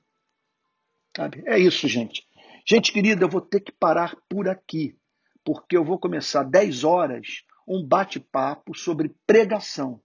Sabe? 1.18 1.42
É 1.48 1.58
isso, 1.58 1.88
gente. 1.88 2.24
Gente 2.68 2.94
querida, 2.94 3.24
eu 3.24 3.28
vou 3.28 3.42
ter 3.42 3.62
que 3.62 3.72
parar 3.72 4.16
por 4.30 4.48
aqui, 4.48 4.96
porque 5.44 5.76
eu 5.76 5.84
vou 5.84 5.98
começar 5.98 6.44
10 6.44 6.84
horas 6.84 7.44
um 7.68 7.84
bate-papo 7.84 8.76
sobre 8.76 9.12
pregação. 9.26 10.00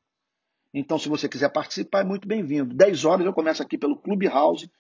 Então, 0.73 0.99
se 0.99 1.11
você 1.11 1.29
quiser 1.29 1.53
participar, 1.53 2.01
é 2.01 2.05
muito 2.05 2.27
bem-vindo. 2.27 2.75
10 2.75 3.05
horas 3.05 3.27
eu 3.27 3.35
começo 3.35 3.63
aqui 3.63 3.77
pelo 3.77 3.99
Clubhouse 3.99 4.71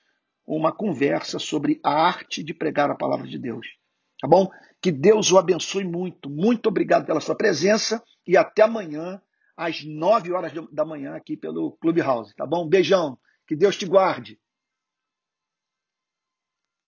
uma 0.46 0.72
conversa 0.72 1.38
sobre 1.38 1.78
a 1.84 1.92
arte 1.92 2.42
de 2.42 2.54
pregar 2.54 2.90
a 2.90 2.96
palavra 2.96 3.26
de 3.26 3.38
Deus. 3.38 3.78
Tá 4.20 4.28
bom? 4.28 4.48
Que 4.82 4.92
Deus 4.92 5.30
o 5.32 5.38
abençoe 5.38 5.84
muito. 5.84 6.28
Muito 6.28 6.68
obrigado 6.68 7.06
pela 7.06 7.20
sua 7.20 7.34
presença 7.34 8.02
e 8.26 8.36
até 8.36 8.62
amanhã, 8.62 9.20
às 9.56 9.84
9 9.84 10.32
horas 10.32 10.52
da 10.72 10.84
manhã, 10.84 11.14
aqui 11.14 11.36
pelo 11.36 11.72
Clubhouse. 11.80 12.34
Tá 12.34 12.46
bom? 12.46 12.68
Beijão. 12.68 13.18
Que 13.46 13.56
Deus 13.56 13.76
te 13.76 13.86
guarde. 13.86 14.38